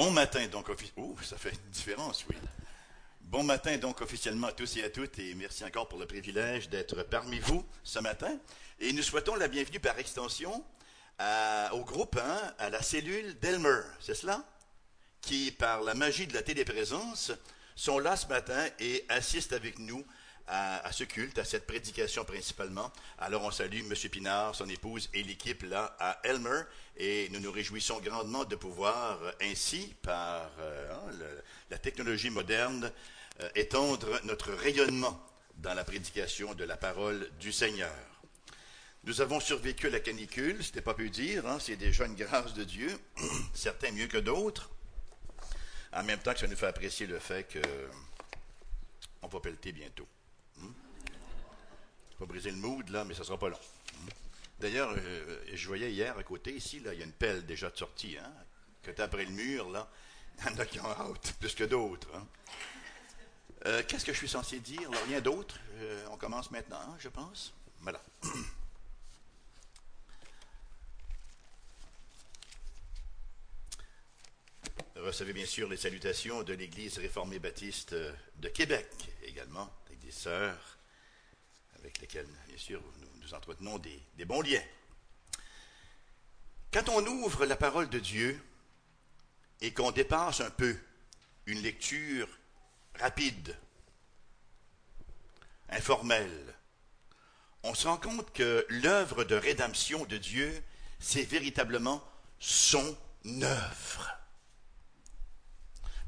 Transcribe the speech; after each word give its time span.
Bon 0.00 0.10
matin, 0.10 0.46
donc, 0.46 0.70
officiellement. 0.70 1.14
Oh, 1.14 1.22
ça 1.22 1.36
fait 1.36 1.50
une 1.50 1.70
différence, 1.72 2.24
oui. 2.30 2.36
Bon 3.20 3.42
matin, 3.42 3.76
donc, 3.76 4.00
officiellement 4.00 4.46
à 4.46 4.52
tous 4.52 4.78
et 4.78 4.84
à 4.84 4.88
toutes, 4.88 5.18
et 5.18 5.34
merci 5.34 5.62
encore 5.62 5.90
pour 5.90 5.98
le 5.98 6.06
privilège 6.06 6.70
d'être 6.70 7.02
parmi 7.02 7.38
vous 7.38 7.66
ce 7.84 7.98
matin. 7.98 8.34
Et 8.78 8.94
nous 8.94 9.02
souhaitons 9.02 9.34
la 9.34 9.46
bienvenue 9.46 9.78
par 9.78 9.98
extension 9.98 10.64
au 11.72 11.84
groupe 11.84 12.16
1, 12.16 12.54
à 12.58 12.70
la 12.70 12.80
cellule 12.80 13.38
d'Elmer, 13.40 13.82
c'est 14.00 14.14
cela? 14.14 14.42
Qui, 15.20 15.50
par 15.50 15.82
la 15.82 15.92
magie 15.92 16.26
de 16.26 16.32
la 16.32 16.42
téléprésence, 16.42 17.32
sont 17.76 17.98
là 17.98 18.16
ce 18.16 18.26
matin 18.26 18.66
et 18.78 19.04
assistent 19.10 19.52
avec 19.52 19.78
nous 19.78 20.02
à, 20.46 20.90
ce 20.92 21.04
culte, 21.04 21.38
à 21.38 21.44
cette 21.44 21.66
prédication 21.66 22.24
principalement. 22.24 22.92
Alors 23.18 23.44
on 23.44 23.50
salue 23.50 23.80
M. 23.80 23.94
Pinard, 24.10 24.54
son 24.54 24.68
épouse 24.68 25.08
et 25.14 25.22
l'équipe 25.22 25.62
là 25.62 25.96
à 25.98 26.18
Elmer 26.24 26.62
et 26.96 27.28
nous 27.30 27.40
nous 27.40 27.52
réjouissons 27.52 28.00
grandement 28.00 28.44
de 28.44 28.56
pouvoir 28.56 29.18
ainsi, 29.40 29.94
par 30.02 30.50
euh, 30.58 30.92
hein, 30.92 31.12
la 31.70 31.78
technologie 31.78 32.30
moderne, 32.30 32.92
euh, 33.40 33.48
étendre 33.54 34.20
notre 34.24 34.52
rayonnement 34.52 35.18
dans 35.58 35.74
la 35.74 35.84
prédication 35.84 36.54
de 36.54 36.64
la 36.64 36.76
parole 36.76 37.30
du 37.38 37.52
Seigneur. 37.52 37.94
Nous 39.04 39.22
avons 39.22 39.40
survécu 39.40 39.86
à 39.86 39.90
la 39.90 40.00
canicule, 40.00 40.62
c'était 40.62 40.82
pas 40.82 40.92
peu 40.92 41.08
dire, 41.08 41.46
hein, 41.46 41.58
c'est 41.58 41.76
déjà 41.76 42.04
une 42.04 42.16
grâce 42.16 42.52
de 42.52 42.64
Dieu, 42.64 42.90
certains 43.54 43.92
mieux 43.92 44.08
que 44.08 44.18
d'autres. 44.18 44.70
En 45.92 46.04
même 46.04 46.18
temps 46.18 46.34
que 46.34 46.40
ça 46.40 46.46
nous 46.46 46.56
fait 46.56 46.66
apprécier 46.66 47.06
le 47.06 47.18
fait 47.18 47.44
que 47.44 47.60
on 49.22 49.28
va 49.28 49.40
pelleter 49.40 49.72
bientôt. 49.72 50.06
Vais 52.20 52.26
briser 52.26 52.50
le 52.50 52.58
mood, 52.58 52.88
là, 52.90 53.04
mais 53.04 53.14
ça 53.14 53.24
sera 53.24 53.38
pas 53.38 53.48
long. 53.48 53.58
D'ailleurs, 54.58 54.94
euh, 54.94 55.42
je 55.54 55.66
voyais 55.66 55.90
hier 55.90 56.18
à 56.18 56.22
côté, 56.22 56.52
ici, 56.52 56.78
là, 56.80 56.92
il 56.92 56.98
y 56.98 57.02
a 57.02 57.06
une 57.06 57.12
pelle 57.12 57.46
déjà 57.46 57.70
de 57.70 57.76
sortie, 57.78 58.18
hein, 58.18 58.30
que 58.82 58.90
tu 58.90 59.00
après 59.00 59.24
le 59.24 59.30
mur, 59.30 59.70
là. 59.70 59.90
Il 60.38 60.44
y 60.50 60.54
en 60.54 60.58
a 60.58 60.66
qui 60.66 60.78
ont 60.80 61.14
plus 61.40 61.54
que 61.54 61.64
d'autres. 61.64 62.14
Hein. 62.14 62.26
Euh, 63.64 63.82
qu'est-ce 63.88 64.04
que 64.04 64.12
je 64.12 64.18
suis 64.18 64.28
censé 64.28 64.60
dire? 64.60 64.90
rien 65.06 65.22
d'autre. 65.22 65.58
Euh, 65.76 66.04
on 66.10 66.18
commence 66.18 66.50
maintenant, 66.50 66.94
je 66.98 67.08
pense. 67.08 67.54
Voilà. 67.80 68.02
Recevez 74.96 75.32
bien 75.32 75.46
sûr 75.46 75.70
les 75.70 75.78
salutations 75.78 76.42
de 76.42 76.52
l'Église 76.52 76.98
réformée 76.98 77.38
baptiste 77.38 77.94
de 77.94 78.48
Québec 78.48 78.90
également, 79.22 79.72
avec 79.86 80.00
des 80.00 80.10
sœurs 80.10 80.79
avec 81.80 82.00
lesquels, 82.00 82.28
bien 82.48 82.58
sûr, 82.58 82.82
nous, 83.20 83.34
entretenons 83.34 83.78
des, 83.78 84.02
des 84.16 84.24
bons 84.24 84.42
liens. 84.42 84.62
Quand 86.72 86.88
on 86.88 87.06
ouvre 87.06 87.46
la 87.46 87.56
parole 87.56 87.88
de 87.88 87.98
Dieu 87.98 88.40
et 89.60 89.72
qu'on 89.72 89.90
dépasse 89.90 90.40
un 90.40 90.50
peu 90.50 90.76
une 91.46 91.60
lecture 91.60 92.28
rapide, 92.98 93.56
informelle, 95.68 96.54
on 97.62 97.74
se 97.74 97.86
rend 97.86 97.98
compte 97.98 98.32
que 98.32 98.66
l'œuvre 98.68 99.24
de 99.24 99.34
rédemption 99.34 100.04
de 100.06 100.16
Dieu, 100.16 100.62
c'est 100.98 101.24
véritablement 101.24 102.02
son 102.38 102.96
œuvre. 103.42 104.10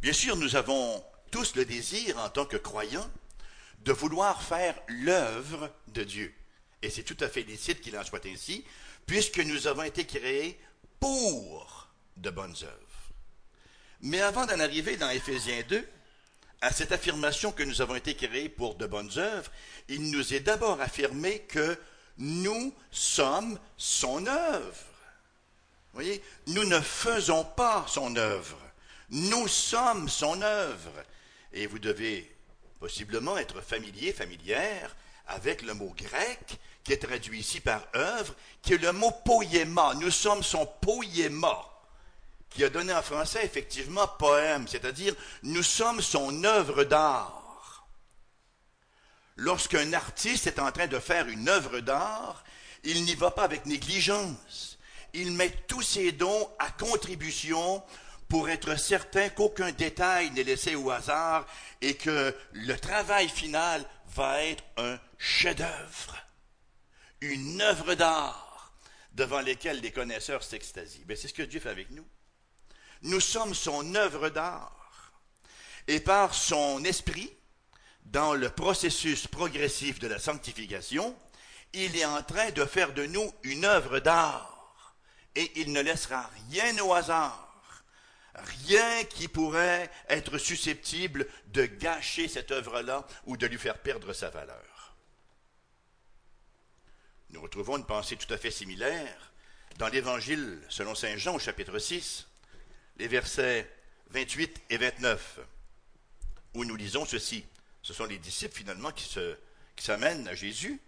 Bien 0.01 0.13
sûr, 0.13 0.37
nous 0.37 0.57
avons 0.57 1.05
tous 1.31 1.55
le 1.55 1.65
désir, 1.65 2.19
en 2.19 2.29
tant 2.29 2.47
que 2.47 2.57
croyants, 2.57 3.09
de 3.85 3.93
vouloir 3.93 4.43
faire 4.43 4.75
l'œuvre 4.89 5.71
de 5.89 6.05
Dieu. 6.05 6.35
Et 6.83 6.91
c'est 6.91 7.03
tout 7.03 7.17
à 7.21 7.29
fait 7.29 7.43
licite 7.43 7.81
qu'il 7.81 7.97
en 7.97 8.05
soit 8.05 8.27
ainsi, 8.27 8.65
puisque 9.07 9.39
nous 9.39 9.67
avons 9.67 9.83
été 9.83 10.05
créés 10.05 10.59
pour 11.01 11.89
de 12.17 12.31
bonnes 12.31 12.57
œuvres. 12.63 13.13
Mais 14.01 14.21
avant 14.21 14.47
d'en 14.47 14.59
arriver 14.61 14.97
dans 14.97 15.11
Éphésiens 15.11 15.63
2, 15.69 15.89
à 16.61 16.73
cette 16.73 16.93
affirmation 16.93 17.51
que 17.53 17.63
nous 17.63 17.81
avons 17.81 17.97
été 17.97 18.15
créés 18.15 18.49
pour 18.49 18.77
de 18.77 18.87
bonnes 18.87 19.11
œuvres, 19.17 19.51
il 19.89 20.11
nous 20.11 20.33
est 20.33 20.41
d'abord 20.41 20.81
affirmé 20.81 21.41
que 21.41 21.77
nous 22.19 22.75
sommes 22.91 23.59
son 23.77 24.27
œuvre. 24.27 24.87
Vous 25.93 26.01
voyez, 26.01 26.23
nous 26.47 26.65
ne 26.65 26.81
faisons 26.81 27.45
pas 27.45 27.85
son 27.89 28.17
œuvre. 28.17 28.59
Nous 29.11 29.49
sommes 29.49 30.09
son 30.09 30.41
œuvre. 30.41 30.93
Et 31.53 31.67
vous 31.67 31.79
devez 31.79 32.35
possiblement 32.83 33.39
être 33.39 33.61
familier, 33.61 34.13
familière 34.13 34.97
avec 35.29 35.63
le 35.63 35.73
mot 35.73 35.95
grec 35.97 36.59
qui 36.83 36.93
est 36.93 37.07
traduit 37.07 37.39
ici 37.39 37.61
par 37.61 37.87
œuvre, 37.95 38.35
qui 38.61 38.73
est 38.73 38.79
le 38.79 38.91
mot 38.91 39.13
poéma. 39.25 39.95
Nous 40.01 40.11
sommes 40.11 40.43
son 40.43 40.67
poéma, 40.67 41.65
qui 42.51 42.65
a 42.65 42.71
donné 42.71 42.93
en 42.93 43.01
français 43.01 43.45
effectivement 43.45 44.09
poème, 44.19 44.67
c'est-à-dire 44.67 45.15
nous 45.45 45.63
sommes 45.63 46.01
son 46.01 46.43
œuvre 46.43 46.83
d'art. 46.83 47.87
Lorsqu'un 49.37 49.93
artiste 49.93 50.49
est 50.49 50.59
en 50.59 50.73
train 50.73 50.89
de 50.89 50.99
faire 50.99 51.29
une 51.29 51.49
œuvre 51.49 51.79
d'art, 51.79 52.43
il 52.83 53.05
n'y 53.05 53.15
va 53.15 53.31
pas 53.31 53.45
avec 53.45 53.65
négligence. 53.65 54.77
Il 55.15 55.31
met 55.31 55.51
tous 55.69 55.83
ses 55.83 56.11
dons 56.11 56.51
à 56.59 56.69
contribution 56.73 57.81
pour 58.33 58.49
être 58.49 58.77
certain 58.79 59.29
qu'aucun 59.29 59.73
détail 59.73 60.31
n'est 60.31 60.43
laissé 60.43 60.75
au 60.75 60.91
hasard 60.91 61.47
et 61.83 61.97
que 61.97 62.35
le 62.53 62.79
travail 62.79 63.29
final 63.29 63.85
va 64.15 64.43
être 64.43 64.65
un 64.79 64.99
chef-d'œuvre, 65.19 66.17
une 67.21 67.61
œuvre 67.61 67.93
d'art 67.95 68.73
devant 69.13 69.43
laquelle 69.43 69.83
les 69.83 69.93
connaisseurs 69.93 70.43
s'extasient. 70.43 71.05
Mais 71.07 71.15
c'est 71.15 71.29
ce 71.29 71.35
que 71.35 71.43
Dieu 71.43 71.61
fait 71.61 71.69
avec 71.69 71.91
nous. 71.91 72.07
Nous 73.03 73.21
sommes 73.21 73.53
son 73.53 73.95
œuvre 73.97 74.31
d'art. 74.31 75.13
Et 75.87 76.01
par 76.01 76.33
son 76.33 76.83
esprit, 76.85 77.31
dans 78.07 78.33
le 78.33 78.49
processus 78.49 79.27
progressif 79.27 79.99
de 79.99 80.09
la 80.09 80.19
sanctification, 80.19 81.15
il 81.75 81.99
est 81.99 82.07
en 82.07 82.23
train 82.23 82.51
de 82.51 82.65
faire 82.65 82.95
de 82.95 83.05
nous 83.05 83.31
une 83.43 83.67
œuvre 83.67 83.99
d'art. 83.99 84.97
Et 85.35 85.53
il 85.61 85.75
ne 85.75 85.83
laissera 85.83 86.31
rien 86.49 86.79
au 86.79 86.95
hasard 86.95 87.52
rien 88.35 89.05
qui 89.05 89.29
pourrait 89.29 89.91
être 90.09 90.39
susceptible 90.39 91.27
de 91.49 91.67
gâcher 91.67 92.29
cette 92.29 92.51
œuvre-là 92.51 93.07
ou 93.27 93.37
de 93.37 93.47
lui 93.47 93.59
faire 93.59 93.79
perdre 93.79 94.13
sa 94.13 94.31
valeur. 94.31 94.97
Nous 97.31 97.41
retrouvons 97.41 97.79
une 97.79 97.87
pensée 97.87 98.17
tout 98.17 98.33
à 98.33 98.39
fait 98.39 98.51
similaire 98.51 99.33
dans 99.79 99.89
l'Évangile 99.89 100.61
selon 100.69 100.95
Saint 100.95 101.17
Jean 101.17 101.37
au 101.37 101.39
chapitre 101.39 101.79
6, 101.79 102.27
les 102.99 103.09
versets 103.09 103.71
28 104.11 104.63
et 104.71 104.77
29, 104.77 105.41
où 106.55 106.65
nous 106.65 106.77
lisons 106.77 107.07
ceci. 107.07 107.47
Ce 107.83 107.95
sont 107.95 108.05
les 108.05 108.19
disciples 108.19 108.55
finalement 108.55 108.93
qui 108.93 109.11
s'amènent 109.77 110.29
à 110.29 110.35
Jésus 110.35 110.81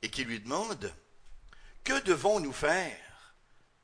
et 0.00 0.10
qui 0.10 0.24
lui 0.24 0.40
demandent, 0.40 0.92
Que 1.84 2.00
devons-nous 2.02 2.52
faire 2.52 3.34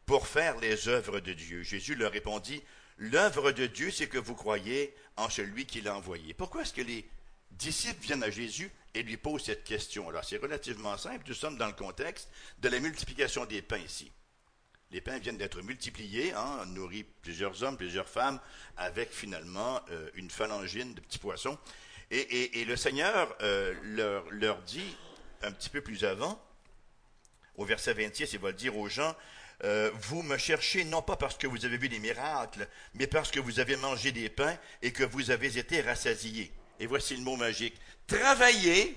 pour 0.07 0.27
faire 0.27 0.59
les 0.59 0.89
œuvres 0.89 1.21
de 1.21 1.35
Dieu? 1.35 1.63
Jésus 1.63 1.95
leur 1.95 2.13
répondit, 2.13 2.63
L'œuvre 2.99 3.53
de 3.53 3.67
Dieu, 3.67 3.91
c'est 3.91 4.09
que 4.09 4.19
vous 4.19 4.35
croyez 4.35 4.95
en 5.17 5.31
celui 5.31 5.67
qui 5.67 5.81
l'a 5.81 5.97
envoyé. 5.97 6.35
Pourquoi 6.35 6.63
est-ce 6.63 6.75
que 6.75 6.83
les 6.83 7.09
disciples 7.53 8.03
viennent 8.03 8.25
à 8.25 8.31
Jésus 8.31 8.71
et 8.95 9.05
lui 9.05 9.17
posent 9.17 9.45
cette 9.45 9.65
question 9.65 10.09
Alors, 10.09 10.25
c'est 10.25 10.39
relativement 10.39 10.97
simple. 10.97 11.25
Nous 11.29 11.35
sommes 11.35 11.57
dans 11.57 11.69
le 11.69 11.73
contexte 11.73 12.29
de 12.59 12.69
la 12.69 12.81
multiplication 12.81 13.45
des 13.45 13.63
pains 13.63 13.79
ici. 13.79 14.11
Les 14.91 15.01
pains 15.01 15.19
viennent 15.19 15.37
d'être 15.37 15.61
multipliés, 15.63 16.33
hein, 16.33 16.61
on 16.63 16.67
nourrit 16.67 17.05
plusieurs 17.05 17.63
hommes, 17.63 17.77
plusieurs 17.77 18.09
femmes, 18.09 18.41
avec 18.77 19.13
finalement 19.13 19.81
euh, 19.91 20.11
une 20.15 20.31
phalangine 20.31 20.95
de 20.95 21.01
petits 21.01 21.19
poissons. 21.19 21.59
Et, 22.11 22.65
le 22.65 22.75
Seigneur 22.75 23.37
euh, 23.43 23.75
leur, 24.31 24.63
dit, 24.63 24.97
un 25.43 25.53
petit 25.53 25.69
peu 25.69 25.83
plus 25.83 26.05
avant, 26.05 26.43
au 27.57 27.67
verset 27.67 27.93
26, 27.93 28.33
il 28.33 28.39
va 28.39 28.53
dire 28.53 28.79
aux 28.79 28.89
gens, 28.89 29.15
euh, 29.65 29.91
vous 30.03 30.23
me 30.23 30.39
cherchez 30.39 30.85
non 30.85 31.03
pas 31.03 31.17
parce 31.17 31.37
que 31.37 31.47
vous 31.47 31.65
avez 31.65 31.79
vu 31.79 31.89
des 31.89 31.99
miracles, 31.99 32.69
mais 32.95 33.07
parce 33.07 33.31
que 33.31 33.41
vous 33.41 33.59
avez 33.59 33.77
mangé 33.77 34.13
des 34.13 34.29
pains 34.29 34.57
et 34.83 34.93
que 34.93 35.03
vous 35.03 35.31
avez 35.31 35.59
été 35.59 35.81
rassasiés. 35.81 36.53
Et 36.79 36.87
voici 36.87 37.17
le 37.17 37.23
mot 37.23 37.37
magique. 37.37 37.75
Travaillez, 38.07 38.97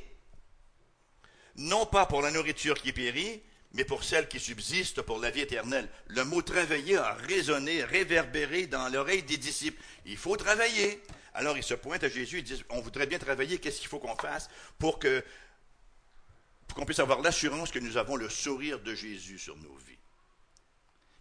non 1.56 1.86
pas 1.86 2.06
pour 2.06 2.22
la 2.22 2.32
nourriture 2.32 2.80
qui 2.80 2.94
périt, 2.94 3.42
mais 3.74 3.86
pour 3.86 4.04
celle 4.04 4.28
qui 4.28 4.40
subsiste 4.40 5.02
pour 5.02 5.20
la 5.20 5.32
vie 5.32 5.42
éternelle. 5.42 5.90
Le 6.08 6.24
mot 6.26 6.42
travailler 6.42 6.98
a 6.98 7.14
résonné, 7.14 7.84
réverbéré 7.84 8.68
dans 8.68 8.90
l'oreille 8.90 9.24
des 9.24 9.38
disciples. 9.38 9.82
Il 10.06 10.18
faut 10.18 10.36
travailler. 10.36 11.02
Alors 11.34 11.58
ils 11.58 11.64
se 11.64 11.74
pointent 11.74 12.04
à 12.04 12.10
Jésus 12.10 12.40
et 12.40 12.42
disent, 12.42 12.64
on 12.70 12.82
voudrait 12.82 13.08
bien 13.08 13.20
travailler, 13.20 13.58
qu'est-ce 13.58 13.80
qu'il 13.80 13.88
faut 13.88 14.00
qu'on 14.00 14.16
fasse 14.16 14.50
pour 14.78 15.00
qu'on 15.00 16.86
puisse 16.86 17.00
avoir 17.00 17.22
l'assurance 17.22 17.72
que 17.72 17.80
nous 17.80 17.98
avons 17.98 18.16
le 18.16 18.30
sourire 18.30 18.80
de 18.80 18.94
Jésus 18.94 19.40
sur 19.40 19.58
nos 19.58 19.76
vies? 19.78 20.01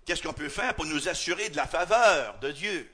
Qu'est-ce 0.05 0.23
qu'on 0.23 0.33
peut 0.33 0.49
faire 0.49 0.75
pour 0.75 0.87
nous 0.87 1.09
assurer 1.09 1.51
de 1.51 1.57
la 1.57 1.67
faveur 1.67 2.39
de 2.41 2.51
Dieu? 2.51 2.91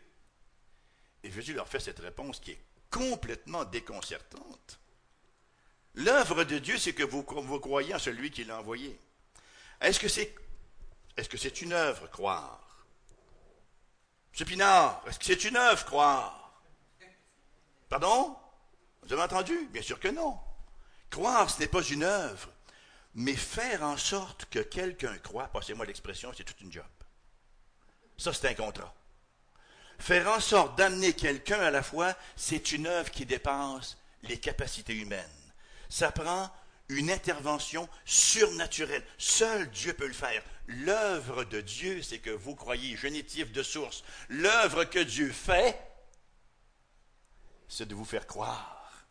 Et 1.22 1.30
Jésus 1.30 1.54
leur 1.54 1.68
fait 1.68 1.80
cette 1.80 1.98
réponse 1.98 2.40
qui 2.40 2.52
est 2.52 2.64
complètement 2.90 3.64
déconcertante. 3.64 4.78
L'œuvre 5.94 6.44
de 6.44 6.58
Dieu, 6.58 6.78
c'est 6.78 6.92
que 6.92 7.02
vous, 7.02 7.24
vous, 7.26 7.60
croyez 7.60 7.94
en 7.94 7.98
celui 7.98 8.30
qui 8.30 8.44
l'a 8.44 8.60
envoyé. 8.60 9.00
Est-ce 9.80 9.98
que 9.98 10.08
c'est 10.08 10.34
est 11.16 11.32
-ce 11.32 11.38
c'est 11.38 11.62
une 11.62 11.72
œuvre, 11.72 12.06
croire? 12.10 12.86
M. 14.38 14.46
Pinard, 14.46 15.02
est-ce 15.06 15.18
que 15.18 15.24
c'est 15.24 15.44
une 15.44 15.56
œuvre, 15.56 15.84
croire? 15.86 16.62
Pardon? 17.88 18.36
Vous 19.02 19.12
avez 19.12 19.22
entendu? 19.22 19.68
Bien 19.72 19.82
sûr 19.82 19.98
que 19.98 20.08
non. 20.08 20.38
Croire, 21.08 21.48
ce 21.48 21.60
n'est 21.60 21.68
pas 21.68 21.82
une 21.82 22.02
œuvre, 22.02 22.50
mais 23.14 23.34
faire 23.34 23.82
en 23.82 23.96
sorte 23.96 24.44
que 24.46 24.58
quelqu'un 24.58 25.16
croit, 25.18 25.48
passez-moi 25.48 25.86
l'expression, 25.86 26.32
c'est 26.36 26.44
toute 26.44 26.60
une 26.60 26.72
job. 26.72 26.84
Ça, 28.18 28.32
c'est 28.32 28.48
un 28.48 28.54
contrat. 28.54 28.94
Faire 29.98 30.28
en 30.28 30.40
sorte 30.40 30.76
d'amener 30.76 31.12
quelqu'un 31.14 31.60
à 31.60 31.70
la 31.70 31.82
foi, 31.82 32.14
c'est 32.36 32.72
une 32.72 32.86
œuvre 32.86 33.10
qui 33.10 33.26
dépasse 33.26 33.96
les 34.22 34.38
capacités 34.38 34.94
humaines. 34.94 35.24
Ça 35.88 36.10
prend 36.12 36.50
une 36.88 37.10
intervention 37.10 37.88
surnaturelle. 38.04 39.04
Seul 39.18 39.70
Dieu 39.70 39.92
peut 39.94 40.06
le 40.06 40.12
faire. 40.12 40.42
L'œuvre 40.66 41.44
de 41.44 41.60
Dieu, 41.60 42.02
c'est 42.02 42.18
que 42.18 42.30
vous 42.30 42.54
croyez, 42.54 42.96
génitif 42.96 43.52
de 43.52 43.62
source, 43.62 44.04
l'œuvre 44.28 44.84
que 44.84 44.98
Dieu 44.98 45.30
fait, 45.30 45.80
c'est 47.68 47.86
de 47.86 47.94
vous 47.94 48.04
faire 48.04 48.26
croire, 48.26 49.06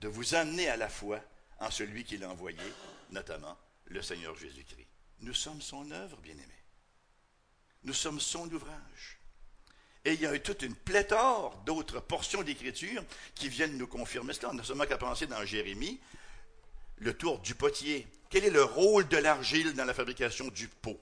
de 0.00 0.08
vous 0.08 0.34
amener 0.34 0.68
à 0.68 0.76
la 0.76 0.88
foi 0.88 1.20
en 1.60 1.70
celui 1.70 2.04
qu'il 2.04 2.24
a 2.24 2.30
envoyé, 2.30 2.58
notamment 3.10 3.56
le 3.86 4.02
Seigneur 4.02 4.36
Jésus-Christ. 4.36 4.86
Nous 5.20 5.34
sommes 5.34 5.60
son 5.60 5.90
œuvre, 5.90 6.16
bien-aimé. 6.18 6.57
Nous 7.84 7.94
sommes 7.94 8.20
son 8.20 8.50
ouvrage. 8.52 9.18
Et 10.04 10.14
il 10.14 10.20
y 10.20 10.26
a 10.26 10.38
toute 10.38 10.62
une 10.62 10.74
pléthore 10.74 11.56
d'autres 11.66 12.00
portions 12.00 12.42
d'Écriture 12.42 13.04
qui 13.34 13.48
viennent 13.48 13.76
nous 13.76 13.86
confirmer 13.86 14.32
cela. 14.32 14.50
On 14.50 14.54
n'a 14.54 14.64
seulement 14.64 14.86
qu'à 14.86 14.98
penser 14.98 15.26
dans 15.26 15.44
Jérémie, 15.44 16.00
le 16.98 17.16
tour 17.16 17.38
du 17.40 17.54
potier. 17.54 18.06
Quel 18.30 18.44
est 18.44 18.50
le 18.50 18.64
rôle 18.64 19.08
de 19.08 19.16
l'argile 19.16 19.74
dans 19.74 19.84
la 19.84 19.94
fabrication 19.94 20.48
du 20.48 20.68
pot? 20.68 21.00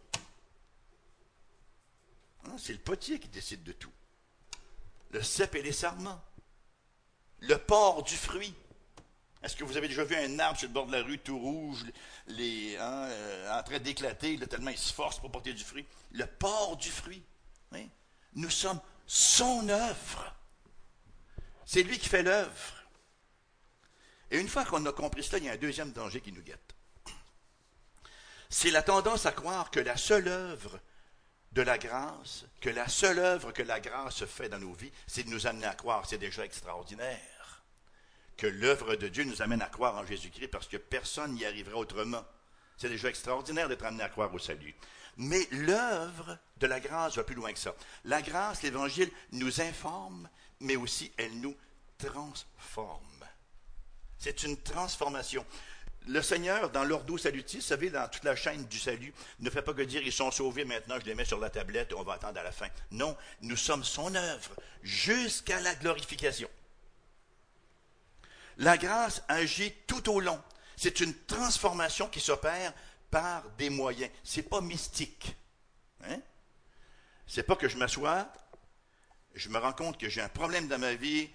Hein, 2.47 2.57
C'est 2.59 2.73
le 2.73 2.79
potier 2.79 3.19
qui 3.19 3.29
décide 3.29 3.63
de 3.63 3.73
tout. 3.73 3.93
Le 5.11 5.23
cep 5.23 5.55
et 5.55 5.63
les 5.63 5.73
sarments. 5.73 6.23
Le 7.41 7.57
port 7.57 8.03
du 8.03 8.17
fruit. 8.17 8.55
Est-ce 9.47 9.55
que 9.55 9.63
vous 9.63 9.77
avez 9.77 9.87
déjà 9.87 10.03
vu 10.03 10.17
un 10.17 10.41
arbre 10.41 10.59
sur 10.59 10.67
le 10.67 10.75
bord 10.75 10.87
de 10.87 10.93
la 10.93 11.05
rue 11.05 11.21
tout 11.21 11.39
rouge, 11.39 11.85
hein, 12.29 12.33
euh, 12.33 13.57
en 13.57 13.63
train 13.63 13.79
d'éclater, 13.79 14.37
tellement 14.41 14.71
il 14.71 14.77
se 14.77 14.93
force 14.93 15.21
pour 15.21 15.31
porter 15.31 15.53
du 15.53 15.63
fruit? 15.63 15.87
Le 16.11 16.27
port 16.27 16.77
du 16.77 16.91
fruit. 16.91 17.23
Nous 18.35 18.51
sommes 18.51 18.81
son 19.07 19.69
œuvre. 19.69 20.35
C'est 21.65 21.85
lui 21.85 21.97
qui 21.97 22.09
fait 22.09 22.25
l'œuvre. 22.25 22.75
Et 24.33 24.41
une 24.41 24.49
fois 24.49 24.65
qu'on 24.65 24.85
a 24.85 24.93
compris 24.93 25.23
cela, 25.23 25.39
il 25.39 25.45
y 25.45 25.49
a 25.49 25.53
un 25.53 25.57
deuxième 25.57 25.93
danger 25.93 26.21
qui 26.21 26.33
nous 26.33 26.43
guette. 26.43 26.75
C'est 28.51 28.73
la 28.73 28.83
tendance 28.83 29.27
à 29.27 29.33
croire 29.33 29.71
que 29.71 29.79
la 29.79 29.97
seule 29.97 30.27
œuvre 30.27 30.81
de 31.53 31.63
la 31.63 31.79
grâce, 31.79 32.47
que 32.61 32.71
la 32.71 32.89
seule 32.89 33.21
œuvre 33.21 33.53
que 33.53 33.63
la 33.63 33.79
grâce 33.79 34.25
fait 34.25 34.49
dans 34.49 34.59
nos 34.59 34.75
vies, 34.75 34.93
c'est 35.07 35.23
de 35.23 35.31
nous 35.31 35.47
amener 35.47 35.67
à 35.67 35.75
croire. 35.75 36.05
C'est 36.05 36.19
déjà 36.19 36.45
extraordinaire. 36.45 37.36
Que 38.37 38.47
l'œuvre 38.47 38.97
de 38.97 39.09
Dieu 39.09 39.25
nous 39.25 39.41
amène 39.41 39.63
à 39.63 39.69
croire 39.69 39.97
en 39.97 40.05
Jésus-Christ 40.05 40.49
parce 40.49 40.69
que 40.69 40.77
personne 40.77 41.33
n'y 41.33 41.47
arriverait 41.47 41.75
autrement. 41.75 42.25
C'est 42.77 42.89
déjà 42.89 43.09
extraordinaire 43.09 43.69
d'être 43.69 43.85
amené 43.85 44.03
à 44.03 44.09
croire 44.09 44.33
au 44.35 44.39
salut. 44.39 44.75
Mais 45.17 45.49
l'œuvre 45.51 46.39
de 46.59 46.67
la 46.67 46.79
grâce 46.79 47.17
va 47.17 47.25
plus 47.25 47.35
loin 47.35 47.53
que 47.53 47.59
ça. 47.59 47.75
La 48.05 48.21
grâce, 48.21 48.63
l'Évangile, 48.63 49.11
nous 49.33 49.61
informe, 49.63 50.29
mais 50.61 50.77
aussi 50.77 51.11
elle 51.17 51.41
nous 51.41 51.57
transforme. 51.99 53.01
C'est 54.19 54.43
une 54.43 54.59
transformation. 54.59 55.45
Le 56.09 56.23
Seigneur, 56.23 56.71
dans 56.71 56.85
l'ordo 56.85 57.19
salutis, 57.19 57.57
vous 57.57 57.63
savez, 57.63 57.91
dans 57.91 58.09
toute 58.09 58.25
la 58.25 58.37
chaîne 58.37 58.65
du 58.67 58.79
salut, 58.79 59.13
ne 59.41 59.51
fait 59.51 59.63
pas 59.63 59.75
que 59.75 59.83
dire 59.83 60.03
ils 60.03 60.13
sont 60.13 60.31
sauvés 60.31 60.65
maintenant, 60.65 61.01
je 61.01 61.07
les 61.07 61.15
mets 61.15 61.25
sur 61.25 61.41
la 61.41 61.51
tablette, 61.51 61.95
on 61.95 62.03
va 62.03 62.15
attendre 62.15 62.39
à 62.39 62.45
la 62.45 62.53
fin. 62.53 62.69
Non, 62.93 63.17
nous 63.41 63.57
sommes 63.57 63.83
son 63.83 64.15
œuvre 64.15 64.55
jusqu'à 64.83 65.61
la 65.61 65.75
glorification. 65.75 66.49
La 68.59 68.79
grâce 68.79 69.23
agit 69.29 69.73
tout 69.87 70.11
au 70.11 70.21
long. 70.21 70.43
C'est 70.77 71.01
une 71.01 71.15
transformation 71.25 72.09
qui 72.09 72.21
s'opère 72.21 72.73
par 73.11 73.49
des 73.51 73.71
moyens. 73.71 74.11
C'est 74.25 74.43
pas 74.43 74.61
mystique. 74.61 75.37
Hein? 76.05 76.21
C'est 77.27 77.43
pas 77.43 77.57
que 77.57 77.69
je 77.69 77.77
m'assois, 77.77 78.31
je 79.35 79.49
me 79.49 79.59
rends 79.59 79.73
compte 79.73 79.99
que 79.99 80.09
j'ai 80.09 80.21
un 80.21 80.29
problème 80.29 80.69
dans 80.69 80.79
ma 80.79 80.95
vie, 80.95 81.29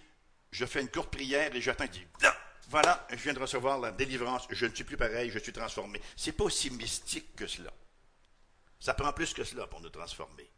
je 0.51 0.65
fais 0.65 0.81
une 0.81 0.89
courte 0.89 1.11
prière 1.11 1.53
et 1.55 1.61
j'attends, 1.61 1.85
dis, 1.85 2.05
voilà, 2.69 3.05
je 3.09 3.17
viens 3.17 3.33
de 3.33 3.39
recevoir 3.39 3.79
la 3.79 3.91
délivrance, 3.91 4.47
je 4.49 4.65
ne 4.65 4.73
suis 4.73 4.83
plus 4.83 4.97
pareil, 4.97 5.29
je 5.29 5.39
suis 5.39 5.51
transformé. 5.51 6.01
C'est 6.15 6.31
pas 6.31 6.45
aussi 6.45 6.69
mystique 6.69 7.35
que 7.35 7.45
cela. 7.45 7.71
Ça 8.79 8.93
prend 8.93 9.11
plus 9.13 9.33
que 9.33 9.43
cela 9.43 9.67
pour 9.67 9.81
nous 9.81 9.89
transformer. 9.89 10.49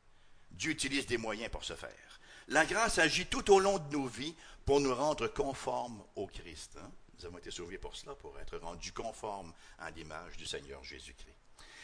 Dieu 0.52 0.72
utilise 0.72 1.08
des 1.08 1.18
moyens 1.18 1.52
pour 1.52 1.64
ce 1.64 1.76
faire. 1.76 2.20
La 2.48 2.66
grâce 2.66 3.00
agit 3.00 3.26
tout 3.26 3.52
au 3.52 3.60
long 3.60 3.80
de 3.80 3.96
nos 3.96 4.08
vies 4.08 4.36
pour 4.66 4.80
nous 4.80 4.94
rendre 4.94 5.28
conformes 5.28 6.04
au 6.16 6.28
Christ. 6.28 6.78
Hein. 6.82 6.92
Nous 7.18 7.26
avons 7.26 7.38
été 7.38 7.52
sauvés 7.52 7.78
pour 7.78 7.96
cela, 7.96 8.16
pour 8.16 8.38
être 8.40 8.58
rendus 8.58 8.92
conformes 8.92 9.54
à 9.80 9.92
l'image 9.92 10.38
du 10.38 10.46
Seigneur 10.46 10.84
Jésus-Christ. 10.84 11.36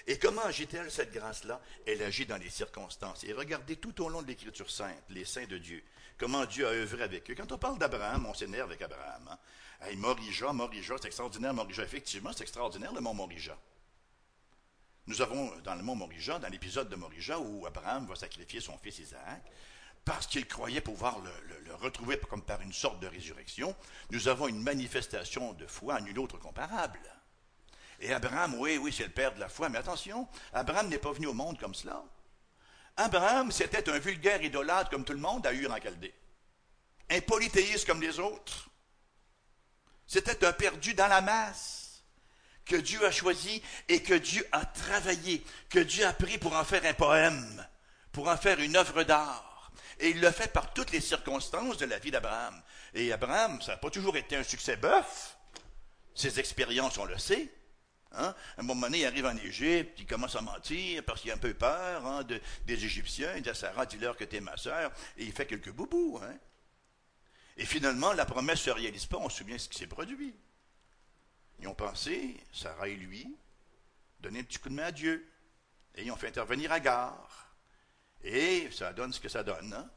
Et 0.08 0.18
comment 0.18 0.44
agit-elle 0.44 0.92
cette 0.92 1.14
grâce-là? 1.14 1.62
Elle 1.86 2.02
agit 2.02 2.26
dans 2.26 2.38
les 2.38 2.50
circonstances. 2.50 3.24
Et 3.26 3.34
regardez 3.34 3.76
tout 3.76 4.04
au 4.04 4.10
long 4.10 4.22
de 4.22 4.28
l'Écriture 4.28 4.70
sainte, 4.70 5.04
les 5.10 5.26
saints 5.26 5.46
de 5.46 5.58
Dieu, 5.58 5.84
comment 6.18 6.46
Dieu 6.46 6.68
a 6.68 6.72
œuvré 6.72 7.04
avec 7.04 7.30
eux. 7.30 7.36
Quand 7.36 7.52
on 7.52 7.58
parle 7.58 7.78
d'Abraham, 7.78 8.26
on 8.26 8.34
s'énerve 8.34 8.70
avec 8.70 8.82
Abraham. 8.82 9.28
Hein? 9.30 9.38
Hey, 9.82 9.96
Morija, 9.96 10.52
Morija, 10.52 10.96
c'est 11.00 11.08
extraordinaire, 11.08 11.54
Morija. 11.54 11.84
Effectivement, 11.84 12.32
c'est 12.34 12.44
extraordinaire 12.44 12.94
le 12.94 13.02
mont 13.02 13.14
Morija. 13.14 13.58
Nous 15.08 15.22
avons 15.22 15.56
dans 15.62 15.76
le 15.76 15.84
mont 15.84 15.96
Morija, 15.96 16.38
dans 16.40 16.50
l'épisode 16.50 16.90
de 16.90 16.96
Morija, 16.96 17.40
où 17.40 17.66
Abraham 17.66 18.06
va 18.06 18.16
sacrifier 18.16 18.60
son 18.60 18.78
fils 18.78 19.00
Isaac, 19.00 19.44
parce 20.06 20.28
qu'il 20.28 20.48
croyait 20.48 20.82
pouvoir 20.82 21.20
le, 21.20 21.76
retrouver 21.76 22.20
comme 22.20 22.42
par 22.42 22.60
une 22.62 22.74
sorte 22.74 23.00
de 23.00 23.08
résurrection, 23.08 23.74
nous 24.10 24.28
avons 24.28 24.48
une 24.48 24.62
manifestation 24.62 25.54
de 25.54 25.66
foi 25.66 25.96
à 25.96 26.02
nul 26.02 26.20
autre 26.20 26.38
comparable. 26.38 27.00
Et 28.02 28.12
Abraham, 28.12 28.56
oui, 28.56 28.78
oui, 28.78 28.92
c'est 28.92 29.06
le 29.06 29.12
père 29.12 29.34
de 29.34 29.40
la 29.40 29.48
foi, 29.48 29.70
mais 29.70 29.78
attention, 29.78 30.28
Abraham 30.52 30.90
n'est 30.90 30.98
pas 30.98 31.12
venu 31.12 31.28
au 31.28 31.34
monde 31.34 31.58
comme 31.58 31.76
cela. 31.76 32.04
Abraham, 32.98 33.52
c'était 33.52 33.90
un 33.90 34.00
vulgaire 34.00 34.42
idolâtre 34.42 34.90
comme 34.90 35.06
tout 35.06 35.14
le 35.14 35.20
monde 35.20 35.48
à 35.48 35.54
Ur 35.54 35.72
en 35.72 35.80
Chaldée. 35.80 36.14
Un 37.10 37.22
polythéiste 37.22 37.88
comme 37.88 38.02
les 38.02 38.20
autres. 38.20 38.70
C'était 40.06 40.46
un 40.46 40.52
perdu 40.52 40.94
dans 40.94 41.08
la 41.08 41.22
masse 41.22 42.04
que 42.66 42.76
Dieu 42.76 43.04
a 43.06 43.12
choisi 43.12 43.62
et 43.88 44.04
que 44.04 44.14
Dieu 44.14 44.46
a 44.52 44.66
travaillé, 44.66 45.44
que 45.70 45.80
Dieu 45.80 46.06
a 46.06 46.14
pris 46.14 46.38
pour 46.38 46.56
en 46.56 46.64
faire 46.64 46.86
un 46.86 46.94
poème, 46.94 47.68
pour 48.12 48.28
en 48.28 48.38
faire 48.38 48.60
une 48.60 48.76
œuvre 48.76 49.04
d'art. 49.04 49.49
Et 50.00 50.10
il 50.10 50.22
le 50.22 50.32
fait 50.32 50.52
par 50.52 50.74
toutes 50.74 50.92
les 50.92 51.02
circonstances 51.02 51.78
de 51.78 51.86
la 51.86 52.00
vie 52.00 52.12
d'Abraham. 52.12 52.62
Et 52.94 53.12
Abraham, 53.12 53.62
ça 53.62 53.74
n'a 53.74 53.78
pas 53.78 53.90
toujours 53.90 54.16
été 54.16 54.36
un 54.36 54.44
succès 54.44 54.78
bœuf. 54.78 55.38
Ses 56.16 56.40
expériences, 56.40 56.98
on 56.98 57.06
le 57.06 57.18
sait. 57.18 57.54
Hein? 58.14 58.34
À 58.58 58.62
un 58.62 58.64
moment 58.64 58.88
donné, 58.88 59.00
il 59.00 59.06
arrive 59.06 59.26
en 59.26 59.38
Égypte, 59.38 60.00
il 60.00 60.06
commence 60.06 60.36
à 60.36 60.42
mentir 60.42 61.04
parce 61.04 61.22
qu'il 61.22 61.32
a 61.32 61.36
un 61.36 61.38
peu 61.38 61.54
peur 61.54 62.06
hein, 62.06 62.24
des 62.24 62.86
Égyptiens. 62.86 63.36
Il 63.36 63.44
dit 63.44 63.50
à 63.50 63.54
Sarah, 63.54 63.86
dis-leur 63.86 64.16
que 64.16 64.24
tu 64.24 64.38
es 64.38 64.42
ma 64.42 64.58
sœur. 64.58 64.92
Et 65.18 65.26
il 65.26 65.34
fait 65.34 65.46
quelques 65.46 65.72
boubous. 65.72 66.20
Hein? 66.24 66.36
Et 67.58 67.66
finalement, 67.66 68.14
la 68.14 68.26
promesse 68.26 68.60
ne 68.60 68.72
se 68.74 68.80
réalise 68.80 69.06
pas. 69.06 69.18
On 69.18 69.30
se 69.30 69.40
souvient 69.40 69.58
ce 69.58 69.68
qui 69.68 69.78
s'est 69.78 69.88
produit. 69.88 70.34
Ils 71.60 71.68
ont 71.68 71.76
pensé, 71.76 72.38
Sarah 72.54 72.88
et 72.88 72.96
lui, 72.96 73.36
donner 74.22 74.40
un 74.40 74.44
petit 74.44 74.60
coup 74.60 74.70
de 74.70 74.76
main 74.76 74.86
à 74.86 74.92
Dieu. 74.94 75.30
Et 75.96 76.04
ils 76.04 76.12
ont 76.12 76.16
fait 76.16 76.30
intervenir 76.30 76.72
Agar. 76.72 77.49
Et 78.24 78.70
ça 78.72 78.94
donne 78.94 79.14
ce 79.14 79.20
que 79.20 79.30
ça 79.30 79.44
donne. 79.44 79.74
Hein. 79.74 79.90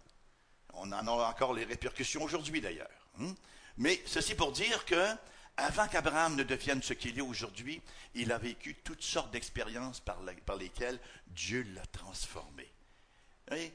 On 0.74 0.90
en 0.92 1.06
a 1.06 1.28
encore 1.28 1.54
les 1.54 1.64
répercussions 1.64 2.22
aujourd'hui 2.22 2.60
d'ailleurs. 2.60 2.88
Hein. 3.20 3.34
Mais 3.76 4.00
ceci 4.06 4.34
pour 4.34 4.52
dire 4.52 4.84
que, 4.84 5.06
avant 5.56 5.88
qu'Abraham 5.88 6.36
ne 6.36 6.42
devienne 6.42 6.82
ce 6.82 6.92
qu'il 6.92 7.18
est 7.18 7.22
aujourd'hui, 7.22 7.82
il 8.14 8.32
a 8.32 8.38
vécu 8.38 8.76
toutes 8.84 9.02
sortes 9.02 9.30
d'expériences 9.32 10.00
par, 10.00 10.20
lesquelles 10.58 10.98
Dieu 11.28 11.66
l'a 11.74 11.84
transformé. 11.86 12.70
il 13.52 13.72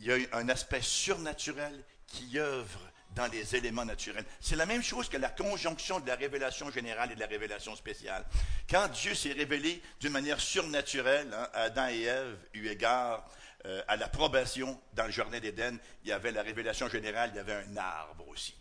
y 0.00 0.12
a 0.12 0.16
un 0.32 0.48
aspect 0.48 0.82
surnaturel 0.82 1.84
qui 2.06 2.38
œuvre 2.38 2.80
dans 3.14 3.26
les 3.28 3.56
éléments 3.56 3.84
naturels. 3.84 4.24
C'est 4.40 4.56
la 4.56 4.66
même 4.66 4.82
chose 4.82 5.08
que 5.08 5.16
la 5.16 5.30
conjonction 5.30 6.00
de 6.00 6.06
la 6.06 6.16
révélation 6.16 6.70
générale 6.70 7.12
et 7.12 7.14
de 7.14 7.20
la 7.20 7.26
révélation 7.26 7.74
spéciale. 7.74 8.24
Quand 8.68 8.88
Dieu 8.88 9.14
s'est 9.14 9.32
révélé 9.32 9.82
d'une 10.00 10.12
manière 10.12 10.40
surnaturelle 10.40 11.32
hein, 11.32 11.48
Adam 11.54 11.88
et 11.88 12.02
Ève, 12.02 12.36
eu 12.52 12.68
égard 12.68 13.26
euh, 13.66 13.82
à 13.88 13.96
l'approbation 13.96 14.80
dans 14.94 15.04
le 15.04 15.10
jardin 15.10 15.38
d'Éden, 15.38 15.78
il 16.04 16.08
y 16.08 16.12
avait 16.12 16.32
la 16.32 16.42
révélation 16.42 16.88
générale, 16.88 17.30
il 17.34 17.36
y 17.36 17.40
avait 17.40 17.54
un 17.54 17.76
arbre 17.76 18.26
aussi. 18.28 18.54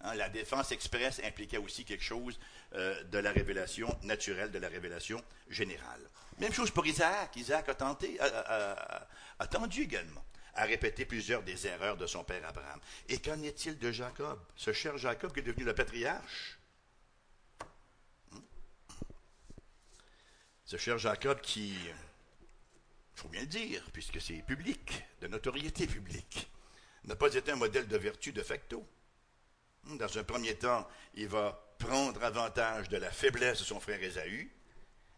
Hein, 0.00 0.14
la 0.14 0.28
défense 0.28 0.70
expresse 0.72 1.20
impliquait 1.24 1.56
aussi 1.56 1.84
quelque 1.84 2.04
chose 2.04 2.38
euh, 2.74 3.02
de 3.04 3.18
la 3.18 3.32
révélation 3.32 3.88
naturelle, 4.02 4.50
de 4.50 4.58
la 4.58 4.68
révélation 4.68 5.22
générale. 5.48 6.00
Même 6.38 6.52
chose 6.52 6.70
pour 6.70 6.86
Isaac. 6.86 7.36
Isaac 7.36 7.68
a 7.68 7.74
tenté, 7.74 8.18
a 8.20 9.46
tendu 9.46 9.82
également 9.82 10.24
a 10.56 10.64
répété 10.64 11.04
plusieurs 11.04 11.42
des 11.42 11.66
erreurs 11.66 11.96
de 11.96 12.06
son 12.06 12.24
père 12.24 12.46
Abraham. 12.46 12.80
Et 13.08 13.18
qu'en 13.18 13.42
est-il 13.42 13.78
de 13.78 13.90
Jacob, 13.90 14.40
ce 14.56 14.72
cher 14.72 14.96
Jacob 14.98 15.32
qui 15.32 15.40
est 15.40 15.42
devenu 15.42 15.64
le 15.64 15.74
patriarche? 15.74 16.58
Hmm? 18.30 18.40
Ce 20.64 20.76
cher 20.76 20.98
Jacob 20.98 21.40
qui, 21.40 21.76
faut 23.14 23.28
bien 23.28 23.42
le 23.42 23.46
dire, 23.46 23.82
puisque 23.92 24.20
c'est 24.20 24.42
public, 24.42 25.04
de 25.20 25.28
notoriété 25.28 25.86
publique, 25.86 26.50
n'a 27.04 27.16
pas 27.16 27.34
été 27.34 27.52
un 27.52 27.56
modèle 27.56 27.86
de 27.86 27.96
vertu 27.96 28.32
de 28.32 28.42
facto. 28.42 28.86
Dans 29.84 30.18
un 30.18 30.24
premier 30.24 30.54
temps, 30.56 30.88
il 31.14 31.28
va 31.28 31.76
prendre 31.78 32.22
avantage 32.24 32.88
de 32.88 32.96
la 32.96 33.10
faiblesse 33.10 33.58
de 33.58 33.64
son 33.64 33.80
frère 33.80 34.02
Ésaü, 34.02 34.50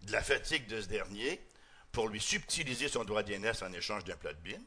de 0.02 0.12
la 0.12 0.22
fatigue 0.22 0.66
de 0.66 0.80
ce 0.80 0.88
dernier, 0.88 1.40
pour 1.92 2.08
lui 2.08 2.20
subtiliser 2.20 2.88
son 2.88 3.04
droit 3.04 3.22
d'aînesse 3.22 3.62
en 3.62 3.72
échange 3.72 4.04
d'un 4.04 4.16
plat 4.16 4.32
de 4.32 4.40
bine. 4.40 4.64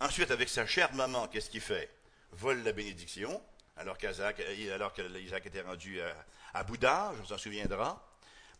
Ensuite, 0.00 0.30
avec 0.30 0.48
sa 0.48 0.66
chère 0.66 0.92
maman, 0.94 1.28
qu'est-ce 1.28 1.50
qu'il 1.50 1.60
fait? 1.60 1.90
Vole 2.32 2.62
la 2.62 2.72
bénédiction, 2.72 3.42
alors 3.76 3.98
qu'Isaac 3.98 4.38
était 4.38 5.62
rendu 5.62 6.00
à, 6.00 6.26
à 6.54 6.64
Boudage, 6.64 7.16
on 7.20 7.24
s'en 7.24 7.38
souviendra. 7.38 8.06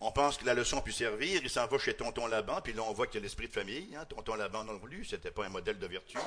On 0.05 0.11
pense 0.11 0.37
que 0.37 0.45
la 0.45 0.55
leçon 0.55 0.79
a 0.79 0.83
pu 0.83 0.91
servir, 0.91 1.41
il 1.45 1.49
s'en 1.49 1.69
va 1.69 1.79
chez 1.79 1.95
tonton 1.95 2.27
Laban, 2.27 2.61
puis 2.61 2.73
là 2.73 2.83
on 2.83 2.93
voit 2.93 3.07
qu'il 3.07 3.17
y 3.17 3.19
a 3.19 3.23
l'esprit 3.23 3.47
de 3.47 3.53
famille. 3.53 3.95
Hein. 3.95 4.05
Tonton 4.07 4.35
Laban 4.35 4.65
non 4.65 4.81
plus, 4.81 5.05
c'était 5.05 5.31
pas 5.31 5.47
un 5.47 5.49
modèle 5.49 5.79
de 5.79 5.87
vertu. 5.87 6.19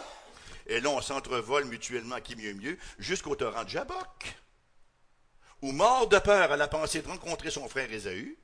Et 0.65 0.79
là 0.79 0.89
on 0.89 1.01
s'entrevole 1.01 1.65
mutuellement 1.65 2.21
qui 2.21 2.37
mieux 2.37 2.53
mieux, 2.53 2.77
jusqu'au 2.99 3.35
torrent 3.35 3.65
de 3.65 3.69
Jabok, 3.69 4.37
où 5.61 5.73
mort 5.73 6.07
de 6.07 6.17
peur 6.19 6.53
à 6.53 6.55
la 6.55 6.69
pensée 6.69 7.01
de 7.01 7.07
rencontrer 7.07 7.51
son 7.51 7.67
frère 7.67 7.91
Ésaü, 7.91 8.37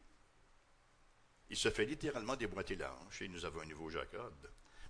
il 1.50 1.56
se 1.56 1.70
fait 1.70 1.86
littéralement 1.86 2.36
déboîter 2.36 2.76
la 2.76 2.94
hanche 2.94 3.22
et 3.22 3.30
nous 3.30 3.46
avons 3.46 3.62
un 3.62 3.66
nouveau 3.66 3.90
Jacob. 3.90 4.34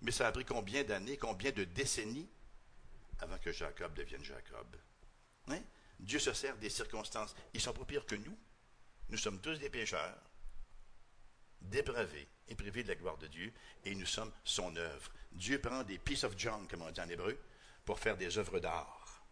Mais 0.01 0.11
ça 0.11 0.27
a 0.27 0.31
pris 0.31 0.45
combien 0.45 0.83
d'années, 0.83 1.17
combien 1.17 1.51
de 1.51 1.65
décennies 1.65 2.29
avant 3.19 3.37
que 3.37 3.51
Jacob 3.51 3.93
devienne 3.93 4.23
Jacob? 4.23 4.75
Hein? 5.49 5.59
Dieu 5.99 6.17
se 6.17 6.33
sert 6.33 6.57
des 6.57 6.69
circonstances. 6.69 7.35
Ils 7.53 7.61
sont 7.61 7.73
pas 7.73 7.85
pires 7.85 8.07
que 8.07 8.15
nous. 8.15 8.37
Nous 9.09 9.17
sommes 9.17 9.39
tous 9.39 9.59
des 9.59 9.69
pécheurs, 9.69 10.17
dépravés 11.61 12.27
et 12.47 12.55
privés 12.55 12.83
de 12.83 12.89
la 12.89 12.95
gloire 12.95 13.17
de 13.17 13.27
Dieu, 13.27 13.53
et 13.85 13.95
nous 13.95 14.05
sommes 14.05 14.31
son 14.43 14.75
œuvre. 14.75 15.11
Dieu 15.31 15.59
prend 15.59 15.83
des 15.83 15.97
pieces 15.97 16.23
of 16.23 16.37
junk, 16.37 16.67
comme 16.69 16.81
on 16.81 16.91
dit 16.91 17.01
en 17.01 17.09
hébreu, 17.09 17.39
pour 17.85 17.99
faire 17.99 18.17
des 18.17 18.37
œuvres 18.37 18.59
d'art. 18.59 19.23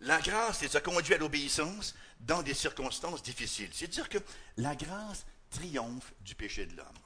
La 0.00 0.20
grâce 0.20 0.62
les 0.62 0.76
a 0.76 0.80
conduits 0.80 1.14
à 1.14 1.18
l'obéissance 1.18 1.94
dans 2.20 2.42
des 2.42 2.54
circonstances 2.54 3.22
difficiles. 3.22 3.70
C'est-à-dire 3.72 4.08
que 4.08 4.18
la 4.56 4.74
grâce 4.74 5.24
triomphe 5.50 6.12
du 6.20 6.34
péché 6.34 6.66
de 6.66 6.76
l'homme. 6.76 6.98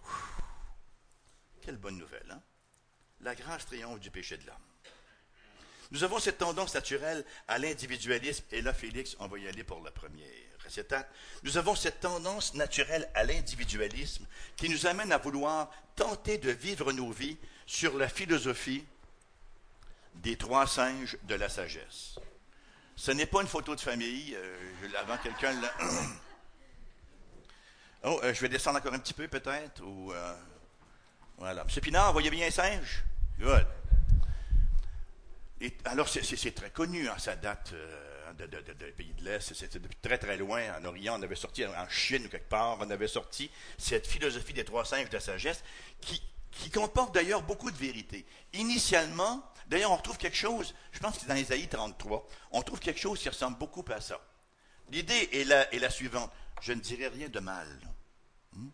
Quelle 1.60 1.76
bonne 1.76 1.98
nouvelle, 1.98 2.30
hein? 2.30 2.42
La 3.20 3.34
grâce 3.34 3.66
triomphe 3.66 4.00
du 4.00 4.10
péché 4.10 4.36
de 4.36 4.46
l'homme. 4.46 4.56
Nous 5.90 6.04
avons 6.04 6.18
cette 6.18 6.38
tendance 6.38 6.74
naturelle 6.74 7.24
à 7.48 7.58
l'individualisme, 7.58 8.44
et 8.50 8.62
là, 8.62 8.72
Félix, 8.72 9.16
on 9.18 9.28
va 9.28 9.38
y 9.38 9.48
aller 9.48 9.64
pour 9.64 9.82
la 9.82 9.90
première 9.90 10.55
récitate. 10.66 11.08
Nous 11.42 11.56
avons 11.56 11.74
cette 11.74 12.00
tendance 12.00 12.54
naturelle 12.54 13.08
à 13.14 13.24
l'individualisme 13.24 14.26
qui 14.56 14.68
nous 14.68 14.86
amène 14.86 15.12
à 15.12 15.18
vouloir 15.18 15.70
tenter 15.94 16.38
de 16.38 16.50
vivre 16.50 16.92
nos 16.92 17.10
vies 17.10 17.38
sur 17.66 17.96
la 17.96 18.08
philosophie 18.08 18.84
des 20.16 20.36
trois 20.36 20.66
singes 20.66 21.16
de 21.24 21.34
la 21.34 21.48
sagesse. 21.48 22.16
Ce 22.96 23.10
n'est 23.10 23.26
pas 23.26 23.42
une 23.42 23.48
photo 23.48 23.74
de 23.74 23.80
famille. 23.80 24.34
Euh, 24.34 24.56
avant 24.98 25.18
quelqu'un 25.18 25.54
Oh, 28.04 28.20
euh, 28.22 28.32
je 28.32 28.40
vais 28.40 28.48
descendre 28.48 28.78
encore 28.78 28.94
un 28.94 28.98
petit 28.98 29.14
peu 29.14 29.26
peut-être. 29.26 29.82
Ou, 29.82 30.12
euh, 30.12 30.34
voilà. 31.38 31.64
Monsieur 31.64 31.80
Pinard, 31.80 32.12
voyez 32.12 32.30
bien 32.30 32.46
un 32.46 32.50
singe? 32.50 33.02
Good 33.38 33.66
alors, 35.84 36.08
c'est 36.08 36.54
très 36.54 36.70
connu, 36.70 37.08
hein, 37.08 37.16
ça 37.18 37.34
date 37.34 37.72
de, 38.36 38.90
pays 38.90 39.14
de 39.14 39.24
l'Est, 39.24 39.54
c'était 39.54 39.78
depuis 39.78 39.98
très 40.00 40.18
très 40.18 40.36
loin, 40.36 40.62
en 40.78 40.84
Orient, 40.84 41.18
on 41.18 41.22
avait 41.22 41.36
sorti, 41.36 41.64
en 41.64 41.88
Chine 41.88 42.26
ou 42.26 42.28
quelque 42.28 42.48
part, 42.48 42.78
on 42.80 42.90
avait 42.90 43.08
sorti 43.08 43.50
cette 43.78 44.06
philosophie 44.06 44.52
des 44.52 44.64
trois 44.64 44.84
singes 44.84 45.08
de 45.08 45.14
la 45.14 45.20
sagesse 45.20 45.62
qui, 46.00 46.22
qui 46.50 46.70
comporte 46.70 47.14
d'ailleurs 47.14 47.42
beaucoup 47.42 47.70
de 47.70 47.76
vérité. 47.76 48.26
Initialement, 48.52 49.42
d'ailleurs, 49.68 49.92
on 49.92 49.96
retrouve 49.96 50.18
quelque 50.18 50.36
chose, 50.36 50.74
je 50.92 50.98
pense 50.98 51.14
que 51.14 51.20
c'est 51.22 51.28
dans 51.28 51.36
Ésaïe 51.36 51.68
33, 51.68 52.26
on 52.52 52.62
trouve 52.62 52.80
quelque 52.80 53.00
chose 53.00 53.20
qui 53.20 53.28
ressemble 53.28 53.58
beaucoup 53.58 53.84
à 53.88 54.00
ça. 54.00 54.20
L'idée 54.90 55.28
est 55.32 55.44
la, 55.44 55.72
est 55.74 55.78
la 55.78 55.90
suivante, 55.90 56.30
je 56.60 56.72
ne 56.72 56.80
dirai 56.80 57.08
rien 57.08 57.28
de 57.28 57.40
mal. 57.40 57.68
Hmm? 58.52 58.68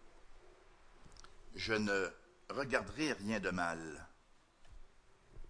Je 1.54 1.74
ne 1.74 2.10
regarderai 2.50 3.12
rien 3.12 3.40
de 3.40 3.50
mal. 3.50 4.08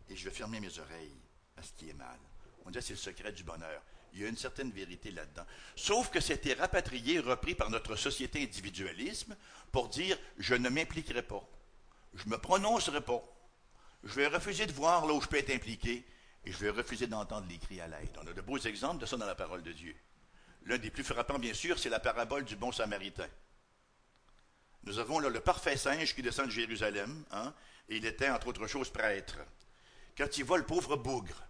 Et 0.09 0.17
je 0.17 0.25
vais 0.25 0.35
fermer 0.35 0.61
mes 0.61 0.79
oreilles 0.79 1.17
à 1.57 1.63
ce 1.63 1.73
qui 1.73 1.91
est 1.91 1.95
mal. 1.95 2.19
On 2.65 2.71
dit 2.71 2.79
c'est 2.81 2.93
le 2.93 2.99
secret 2.99 3.33
du 3.33 3.45
bonheur. 3.45 3.83
Il 4.15 4.21
y 4.21 4.25
a 4.25 4.29
une 4.29 4.37
certaine 4.37 4.71
vérité 4.71 5.11
là-dedans. 5.11 5.47
Sauf 5.75 6.11
que 6.11 6.21
c'était 6.21 6.53
rapatrié, 6.55 7.19
repris 7.19 7.55
par 7.55 7.71
notre 7.71 7.97
société 7.97 8.43
individualisme 8.43 9.37
pour 9.71 9.89
dire 9.89 10.19
je 10.39 10.55
ne 10.55 10.69
m'impliquerai 10.69 11.23
pas. 11.23 11.43
Je 12.15 12.27
ne 12.27 12.31
me 12.31 12.39
prononcerai 12.39 13.01
pas. 13.01 13.23
Je 14.05 14.15
vais 14.15 14.27
refuser 14.27 14.67
de 14.67 14.73
voir 14.73 15.07
là 15.07 15.15
où 15.15 15.21
je 15.21 15.29
peux 15.29 15.39
être 15.39 15.55
impliqué 15.55 16.05
et 16.45 16.53
je 16.53 16.59
vais 16.59 16.71
refuser 16.71 17.07
d'entendre 17.07 17.47
les 17.49 17.59
cris 17.59 17.81
à 17.81 17.87
l'aide. 17.87 18.11
On 18.23 18.27
a 18.27 18.33
de 18.33 18.41
beaux 18.41 18.59
exemples 18.59 19.01
de 19.01 19.07
ça 19.07 19.17
dans 19.17 19.27
la 19.27 19.35
parole 19.35 19.63
de 19.63 19.73
Dieu. 19.73 19.95
L'un 20.67 20.79
des 20.79 20.91
plus 20.91 21.05
frappants, 21.05 21.39
bien 21.39 21.55
sûr, 21.55 21.79
c'est 21.79 21.89
la 21.89 22.01
parabole 22.01 22.45
du 22.45 22.57
bon 22.57 22.73
samaritain. 22.73 23.29
Nous 24.85 24.99
avons 24.99 25.21
là 25.21 25.29
le 25.29 25.41
parfait 25.41 25.77
singe 25.77 26.15
qui 26.15 26.23
descend 26.23 26.47
de 26.47 26.51
Jérusalem, 26.51 27.25
hein, 27.31 27.55
et 27.89 27.97
il 27.97 28.07
était, 28.07 28.29
entre 28.29 28.49
autres 28.49 28.67
choses, 28.67 28.91
prêtre. 28.91 29.39
Quand 30.17 30.37
il 30.37 30.45
voit 30.45 30.59
le 30.59 30.67
pauvre 30.67 30.97
bougre, 30.97 31.43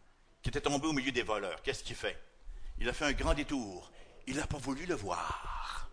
qui 0.42 0.50
était 0.50 0.60
tombé 0.60 0.86
au 0.86 0.92
milieu 0.92 1.12
des 1.12 1.22
voleurs, 1.22 1.62
qu'est-ce 1.62 1.84
qu'il 1.84 1.96
fait? 1.96 2.18
Il 2.82 2.88
a 2.88 2.92
fait 2.92 3.04
un 3.04 3.12
grand 3.12 3.32
détour. 3.32 3.92
Il 4.26 4.34
n'a 4.34 4.46
pas 4.48 4.58
voulu 4.58 4.86
le 4.86 4.96
voir. 4.96 5.88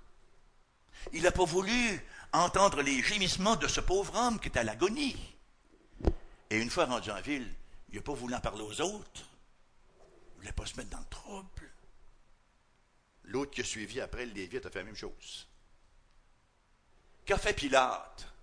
Il 1.13 1.21
n'a 1.21 1.31
pas 1.31 1.45
voulu 1.45 2.03
entendre 2.33 2.81
les 2.81 3.03
gémissements 3.03 3.55
de 3.55 3.67
ce 3.67 3.79
pauvre 3.79 4.15
homme 4.15 4.39
qui 4.39 4.47
est 4.47 4.57
à 4.57 4.63
l'agonie. 4.63 5.15
Et 6.49 6.57
une 6.57 6.71
fois 6.71 6.85
rendu 6.85 7.11
en 7.11 7.21
ville, 7.21 7.47
il 7.89 7.97
n'a 7.97 8.01
pas 8.01 8.13
voulu 8.13 8.33
en 8.33 8.39
parler 8.39 8.63
aux 8.63 8.81
autres. 8.81 9.21
Il 9.21 10.37
ne 10.37 10.39
voulait 10.39 10.51
pas 10.51 10.65
se 10.65 10.77
mettre 10.77 10.89
dans 10.89 10.97
le 10.97 11.05
trouble. 11.05 11.71
L'autre 13.25 13.51
qui 13.51 13.61
a 13.61 13.65
suivi 13.65 14.01
après, 14.01 14.25
le 14.25 14.33
Lévite, 14.33 14.65
a 14.65 14.71
fait 14.71 14.79
la 14.79 14.85
même 14.85 14.95
chose. 14.95 15.47
Qu'a 17.23 17.37
fait 17.37 17.53
Pilate? 17.53 18.33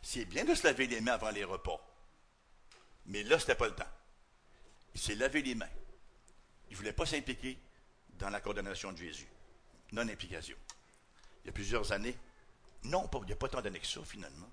C'est 0.00 0.24
bien 0.24 0.46
de 0.46 0.54
se 0.54 0.66
laver 0.66 0.86
les 0.86 1.02
mains 1.02 1.12
avant 1.12 1.28
les 1.28 1.44
repas. 1.44 1.86
Mais 3.04 3.24
là, 3.24 3.38
ce 3.38 3.44
n'était 3.44 3.56
pas 3.56 3.66
le 3.66 3.74
temps. 3.74 3.84
Il 4.94 5.00
s'est 5.02 5.16
lavé 5.16 5.42
les 5.42 5.54
mains. 5.54 5.68
Il 6.68 6.72
ne 6.72 6.76
voulait 6.76 6.92
pas 6.92 7.06
s'impliquer 7.06 7.58
dans 8.18 8.30
la 8.30 8.40
condamnation 8.40 8.92
de 8.92 8.98
Jésus. 8.98 9.28
Non-implication. 9.92 10.56
Il 11.44 11.46
y 11.46 11.50
a 11.50 11.52
plusieurs 11.52 11.92
années. 11.92 12.16
Non, 12.84 13.06
pas, 13.08 13.18
il 13.22 13.26
n'y 13.26 13.32
a 13.32 13.36
pas 13.36 13.48
tant 13.48 13.60
d'années 13.60 13.80
que 13.80 13.86
ça, 13.86 14.00
finalement. 14.04 14.50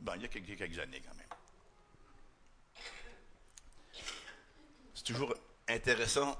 Bon, 0.00 0.12
il 0.16 0.22
y 0.22 0.24
a 0.24 0.28
quelques, 0.28 0.78
années 0.78 1.00
quand 1.00 1.14
même. 1.14 1.26
C'est 4.94 5.04
toujours 5.04 5.34
intéressant 5.68 6.36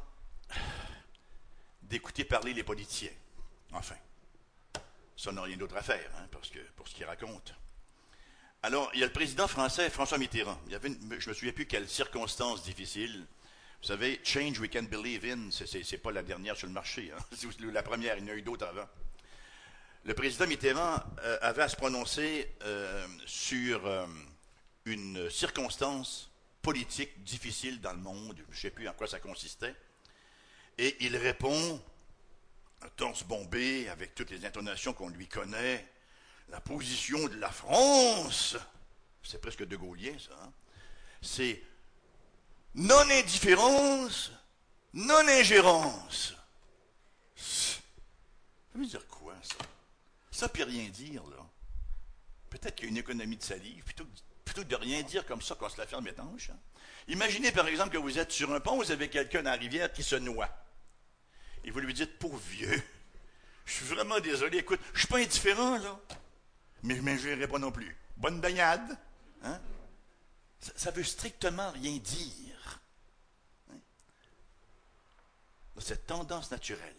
d'écouter 1.82 2.24
parler 2.24 2.54
les 2.54 2.64
politiciens. 2.64 3.12
Enfin, 3.72 3.96
ça 5.16 5.32
n'a 5.32 5.42
rien 5.42 5.56
d'autre 5.56 5.76
à 5.76 5.82
faire, 5.82 6.10
hein, 6.16 6.26
parce 6.30 6.50
que, 6.50 6.58
pour 6.76 6.86
ce 6.88 6.94
qu'ils 6.94 7.04
racontent. 7.04 7.54
Alors, 8.62 8.90
il 8.94 9.00
y 9.00 9.02
a 9.02 9.06
le 9.06 9.12
président 9.12 9.46
français, 9.46 9.88
François 9.90 10.18
Mitterrand. 10.18 10.60
Il 10.66 10.72
y 10.72 10.74
avait 10.74 10.90
je 10.90 10.96
ne 10.96 11.14
me 11.14 11.34
souviens 11.34 11.52
plus 11.52 11.66
quelles 11.66 11.88
circonstances 11.88 12.62
difficiles. 12.62 13.26
Vous 13.80 13.86
savez, 13.86 14.20
Change 14.24 14.58
We 14.58 14.68
Can 14.70 14.82
Believe 14.84 15.24
In, 15.24 15.50
ce 15.50 15.64
n'est 15.64 15.98
pas 15.98 16.10
la 16.10 16.22
dernière 16.22 16.56
sur 16.56 16.66
le 16.66 16.72
marché. 16.72 17.12
Hein. 17.16 17.22
C'est 17.36 17.60
la 17.60 17.82
première, 17.82 18.18
il 18.18 18.24
y 18.24 18.30
en 18.30 18.32
a 18.32 18.36
eu 18.36 18.42
d'autres 18.42 18.66
avant. 18.66 18.88
Le 20.04 20.14
président 20.14 20.46
Mitterrand 20.46 21.00
euh, 21.22 21.38
avait 21.42 21.62
à 21.62 21.68
se 21.68 21.76
prononcer 21.76 22.50
euh, 22.62 23.06
sur 23.24 23.86
euh, 23.86 24.06
une 24.84 25.30
circonstance 25.30 26.28
politique 26.60 27.22
difficile 27.22 27.80
dans 27.80 27.92
le 27.92 27.98
monde. 27.98 28.36
Je 28.50 28.56
ne 28.56 28.60
sais 28.60 28.70
plus 28.70 28.88
en 28.88 28.92
quoi 28.94 29.06
ça 29.06 29.20
consistait. 29.20 29.74
Et 30.76 30.96
il 31.00 31.16
répond, 31.16 31.80
torse 32.96 33.22
bombé, 33.22 33.88
avec 33.88 34.14
toutes 34.14 34.30
les 34.30 34.44
intonations 34.44 34.92
qu'on 34.92 35.08
lui 35.08 35.28
connaît, 35.28 35.86
la 36.48 36.60
position 36.60 37.28
de 37.28 37.36
la 37.36 37.50
France, 37.50 38.56
c'est 39.22 39.40
presque 39.40 39.66
de 39.66 39.76
Gaullien 39.76 40.16
ça, 40.18 40.34
hein. 40.42 40.52
c'est 41.20 41.62
non-indifférence, 42.74 44.32
non-ingérence. 44.92 46.34
Ça 47.36 47.80
veut 48.74 48.86
dire 48.86 49.06
quoi 49.08 49.34
ça? 49.42 49.56
Ça 50.30 50.48
peut 50.48 50.64
rien 50.64 50.88
dire 50.88 51.22
là. 51.26 51.44
Peut-être 52.50 52.76
qu'il 52.76 52.86
y 52.86 52.88
a 52.88 52.90
une 52.90 52.98
économie 52.98 53.36
de 53.36 53.42
salive, 53.42 53.82
plutôt, 53.84 54.06
plutôt 54.44 54.62
que 54.62 54.68
de 54.68 54.76
rien 54.76 55.02
dire 55.02 55.26
comme 55.26 55.42
ça 55.42 55.54
qu'on 55.54 55.68
se 55.68 55.78
la 55.78 55.86
ferme 55.86 56.06
étanche. 56.06 56.50
Hein. 56.50 56.58
Imaginez 57.08 57.52
par 57.52 57.66
exemple 57.66 57.90
que 57.90 57.98
vous 57.98 58.18
êtes 58.18 58.32
sur 58.32 58.52
un 58.52 58.60
pont, 58.60 58.76
vous 58.76 58.90
avez 58.90 59.08
quelqu'un 59.08 59.42
dans 59.42 59.50
la 59.50 59.56
rivière 59.56 59.92
qui 59.92 60.02
se 60.02 60.16
noie. 60.16 60.48
Et 61.64 61.70
vous 61.70 61.80
lui 61.80 61.92
dites, 61.92 62.18
pauvre 62.18 62.38
vieux, 62.38 62.82
je 63.64 63.72
suis 63.72 63.86
vraiment 63.86 64.20
désolé, 64.20 64.58
écoute, 64.58 64.80
je 64.94 65.00
suis 65.00 65.08
pas 65.08 65.18
indifférent 65.18 65.78
là 65.78 65.98
mais 66.82 67.18
je 67.18 67.28
ne 67.28 67.46
pas 67.46 67.58
non 67.58 67.72
plus. 67.72 67.96
Bonne 68.16 68.40
baignade. 68.40 68.96
Hein? 69.42 69.60
Ça, 70.76 70.90
ne 70.90 70.96
veut 70.96 71.04
strictement 71.04 71.70
rien 71.72 71.96
dire. 71.98 72.80
Hein? 73.70 73.78
Cette 75.80 76.06
tendance 76.06 76.50
naturelle 76.50 76.96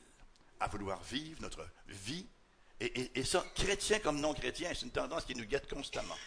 à 0.59 0.67
vouloir 0.67 1.01
vivre 1.03 1.41
notre 1.41 1.67
vie 1.87 2.25
Et, 2.79 3.23
ça, 3.23 3.43
chrétien 3.55 3.99
comme 3.99 4.19
non 4.19 4.33
chrétien, 4.33 4.71
c'est 4.73 4.85
une 4.85 4.91
tendance 4.91 5.25
qui 5.25 5.35
nous 5.35 5.45
guette 5.45 5.69
constamment. 5.69 6.17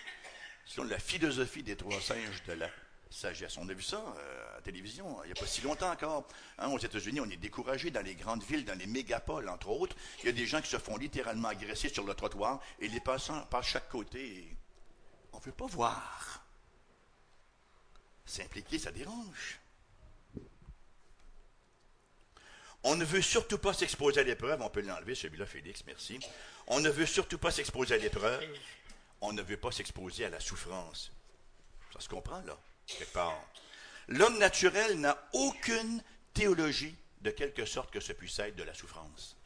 Selon 0.66 0.86
la 0.86 0.98
philosophie 0.98 1.62
des 1.62 1.76
trois 1.76 2.00
singes 2.00 2.42
de 2.46 2.52
la 2.52 2.68
sagesse. 3.12 3.56
On 3.58 3.68
a 3.68 3.72
vu 3.72 3.82
ça 3.82 3.96
euh, 3.96 4.52
à 4.52 4.54
la 4.56 4.60
télévision 4.62 5.22
il 5.24 5.26
n'y 5.26 5.32
a 5.32 5.40
pas 5.40 5.46
si 5.46 5.60
longtemps 5.60 5.90
encore. 5.90 6.26
Hein, 6.58 6.68
aux 6.68 6.78
États-Unis, 6.78 7.20
on 7.20 7.30
est 7.30 7.36
découragé 7.36 7.90
dans 7.90 8.02
les 8.02 8.14
grandes 8.14 8.42
villes, 8.42 8.64
dans 8.64 8.78
les 8.78 8.86
mégapoles, 8.86 9.48
entre 9.48 9.68
autres. 9.68 9.96
Il 10.20 10.26
y 10.26 10.28
a 10.28 10.32
des 10.32 10.46
gens 10.46 10.60
qui 10.60 10.68
se 10.68 10.78
font 10.78 10.96
littéralement 10.96 11.48
agresser 11.48 11.88
sur 11.88 12.04
le 12.04 12.14
trottoir 12.14 12.60
et 12.80 12.88
les 12.88 13.00
passants 13.00 13.44
passent 13.46 13.66
chaque 13.66 13.88
côté. 13.88 14.56
On 15.32 15.38
ne 15.38 15.42
veut 15.42 15.52
pas 15.52 15.66
voir. 15.66 16.44
S'impliquer, 18.24 18.78
ça 18.78 18.92
dérange. 18.92 19.61
On 22.84 22.96
ne 22.96 23.04
veut 23.04 23.22
surtout 23.22 23.58
pas 23.58 23.72
s'exposer 23.72 24.20
à 24.20 24.24
l'épreuve. 24.24 24.60
On 24.60 24.68
peut 24.68 24.80
l'enlever, 24.80 25.14
celui-là, 25.14 25.46
Félix, 25.46 25.84
merci. 25.86 26.18
On 26.66 26.80
ne 26.80 26.90
veut 26.90 27.06
surtout 27.06 27.38
pas 27.38 27.50
s'exposer 27.50 27.94
à 27.94 27.98
l'épreuve. 27.98 28.44
On 29.20 29.32
ne 29.32 29.42
veut 29.42 29.56
pas 29.56 29.70
s'exposer 29.70 30.24
à 30.24 30.30
la 30.30 30.40
souffrance. 30.40 31.12
Ça 31.92 32.00
se 32.00 32.08
comprend, 32.08 32.40
là, 32.42 32.58
quelque 32.86 33.12
part. 33.12 33.40
L'homme 34.08 34.38
naturel 34.38 34.98
n'a 34.98 35.16
aucune 35.32 36.02
théologie 36.34 36.96
de 37.20 37.30
quelque 37.30 37.64
sorte 37.66 37.92
que 37.92 38.00
ce 38.00 38.12
puisse 38.12 38.38
être 38.40 38.56
de 38.56 38.64
la 38.64 38.74
souffrance. 38.74 39.36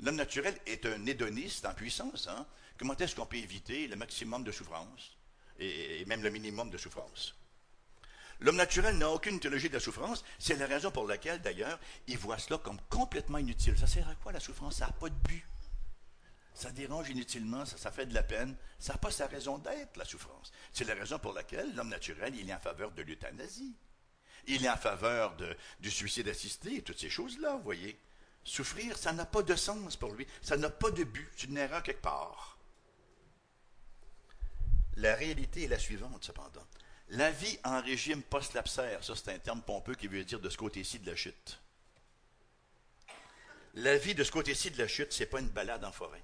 L'homme 0.00 0.16
naturel 0.16 0.58
est 0.66 0.86
un 0.86 1.06
hédoniste 1.06 1.66
en 1.66 1.74
puissance. 1.74 2.26
Hein? 2.28 2.46
Comment 2.78 2.96
est-ce 2.96 3.14
qu'on 3.14 3.26
peut 3.26 3.36
éviter 3.36 3.86
le 3.86 3.96
maximum 3.96 4.44
de 4.44 4.52
souffrance 4.52 5.16
et 5.58 6.04
même 6.06 6.22
le 6.22 6.30
minimum 6.30 6.70
de 6.70 6.78
souffrance? 6.78 7.34
L'homme 8.40 8.56
naturel 8.56 8.96
n'a 8.98 9.10
aucune 9.10 9.40
théologie 9.40 9.68
de 9.68 9.74
la 9.74 9.80
souffrance. 9.80 10.24
C'est 10.38 10.56
la 10.56 10.66
raison 10.66 10.90
pour 10.90 11.06
laquelle, 11.06 11.40
d'ailleurs, 11.40 11.78
il 12.06 12.18
voit 12.18 12.38
cela 12.38 12.58
comme 12.58 12.80
complètement 12.88 13.38
inutile. 13.38 13.76
Ça 13.76 13.86
sert 13.86 14.08
à 14.08 14.14
quoi 14.14 14.32
la 14.32 14.40
souffrance? 14.40 14.76
Ça 14.76 14.86
n'a 14.86 14.92
pas 14.92 15.08
de 15.08 15.14
but. 15.14 15.44
Ça 16.54 16.70
dérange 16.70 17.08
inutilement, 17.10 17.64
ça, 17.64 17.90
fait 17.90 18.06
de 18.06 18.14
la 18.14 18.22
peine. 18.22 18.56
Ça 18.78 18.92
n'a 18.92 18.98
pas 18.98 19.10
sa 19.10 19.26
raison 19.26 19.58
d'être, 19.58 19.96
la 19.96 20.04
souffrance. 20.04 20.52
C'est 20.72 20.84
la 20.84 20.94
raison 20.94 21.18
pour 21.18 21.32
laquelle 21.32 21.74
l'homme 21.74 21.88
naturel, 21.88 22.34
il 22.34 22.48
est 22.50 22.54
en 22.54 22.60
faveur 22.60 22.90
de 22.92 23.02
l'euthanasie. 23.02 23.76
Il 24.46 24.64
est 24.64 24.70
en 24.70 24.76
faveur 24.76 25.36
du 25.80 25.90
suicide 25.90 26.28
assisté 26.28 26.76
et 26.76 26.82
toutes 26.82 26.98
ces 26.98 27.10
choses-là, 27.10 27.56
vous 27.56 27.62
voyez. 27.62 28.00
Souffrir, 28.44 28.96
ça 28.96 29.12
n'a 29.12 29.26
pas 29.26 29.42
de 29.42 29.54
sens 29.54 29.96
pour 29.96 30.12
lui. 30.12 30.26
Ça 30.42 30.56
n'a 30.56 30.70
pas 30.70 30.90
de 30.90 31.04
but. 31.04 31.28
C'est 31.36 31.48
une 31.48 31.58
erreur 31.58 31.82
quelque 31.82 32.02
part. 32.02 32.58
La 34.96 35.14
réalité 35.14 35.64
est 35.64 35.68
la 35.68 35.78
suivante, 35.78 36.24
cependant. 36.24 36.66
La 37.10 37.30
vie 37.30 37.58
en 37.64 37.80
régime 37.80 38.22
post-lapsaire, 38.22 39.02
ça 39.02 39.14
c'est 39.16 39.32
un 39.32 39.38
terme 39.38 39.62
pompeux 39.62 39.94
qui 39.94 40.08
veut 40.08 40.24
dire 40.24 40.40
de 40.40 40.50
ce 40.50 40.58
côté-ci 40.58 40.98
de 40.98 41.10
la 41.10 41.16
chute. 41.16 41.58
La 43.74 43.96
vie 43.96 44.14
de 44.14 44.24
ce 44.24 44.30
côté-ci 44.30 44.70
de 44.70 44.78
la 44.78 44.88
chute, 44.88 45.12
ce 45.12 45.20
n'est 45.20 45.26
pas 45.26 45.40
une 45.40 45.48
balade 45.48 45.84
en 45.84 45.92
forêt. 45.92 46.22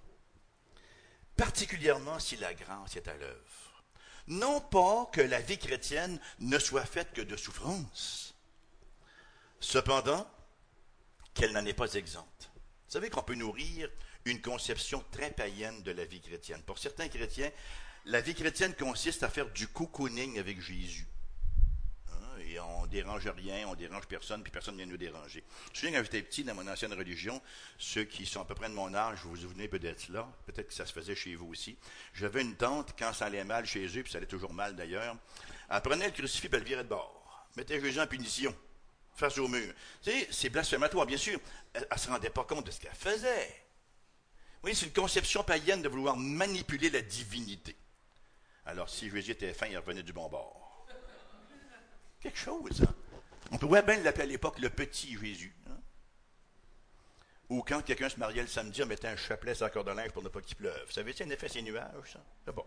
Particulièrement 1.37 2.19
si 2.19 2.37
la 2.37 2.53
grâce 2.53 2.97
est 2.97 3.09
à 3.09 3.15
l'œuvre. 3.15 3.85
Non 4.27 4.61
pas 4.61 5.07
que 5.13 5.21
la 5.21 5.41
vie 5.41 5.59
chrétienne 5.59 6.21
ne 6.39 6.59
soit 6.59 6.87
faite 6.87 7.13
que 7.13 7.21
de 7.21 7.37
souffrances. 7.37 8.35
Cependant, 9.61 10.27
qu'elle 11.35 11.53
n'en 11.53 11.65
est 11.67 11.75
pas 11.75 11.95
exempte. 11.95 12.51
Vous 12.87 12.93
savez 12.93 13.11
qu'on 13.11 13.23
peut 13.23 13.35
nourrir 13.35 13.91
une 14.25 14.41
conception 14.41 15.05
très 15.11 15.31
païenne 15.31 15.83
de 15.83 15.91
la 15.91 16.05
vie 16.05 16.21
chrétienne. 16.21 16.63
Pour 16.63 16.79
certains 16.79 17.09
chrétiens, 17.09 17.51
la 18.07 18.21
vie 18.21 18.35
chrétienne 18.35 18.75
consiste 18.75 19.23
à 19.23 19.29
faire 19.29 19.51
du 19.51 19.67
cocooning 19.69 20.39
avec 20.39 20.61
Jésus. 20.61 21.07
Hein, 22.13 22.39
et 22.47 22.61
on 22.61 22.87
dérange 22.87 23.27
rien, 23.27 23.67
on 23.69 23.75
dérange 23.75 24.07
personne, 24.07 24.43
puis 24.43 24.53
personne 24.53 24.75
ne 24.75 24.83
vient 24.83 24.91
nous 24.91 24.99
déranger. 24.99 25.43
Je 25.67 25.71
me 25.71 25.75
souviens 25.75 25.99
quand 25.99 26.05
j'étais 26.05 26.23
petit 26.23 26.45
dans 26.45 26.55
mon 26.55 26.67
ancienne 26.69 26.93
religion, 26.93 27.41
ceux 27.79 28.05
qui 28.05 28.27
sont 28.27 28.43
à 28.43 28.45
peu 28.45 28.55
près 28.55 28.69
de 28.69 28.75
mon 28.75 28.95
âge, 28.95 29.21
vous 29.23 29.31
vous 29.31 29.37
souvenez 29.43 29.69
peut-être 29.69 30.09
là, 30.09 30.29
peut-être 30.47 30.69
que 30.69 30.75
ça 30.75 30.85
se 30.85 30.93
faisait 30.93 31.15
chez 31.15 31.35
vous 31.35 31.47
aussi. 31.47 31.79
J'avais 32.13 32.43
une 32.43 32.57
tante, 32.57 32.95
quand 32.99 33.13
ça 33.13 33.27
allait 33.27 33.45
mal 33.45 33.65
chez 33.65 33.87
eux, 33.87 34.03
puis 34.03 34.13
ça 34.13 34.19
allait 34.19 34.27
toujours 34.27 34.53
mal 34.53 34.77
d'ailleurs, 34.77 35.17
elle 35.71 35.81
prenait 35.81 36.07
le 36.07 36.13
crucifix 36.13 36.49
et 36.49 36.57
elle 36.57 36.65
virait 36.65 36.85
de 36.85 36.89
bord. 36.89 37.47
Mettait 37.57 37.81
Jésus 37.81 38.01
en 38.01 38.07
punition, 38.07 38.55
face 39.15 39.39
au 39.39 39.49
mur. 39.49 39.73
C'est 40.31 40.51
blasphématoire, 40.51 41.07
bien 41.07 41.17
sûr. 41.17 41.41
Elle 41.73 41.87
ne 41.91 41.99
se 41.99 42.09
rendait 42.09 42.31
pas 42.31 42.45
compte 42.45 42.67
de 42.67 42.71
ce 42.71 42.81
qu'elle 42.81 42.95
faisait. 42.95 43.65
Oui, 44.63 44.75
c'est 44.75 44.87
une 44.87 44.93
conception 44.93 45.43
païenne 45.43 45.83
de 45.83 45.89
vouloir 45.89 46.17
manipuler 46.17 46.91
la 46.91 47.01
divinité. 47.01 47.77
Alors, 48.67 48.89
si 48.89 49.11
Jésus 49.11 49.33
était 49.33 49.53
fin, 49.53 49.67
il 49.67 49.77
revenait 49.77 50.03
du 50.03 50.13
bon 50.13 50.29
bord. 50.29 50.87
Quelque 52.21 52.39
chose, 52.39 52.83
hein? 52.83 52.95
On 53.51 53.59
pourrait 53.59 53.83
bien 53.83 53.99
l'appeler 53.99 54.25
à 54.25 54.27
l'époque 54.27 54.59
le 54.59 54.71
petit 54.71 55.19
Jésus. 55.19 55.55
Hein? 55.69 55.79
Ou 57.51 57.63
quand 57.63 57.83
quelqu'un 57.83 58.09
se 58.09 58.19
mariait 58.19 58.41
le 58.41 58.49
samedi, 58.49 58.83
on 58.83 58.87
mettait 58.87 59.09
un 59.09 59.17
chapelet 59.17 59.55
sur 59.55 59.67
la 59.67 59.71
corde 59.71 59.89
de 59.89 59.93
linge 59.93 60.13
pour 60.13 60.23
ne 60.23 60.29
pas 60.29 60.41
qu'il 60.41 60.57
pleuve. 60.57 60.83
Vous 60.87 60.93
savez, 60.93 61.13
c'est 61.13 61.25
un 61.25 61.31
effet 61.31 61.49
ces 61.49 61.61
nuages, 61.61 62.13
ça? 62.13 62.25
C'est 62.45 62.55
bon. 62.55 62.65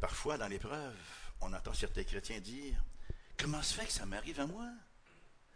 Parfois, 0.00 0.38
dans 0.38 0.48
l'épreuve, 0.48 0.96
on 1.40 1.52
entend 1.52 1.74
certains 1.74 2.04
chrétiens 2.04 2.38
dire 2.38 2.82
Comment 3.36 3.62
se 3.62 3.74
fait 3.74 3.86
que 3.86 3.92
ça 3.92 4.06
m'arrive 4.06 4.38
à 4.38 4.46
moi? 4.46 4.70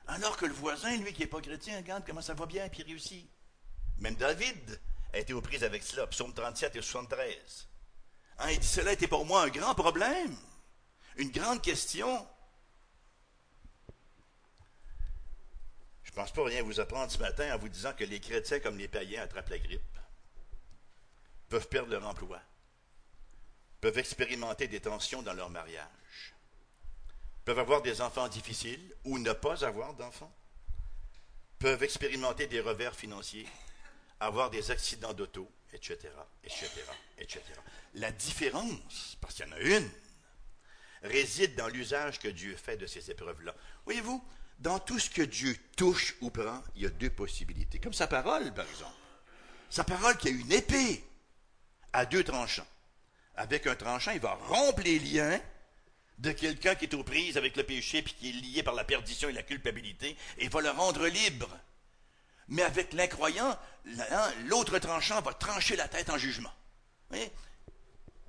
Alors 0.09 0.39
que 0.39 0.47
le 0.47 0.55
voisin, 0.55 0.97
lui 0.97 1.13
qui 1.13 1.21
n'est 1.21 1.27
pas 1.27 1.41
chrétien, 1.41 1.77
regarde 1.77 2.03
comment 2.07 2.23
ça 2.23 2.35
va 2.35 2.47
bien, 2.47 2.69
puis 2.69 2.83
réussit. 2.83 3.31
Même 3.99 4.15
David 4.15 4.81
a 5.13 5.19
été 5.19 5.35
aux 5.35 5.43
prises 5.43 5.65
avec 5.65 5.83
cela, 5.83 6.07
psaume 6.07 6.33
37 6.33 6.77
et 6.77 6.83
73. 6.83 7.69
Hein, 8.39 8.51
il 8.51 8.59
dit, 8.59 8.67
cela 8.67 8.93
était 8.93 9.07
pour 9.07 9.27
moi 9.27 9.43
un 9.43 9.49
grand 9.49 9.75
problème, 9.75 10.35
une 11.17 11.31
grande 11.31 11.61
question. 11.61 12.27
Je 16.05 16.11
ne 16.11 16.17
pense 16.17 16.33
pas 16.33 16.45
rien 16.45 16.63
vous 16.63 16.81
apprendre 16.81 17.13
ce 17.13 17.19
matin 17.19 17.55
en 17.55 17.59
vous 17.59 17.69
disant 17.69 17.93
que 17.93 18.05
les 18.05 18.19
chrétiens, 18.19 18.61
comme 18.61 18.79
les 18.79 18.89
païens, 18.89 19.23
attrapent 19.23 19.51
la 19.51 19.59
grippe, 19.59 19.99
peuvent 21.51 21.69
perdre 21.69 21.91
leur 21.91 22.07
emploi, 22.07 22.41
peuvent 23.83 23.99
expérimenter 23.99 24.69
des 24.69 24.81
tensions 24.81 25.23
dans 25.23 25.35
leur 25.35 25.51
mariage, 25.51 25.87
peuvent 27.49 27.61
avoir 27.61 27.81
des 27.81 28.03
enfants 28.03 28.29
difficiles 28.29 28.95
ou 29.05 29.19
ne 29.19 29.33
pas 29.33 29.65
avoir 29.65 29.95
d'enfants, 29.95 30.31
peuvent 31.59 31.83
expérimenter 31.83 32.47
des 32.47 32.61
revers 32.61 32.95
financiers, 32.95 33.49
avoir 34.21 34.51
des 34.51 34.71
accidents 34.71 35.15
d'auto, 35.15 35.51
etc., 35.73 36.11
etc., 36.45 36.69
etc. 37.17 37.41
La 37.95 38.13
différence, 38.13 39.17
parce 39.23 39.33
qu'il 39.33 39.47
y 39.47 39.49
en 39.49 39.53
a 39.53 39.61
une, 39.61 39.91
réside 41.05 41.55
dans 41.55 41.69
l'usage 41.69 42.19
que 42.19 42.29
Dieu 42.29 42.55
fait 42.55 42.77
de 42.77 42.87
ces 42.87 43.11
épreuves-là. 43.11 43.55
Voyez-vous, 43.87 44.23
dans 44.59 44.79
tout 44.79 44.99
ce 44.99 45.09
que 45.09 45.23
Dieu 45.23 45.57
touche 45.75 46.17
ou 46.21 46.29
prend, 46.29 46.63
il 46.77 46.83
y 46.83 46.87
a 46.87 46.91
deux 46.91 47.09
possibilités. 47.09 47.79
Comme 47.79 47.95
sa 47.95 48.09
parole, 48.09 48.53
par 48.53 48.69
exemple. 48.69 48.93
Sa 49.71 49.85
parole 49.85 50.19
qui 50.19 50.29
a 50.29 50.33
une 50.33 50.53
épée 50.53 51.03
à 51.95 52.05
deux 52.05 52.25
tranchants. 52.25 52.69
Avec 53.37 53.67
un 53.67 53.75
tranchant, 53.75 54.11
il 54.11 54.21
va 54.21 54.35
rompre 54.35 54.83
les 54.83 54.99
liens 54.99 55.41
de 56.19 56.33
quelqu'un 56.33 56.75
qui 56.75 56.85
est 56.85 56.95
aux 56.95 57.05
prises 57.05 57.37
avec 57.37 57.57
le 57.57 57.63
péché 57.63 58.03
puis 58.03 58.15
qui 58.15 58.29
est 58.31 58.33
lié 58.33 58.63
par 58.63 58.75
la 58.75 58.85
perdition 58.85 59.29
et 59.29 59.33
la 59.33 59.43
culpabilité 59.43 60.17
et 60.39 60.49
va 60.49 60.61
le 60.61 60.71
rendre 60.71 61.07
libre. 61.07 61.49
Mais 62.49 62.63
avec 62.63 62.93
l'incroyant, 62.93 63.59
l'autre 64.47 64.79
tranchant 64.79 65.21
va 65.21 65.35
trancher 65.35 65.77
la 65.77 65.87
tête 65.87 66.11
en 66.11 66.19
jugement. 66.19 66.53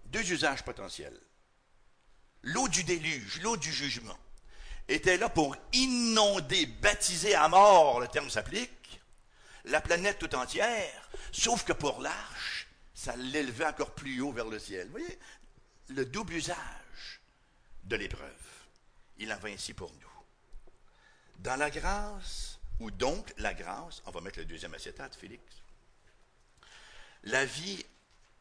Deux 0.07 0.31
usages 0.31 0.63
potentiels. 0.63 1.19
L'eau 2.43 2.67
du 2.67 2.83
déluge, 2.83 3.41
l'eau 3.41 3.57
du 3.57 3.71
jugement, 3.71 4.17
était 4.87 5.17
là 5.17 5.29
pour 5.29 5.55
inonder, 5.73 6.65
baptiser 6.65 7.35
à 7.35 7.47
mort, 7.47 7.99
le 7.99 8.07
terme 8.07 8.29
s'applique, 8.29 9.01
la 9.65 9.81
planète 9.81 10.19
tout 10.19 10.33
entière, 10.35 11.09
sauf 11.31 11.63
que 11.63 11.73
pour 11.73 12.01
l'arche, 12.01 12.67
ça 12.93 13.15
l'élevait 13.15 13.65
encore 13.65 13.91
plus 13.91 14.21
haut 14.21 14.31
vers 14.31 14.47
le 14.47 14.59
ciel. 14.59 14.89
Vous 14.91 14.99
le 15.89 16.05
double 16.05 16.33
usage 16.33 16.55
de 17.89 17.95
l'épreuve. 17.97 18.29
Il 19.17 19.33
en 19.33 19.37
va 19.37 19.49
ainsi 19.49 19.73
pour 19.73 19.91
nous. 19.91 20.23
Dans 21.39 21.57
la 21.57 21.69
grâce, 21.69 22.59
ou 22.79 22.91
donc 22.91 23.33
la 23.37 23.53
grâce, 23.53 24.01
on 24.05 24.11
va 24.11 24.21
mettre 24.21 24.39
le 24.39 24.45
deuxième 24.45 24.73
acétate, 24.73 25.15
Félix. 25.15 25.43
La 27.23 27.43
vie, 27.45 27.85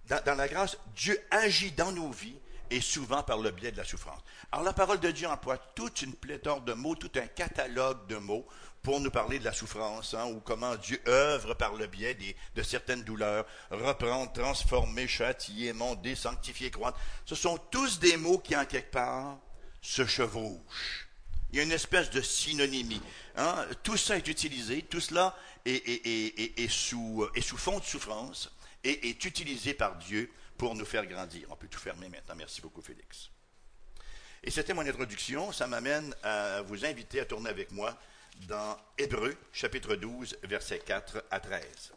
dans, 0.07 0.23
dans, 0.25 0.37
la 0.37 0.47
grâce, 0.47 0.77
Dieu 0.95 1.21
agit 1.31 1.73
dans 1.73 1.91
nos 1.91 2.13
vies 2.13 2.39
et 2.71 2.81
souvent 2.81 3.23
par 3.23 3.39
le 3.39 3.51
biais 3.51 3.73
de 3.73 3.77
la 3.77 3.85
souffrance. 3.85 4.21
Alors 4.53 4.65
la 4.65 4.73
parole 4.73 5.01
de 5.01 5.11
Dieu 5.11 5.27
emploie 5.27 5.59
toute 5.75 6.03
une 6.03 6.15
pléthore 6.15 6.61
de 6.61 6.75
mots, 6.75 6.95
tout 6.95 7.11
un 7.17 7.27
catalogue 7.27 8.07
de 8.07 8.17
mots 8.17 8.47
pour 8.88 9.01
nous 9.01 9.11
parler 9.11 9.38
de 9.38 9.44
la 9.44 9.53
souffrance, 9.53 10.14
hein, 10.14 10.24
ou 10.29 10.40
comment 10.40 10.74
Dieu 10.77 10.98
œuvre 11.07 11.53
par 11.53 11.74
le 11.74 11.87
biais 11.87 12.16
de 12.55 12.62
certaines 12.62 13.03
douleurs, 13.03 13.44
reprendre, 13.70 14.33
transformer, 14.33 15.07
châtier, 15.07 15.74
monder, 15.74 16.14
sanctifier, 16.14 16.70
croître. 16.70 16.98
Ce 17.27 17.35
sont 17.35 17.59
tous 17.70 17.98
des 17.98 18.16
mots 18.16 18.38
qui, 18.38 18.57
en 18.57 18.64
quelque 18.64 18.90
part, 18.90 19.37
se 19.83 20.07
chevauchent. 20.07 21.07
Il 21.51 21.59
y 21.59 21.61
a 21.61 21.64
une 21.64 21.72
espèce 21.72 22.09
de 22.09 22.22
synonymie. 22.22 23.03
Hein. 23.37 23.66
Tout 23.83 23.98
ça 23.98 24.16
est 24.16 24.27
utilisé, 24.27 24.81
tout 24.81 25.01
cela 25.01 25.37
est 25.66 26.70
sous 26.70 27.29
fond 27.59 27.81
de 27.81 27.85
souffrance 27.85 28.51
et 28.85 29.11
est 29.11 29.22
utilisé 29.27 29.74
par 29.74 29.96
Dieu 29.96 30.33
pour 30.57 30.74
nous 30.74 30.87
faire 30.87 31.05
grandir. 31.05 31.46
On 31.51 31.57
peut 31.57 31.68
tout 31.68 31.79
fermer 31.79 32.09
maintenant. 32.09 32.37
Merci 32.37 32.62
beaucoup, 32.62 32.81
Félix. 32.81 33.29
Et 34.42 34.51
c'était 34.51 34.72
mon 34.72 34.87
introduction. 34.87 35.53
Ça 35.53 35.66
m'amène 35.66 36.14
à 36.22 36.62
vous 36.62 36.87
inviter 36.87 37.20
à 37.20 37.27
tourner 37.27 37.51
avec 37.51 37.70
moi 37.70 37.94
dans 38.46 38.77
Hébreu, 38.96 39.37
chapitre 39.53 39.96
12, 39.96 40.38
versets 40.44 40.79
4 40.79 41.24
à 41.31 41.40
13. 41.40 41.92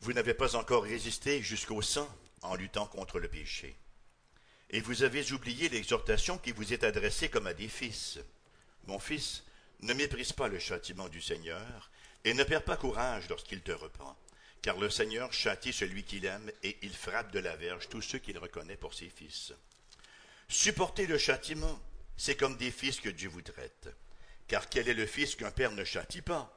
Vous 0.00 0.12
n'avez 0.12 0.34
pas 0.34 0.54
encore 0.54 0.82
résisté 0.82 1.40
jusqu'au 1.40 1.80
sang 1.80 2.06
en 2.42 2.56
luttant 2.56 2.86
contre 2.86 3.18
le 3.18 3.26
péché. 3.26 3.74
Et 4.68 4.80
vous 4.80 5.02
avez 5.02 5.32
oublié 5.32 5.70
l'exhortation 5.70 6.36
qui 6.36 6.52
vous 6.52 6.74
est 6.74 6.84
adressée 6.84 7.30
comme 7.30 7.46
à 7.46 7.54
des 7.54 7.68
fils. 7.68 8.18
Mon 8.86 8.98
fils, 8.98 9.44
ne 9.80 9.94
méprise 9.94 10.32
pas 10.32 10.48
le 10.48 10.58
châtiment 10.58 11.08
du 11.08 11.20
Seigneur, 11.20 11.90
et 12.24 12.34
ne 12.34 12.44
perds 12.44 12.64
pas 12.64 12.76
courage 12.76 13.28
lorsqu'il 13.28 13.60
te 13.60 13.72
reprend, 13.72 14.16
car 14.62 14.78
le 14.78 14.88
Seigneur 14.88 15.32
châtie 15.32 15.72
celui 15.72 16.04
qu'il 16.04 16.24
aime, 16.24 16.50
et 16.62 16.78
il 16.82 16.94
frappe 16.94 17.32
de 17.32 17.38
la 17.38 17.56
verge 17.56 17.88
tous 17.88 18.02
ceux 18.02 18.18
qu'il 18.18 18.38
reconnaît 18.38 18.76
pour 18.76 18.94
ses 18.94 19.10
fils. 19.10 19.52
Supporter 20.48 21.06
le 21.06 21.18
châtiment, 21.18 21.78
c'est 22.16 22.36
comme 22.36 22.56
des 22.56 22.70
fils 22.70 23.00
que 23.00 23.08
Dieu 23.08 23.28
vous 23.28 23.42
traite. 23.42 23.88
Car 24.46 24.68
quel 24.68 24.88
est 24.88 24.94
le 24.94 25.06
fils 25.06 25.34
qu'un 25.34 25.50
père 25.50 25.72
ne 25.72 25.84
châtie 25.84 26.22
pas? 26.22 26.56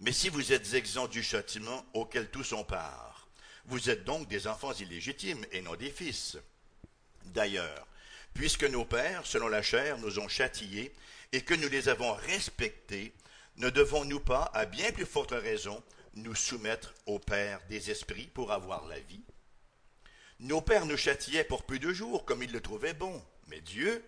Mais 0.00 0.12
si 0.12 0.30
vous 0.30 0.52
êtes 0.52 0.74
exempts 0.74 1.08
du 1.08 1.22
châtiment 1.22 1.84
auquel 1.92 2.30
tous 2.30 2.52
ont 2.52 2.64
part, 2.64 3.28
vous 3.66 3.90
êtes 3.90 4.04
donc 4.04 4.28
des 4.28 4.46
enfants 4.46 4.72
illégitimes 4.72 5.44
et 5.52 5.60
non 5.60 5.76
des 5.76 5.90
fils. 5.90 6.38
D'ailleurs, 7.26 7.86
puisque 8.34 8.64
nos 8.64 8.84
pères, 8.84 9.26
selon 9.26 9.48
la 9.48 9.62
chair, 9.62 9.98
nous 9.98 10.18
ont 10.18 10.28
châtiés 10.28 10.94
et 11.32 11.42
que 11.42 11.54
nous 11.54 11.68
les 11.68 11.88
avons 11.88 12.12
respectés, 12.12 13.12
ne 13.56 13.70
devons-nous 13.70 14.20
pas, 14.20 14.50
à 14.54 14.64
bien 14.64 14.90
plus 14.92 15.06
forte 15.06 15.32
raison, 15.32 15.82
nous 16.14 16.34
soumettre 16.34 16.94
au 17.06 17.18
Père 17.18 17.60
des 17.68 17.90
esprits 17.90 18.30
pour 18.32 18.52
avoir 18.52 18.86
la 18.86 18.98
vie? 19.00 19.22
Nos 20.40 20.62
pères 20.62 20.86
nous 20.86 20.96
châtiaient 20.96 21.44
pour 21.44 21.64
peu 21.64 21.78
de 21.78 21.92
jours, 21.92 22.24
comme 22.24 22.42
ils 22.42 22.52
le 22.52 22.62
trouvaient 22.62 22.94
bon, 22.94 23.22
mais 23.48 23.60
Dieu 23.60 24.02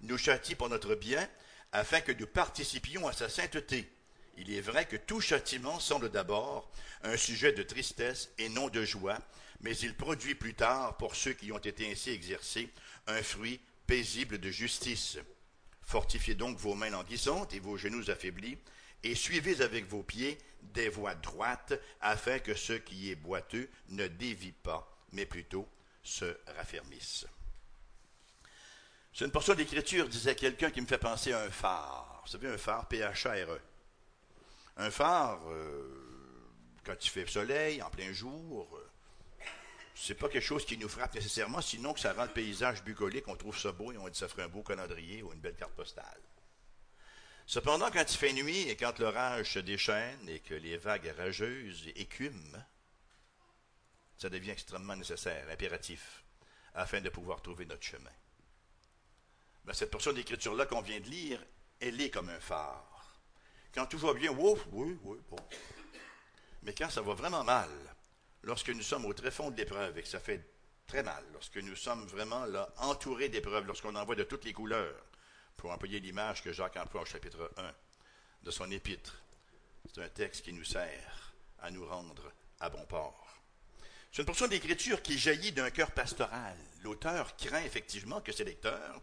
nous 0.00 0.18
châtie 0.18 0.56
pour 0.56 0.68
notre 0.68 0.94
bien, 0.94 1.28
afin 1.72 2.00
que 2.00 2.12
nous 2.12 2.26
participions 2.26 3.06
à 3.06 3.12
sa 3.12 3.28
sainteté. 3.28 3.88
Il 4.36 4.52
est 4.52 4.60
vrai 4.60 4.86
que 4.86 4.96
tout 4.96 5.20
châtiment 5.20 5.78
semble 5.78 6.10
d'abord 6.10 6.70
un 7.04 7.16
sujet 7.16 7.52
de 7.52 7.62
tristesse 7.62 8.30
et 8.38 8.48
non 8.48 8.68
de 8.68 8.84
joie, 8.84 9.18
mais 9.60 9.76
il 9.76 9.96
produit 9.96 10.34
plus 10.34 10.54
tard, 10.54 10.96
pour 10.96 11.14
ceux 11.14 11.32
qui 11.32 11.52
ont 11.52 11.58
été 11.58 11.90
ainsi 11.90 12.10
exercés, 12.10 12.68
un 13.06 13.22
fruit 13.22 13.60
paisible 13.86 14.38
de 14.38 14.50
justice. 14.50 15.18
Fortifiez 15.82 16.34
donc 16.34 16.58
vos 16.58 16.74
mains 16.74 16.90
languissantes 16.90 17.54
et 17.54 17.60
vos 17.60 17.76
genoux 17.76 18.10
affaiblis, 18.10 18.58
et 19.02 19.14
suivez 19.14 19.60
avec 19.62 19.86
vos 19.86 20.02
pieds 20.02 20.38
des 20.62 20.88
voies 20.88 21.14
droites, 21.14 21.74
afin 22.00 22.38
que 22.38 22.54
ce 22.54 22.72
qui 22.72 23.10
est 23.10 23.14
boiteux 23.14 23.68
ne 23.90 24.06
dévie 24.06 24.52
pas, 24.52 24.90
mais 25.12 25.26
plutôt 25.26 25.68
se 26.02 26.36
raffermisse. 26.56 27.26
C'est 29.12 29.24
une 29.24 29.30
portion 29.30 29.54
d'écriture, 29.54 30.08
disait 30.08 30.34
quelqu'un, 30.34 30.70
qui 30.70 30.80
me 30.80 30.86
fait 30.86 30.98
penser 30.98 31.32
à 31.32 31.40
un 31.40 31.50
phare. 31.50 32.20
Vous 32.24 32.32
savez, 32.32 32.48
un 32.48 32.58
phare, 32.58 32.86
P-H-R-E. 32.86 33.60
Un 34.76 34.90
phare, 34.90 35.40
euh, 35.48 36.52
quand 36.84 37.02
il 37.02 37.08
fait 37.08 37.26
soleil, 37.26 37.80
en 37.80 37.88
plein 37.88 38.12
jour, 38.12 38.76
euh, 38.76 38.85
c'est 39.98 40.14
pas 40.14 40.28
quelque 40.28 40.44
chose 40.44 40.66
qui 40.66 40.76
nous 40.76 40.90
frappe 40.90 41.14
nécessairement, 41.14 41.62
sinon 41.62 41.94
que 41.94 42.00
ça 42.00 42.12
rend 42.12 42.24
le 42.24 42.30
paysage 42.30 42.84
bucolique, 42.84 43.26
on 43.28 43.36
trouve 43.36 43.58
ça 43.58 43.72
beau 43.72 43.92
et 43.92 43.96
on 43.96 44.08
dit 44.08 44.18
ça 44.18 44.28
ferait 44.28 44.42
un 44.42 44.48
beau 44.48 44.62
calendrier 44.62 45.22
ou 45.22 45.32
une 45.32 45.40
belle 45.40 45.56
carte 45.56 45.72
postale. 45.72 46.20
Cependant, 47.46 47.90
quand 47.90 48.02
il 48.02 48.16
fait 48.16 48.32
nuit 48.34 48.68
et 48.68 48.76
quand 48.76 48.98
l'orage 48.98 49.54
se 49.54 49.58
déchaîne 49.58 50.28
et 50.28 50.40
que 50.40 50.52
les 50.52 50.76
vagues 50.76 51.14
rageuses 51.16 51.88
écument, 51.96 52.62
ça 54.18 54.28
devient 54.28 54.50
extrêmement 54.50 54.96
nécessaire, 54.96 55.48
impératif, 55.48 56.24
afin 56.74 57.00
de 57.00 57.08
pouvoir 57.08 57.40
trouver 57.40 57.64
notre 57.64 57.84
chemin. 57.84 58.10
Ben, 59.64 59.72
cette 59.72 59.90
portion 59.90 60.12
d'écriture-là 60.12 60.66
qu'on 60.66 60.82
vient 60.82 61.00
de 61.00 61.08
lire, 61.08 61.42
elle 61.80 62.00
est 62.00 62.10
comme 62.10 62.28
un 62.28 62.40
phare. 62.40 63.18
Quand 63.72 63.86
tout 63.86 63.98
va 63.98 64.12
bien, 64.12 64.30
ouf, 64.30 64.60
oui, 64.72 64.98
oui, 65.04 65.18
bon. 65.30 65.38
Mais 66.64 66.74
quand 66.74 66.90
ça 66.90 67.00
va 67.00 67.14
vraiment 67.14 67.44
mal, 67.44 67.70
lorsque 68.46 68.70
nous 68.70 68.82
sommes 68.82 69.04
au 69.04 69.12
très 69.12 69.32
fond 69.32 69.50
de 69.50 69.56
l'épreuve 69.56 69.98
et 69.98 70.02
que 70.02 70.08
ça 70.08 70.20
fait 70.20 70.40
très 70.86 71.02
mal, 71.02 71.22
lorsque 71.32 71.56
nous 71.56 71.74
sommes 71.74 72.06
vraiment 72.06 72.44
là, 72.46 72.72
entourés 72.78 73.28
d'épreuves, 73.28 73.66
lorsqu'on 73.66 73.94
en 73.96 74.04
voit 74.04 74.14
de 74.14 74.22
toutes 74.22 74.44
les 74.44 74.52
couleurs, 74.52 75.04
pour 75.56 75.72
employer 75.72 75.98
l'image 75.98 76.42
que 76.42 76.52
Jacques 76.52 76.76
emploie 76.76 77.02
au 77.02 77.06
chapitre 77.06 77.50
1 77.56 77.74
de 78.44 78.50
son 78.52 78.70
épître, 78.70 79.20
c'est 79.92 80.02
un 80.02 80.08
texte 80.08 80.44
qui 80.44 80.52
nous 80.52 80.64
sert 80.64 81.34
à 81.58 81.70
nous 81.72 81.86
rendre 81.86 82.32
à 82.60 82.70
bon 82.70 82.84
port. 82.86 83.36
C'est 84.12 84.22
une 84.22 84.26
portion 84.26 84.46
d'écriture 84.46 85.02
qui 85.02 85.18
jaillit 85.18 85.52
d'un 85.52 85.70
cœur 85.70 85.90
pastoral. 85.90 86.56
L'auteur 86.84 87.36
craint 87.36 87.64
effectivement 87.64 88.20
que 88.20 88.32
ses 88.32 88.44
lecteurs 88.44 89.02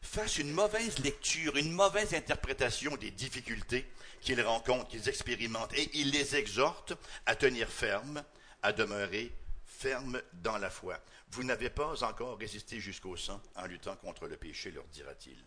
fassent 0.00 0.38
une 0.38 0.52
mauvaise 0.52 0.98
lecture, 1.00 1.56
une 1.56 1.72
mauvaise 1.72 2.14
interprétation 2.14 2.96
des 2.96 3.10
difficultés 3.10 3.90
qu'ils 4.20 4.40
rencontrent, 4.40 4.88
qu'ils 4.88 5.08
expérimentent, 5.08 5.74
et 5.74 5.90
il 5.94 6.10
les 6.12 6.36
exhorte 6.36 6.92
à 7.26 7.34
tenir 7.34 7.68
ferme, 7.68 8.22
à 8.62 8.72
demeurer 8.72 9.32
ferme 9.64 10.20
dans 10.34 10.58
la 10.58 10.70
foi. 10.70 10.98
Vous 11.30 11.44
n'avez 11.44 11.70
pas 11.70 12.02
encore 12.02 12.38
résisté 12.38 12.80
jusqu'au 12.80 13.16
sang 13.16 13.40
en 13.56 13.66
luttant 13.66 13.96
contre 13.96 14.26
le 14.26 14.36
péché, 14.36 14.70
leur 14.70 14.84
dira-t-il. 14.88 15.42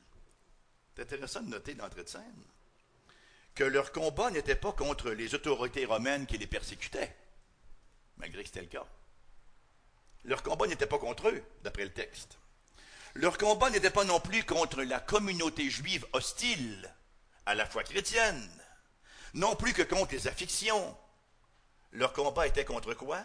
C'est 0.95 1.03
intéressant 1.03 1.41
de 1.41 1.49
noter 1.49 1.75
d'entrée 1.75 2.03
de 2.03 2.09
scène 2.09 2.43
que 3.55 3.63
leur 3.63 3.91
combat 3.91 4.31
n'était 4.31 4.55
pas 4.55 4.71
contre 4.71 5.11
les 5.11 5.35
autorités 5.35 5.85
romaines 5.85 6.25
qui 6.25 6.37
les 6.37 6.47
persécutaient, 6.47 7.15
malgré 8.17 8.41
que 8.41 8.47
c'était 8.47 8.61
le 8.61 8.67
cas. 8.67 8.87
Leur 10.23 10.41
combat 10.41 10.67
n'était 10.67 10.87
pas 10.87 10.97
contre 10.97 11.29
eux, 11.29 11.43
d'après 11.63 11.83
le 11.83 11.93
texte. 11.93 12.37
Leur 13.15 13.37
combat 13.37 13.69
n'était 13.69 13.91
pas 13.91 14.05
non 14.05 14.19
plus 14.19 14.43
contre 14.43 14.81
la 14.81 14.99
communauté 14.99 15.69
juive 15.69 16.05
hostile 16.13 16.91
à 17.45 17.53
la 17.53 17.65
foi 17.65 17.83
chrétienne, 17.83 18.49
non 19.33 19.55
plus 19.55 19.73
que 19.73 19.83
contre 19.83 20.13
les 20.13 20.27
afflictions. 20.27 20.97
Leur 21.93 22.11
combat 22.11 22.47
était 22.47 22.65
contre 22.65 22.93
quoi? 22.95 23.23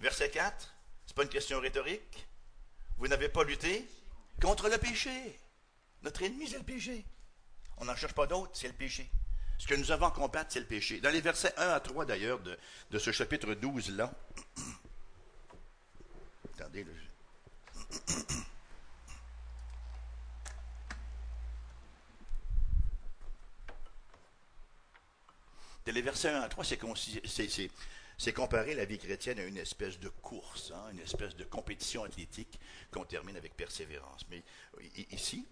Verset 0.00 0.30
4, 0.30 0.74
c'est 1.06 1.14
pas 1.14 1.22
une 1.22 1.28
question 1.28 1.60
rhétorique. 1.60 2.26
Vous 2.96 3.08
n'avez 3.08 3.28
pas 3.28 3.44
lutté 3.44 3.86
contre 4.40 4.68
le 4.68 4.78
péché. 4.78 5.38
Notre 6.02 6.22
ennemi, 6.22 6.48
c'est 6.48 6.58
le 6.58 6.64
péché. 6.64 7.04
On 7.78 7.84
n'en 7.84 7.94
cherche 7.94 8.14
pas 8.14 8.26
d'autre, 8.26 8.52
c'est 8.54 8.68
le 8.68 8.74
péché. 8.74 9.10
Ce 9.58 9.66
que 9.66 9.74
nous 9.74 9.90
avons 9.90 10.06
à 10.06 10.10
combattre, 10.10 10.52
c'est 10.52 10.60
le 10.60 10.66
péché. 10.66 11.00
Dans 11.00 11.10
les 11.10 11.20
versets 11.20 11.54
1 11.56 11.68
à 11.68 11.80
3, 11.80 12.06
d'ailleurs, 12.06 12.40
de, 12.40 12.58
de 12.90 12.98
ce 12.98 13.12
chapitre 13.12 13.52
12-là, 13.52 14.12
attendez, 16.54 16.84
le... 16.84 16.94
les 25.92 26.02
versets 26.02 26.30
1 26.30 26.40
à 26.40 26.48
3, 26.48 26.64
c'est 28.16 28.32
comparer 28.32 28.74
la 28.74 28.84
vie 28.84 28.98
chrétienne 28.98 29.38
à 29.38 29.44
une 29.44 29.58
espèce 29.58 29.98
de 29.98 30.08
course, 30.08 30.72
hein, 30.74 30.90
une 30.92 31.00
espèce 31.00 31.36
de 31.36 31.44
compétition 31.44 32.04
athlétique 32.04 32.58
qu'on 32.90 33.04
termine 33.04 33.36
avec 33.36 33.56
persévérance. 33.56 34.24
Mais 34.30 34.42
ici, 35.10 35.46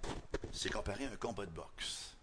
c'est 0.52 0.70
comparer 0.70 1.04
un 1.04 1.16
combat 1.16 1.44
de 1.44 1.50
boxe. 1.50 2.16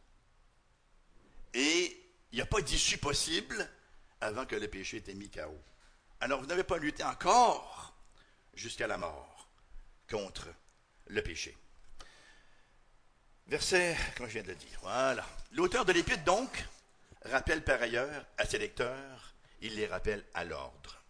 Et 1.53 2.01
il 2.31 2.35
n'y 2.35 2.41
a 2.41 2.45
pas 2.45 2.61
d'issue 2.61 2.97
possible 2.97 3.67
avant 4.21 4.45
que 4.45 4.55
le 4.55 4.67
péché 4.67 4.97
ait 4.97 4.99
été 4.99 5.13
mis 5.13 5.29
KO. 5.29 5.57
Alors 6.19 6.39
vous 6.39 6.47
n'avez 6.47 6.63
pas 6.63 6.77
lutté 6.77 7.03
encore 7.03 7.93
jusqu'à 8.53 8.87
la 8.87 8.97
mort 8.97 9.47
contre 10.09 10.47
le 11.07 11.21
péché. 11.21 11.55
Verset, 13.47 13.97
comme 14.15 14.27
je 14.27 14.33
viens 14.33 14.43
de 14.43 14.49
le 14.49 14.55
dire, 14.55 14.79
voilà. 14.81 15.25
L'auteur 15.53 15.85
de 15.85 15.91
l'épître, 15.91 16.23
donc, 16.23 16.65
rappelle 17.25 17.63
par 17.63 17.81
ailleurs 17.81 18.25
à 18.37 18.45
ses 18.45 18.57
lecteurs, 18.57 19.33
il 19.61 19.75
les 19.75 19.87
rappelle 19.87 20.23
à 20.33 20.45
l'ordre. 20.45 21.01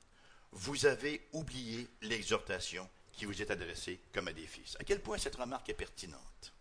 Vous 0.51 0.85
avez 0.85 1.27
oublié 1.33 1.87
l'exhortation 2.01 2.89
qui 3.11 3.25
vous 3.25 3.41
est 3.41 3.51
adressée 3.51 3.99
comme 4.13 4.27
à 4.27 4.33
des 4.33 4.47
fils. 4.47 4.75
À 4.79 4.83
quel 4.83 5.01
point 5.01 5.17
cette 5.17 5.35
remarque 5.35 5.69
est 5.69 5.73
pertinente 5.73 6.53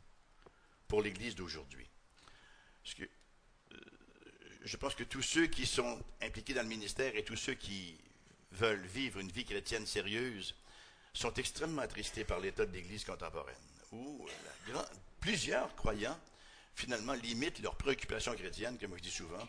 pour 0.87 1.03
l'Église 1.03 1.35
d'aujourd'hui? 1.35 1.89
Euh, 3.01 3.07
je 4.63 4.77
pense 4.77 4.95
que 4.95 5.05
tous 5.05 5.23
ceux 5.23 5.47
qui 5.47 5.67
sont 5.67 6.03
impliqués 6.21 6.55
dans 6.55 6.63
le 6.63 6.69
ministère 6.69 7.17
et 7.17 7.25
tous 7.25 7.37
ceux 7.37 7.55
qui 7.55 7.97
veulent 8.53 8.87
vivre 8.87 9.21
une 9.21 9.31
vie 9.31 9.45
chrétienne 9.45 9.87
sérieuse 9.87 10.55
sont 11.13 11.33
extrêmement 11.35 11.83
attristés 11.83 12.25
par 12.25 12.41
l'état 12.41 12.67
de 12.67 12.73
l'Église 12.73 13.05
contemporaine, 13.05 13.55
où 13.93 14.27
plusieurs 15.21 15.75
croyants 15.75 16.19
finalement 16.79 17.15
limitent 17.15 17.61
leurs 17.61 17.77
préoccupations 17.77 18.35
chrétiennes, 18.35 18.79
comme 18.79 18.97
je 18.97 19.03
dis 19.03 19.11
souvent, 19.11 19.47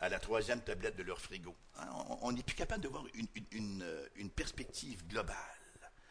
à 0.00 0.08
la 0.08 0.18
troisième 0.18 0.62
tablette 0.62 0.96
de 0.96 1.02
leur 1.02 1.20
frigo. 1.20 1.54
Hein, 1.78 1.86
on 2.22 2.32
n'est 2.32 2.42
plus 2.42 2.56
capable 2.56 2.82
de 2.82 2.88
voir 2.88 3.04
une, 3.14 3.84
une, 4.16 4.30
perspective 4.30 5.06
globale. 5.06 5.36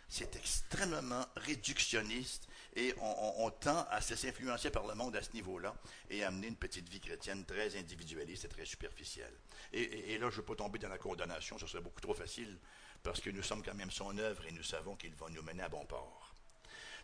c'est 0.08 0.36
extrêmement 0.36 1.26
réductionniste 1.36 2.48
et 2.76 2.94
on, 3.02 3.50
tend 3.50 3.86
à 3.90 4.00
se 4.02 4.12
laisser 4.12 4.70
par 4.72 4.88
le 4.88 4.94
monde 4.94 5.16
à 5.16 5.22
ce 5.22 5.34
niveau-là 5.34 5.76
et 6.10 6.24
à 6.24 6.28
amener 6.28 6.48
une 6.48 6.56
petite 6.56 6.88
vie 6.88 7.02
chrétienne 7.02 7.44
très 7.44 7.76
individualiste 7.76 8.46
et 8.46 8.50
très 8.50 8.66
superficielle. 8.66 9.34
Et, 9.74 10.18
là, 10.20 10.30
je 10.30 10.36
ne 10.36 10.42
veux 10.42 10.46
pas 10.46 10.56
tomber 10.56 10.80
dans 10.80 10.90
la 10.90 10.98
condamnation, 10.98 11.58
ce 11.58 11.68
serait 11.68 11.84
beaucoup 11.84 12.02
trop 12.02 12.14
facile, 12.14 12.58
parce 13.04 13.20
que 13.20 13.30
nous 13.30 13.44
sommes 13.44 13.64
quand 13.64 13.74
même 13.74 13.92
son 13.92 14.18
œuvre 14.20 14.46
et 14.46 14.52
nous 14.52 14.64
savons 14.64 14.96
qu'il 14.96 15.16
va 15.16 15.28
nous 15.30 15.42
mener 15.42 15.64
à 15.64 15.70
bon 15.70 15.86
port. 15.86 16.34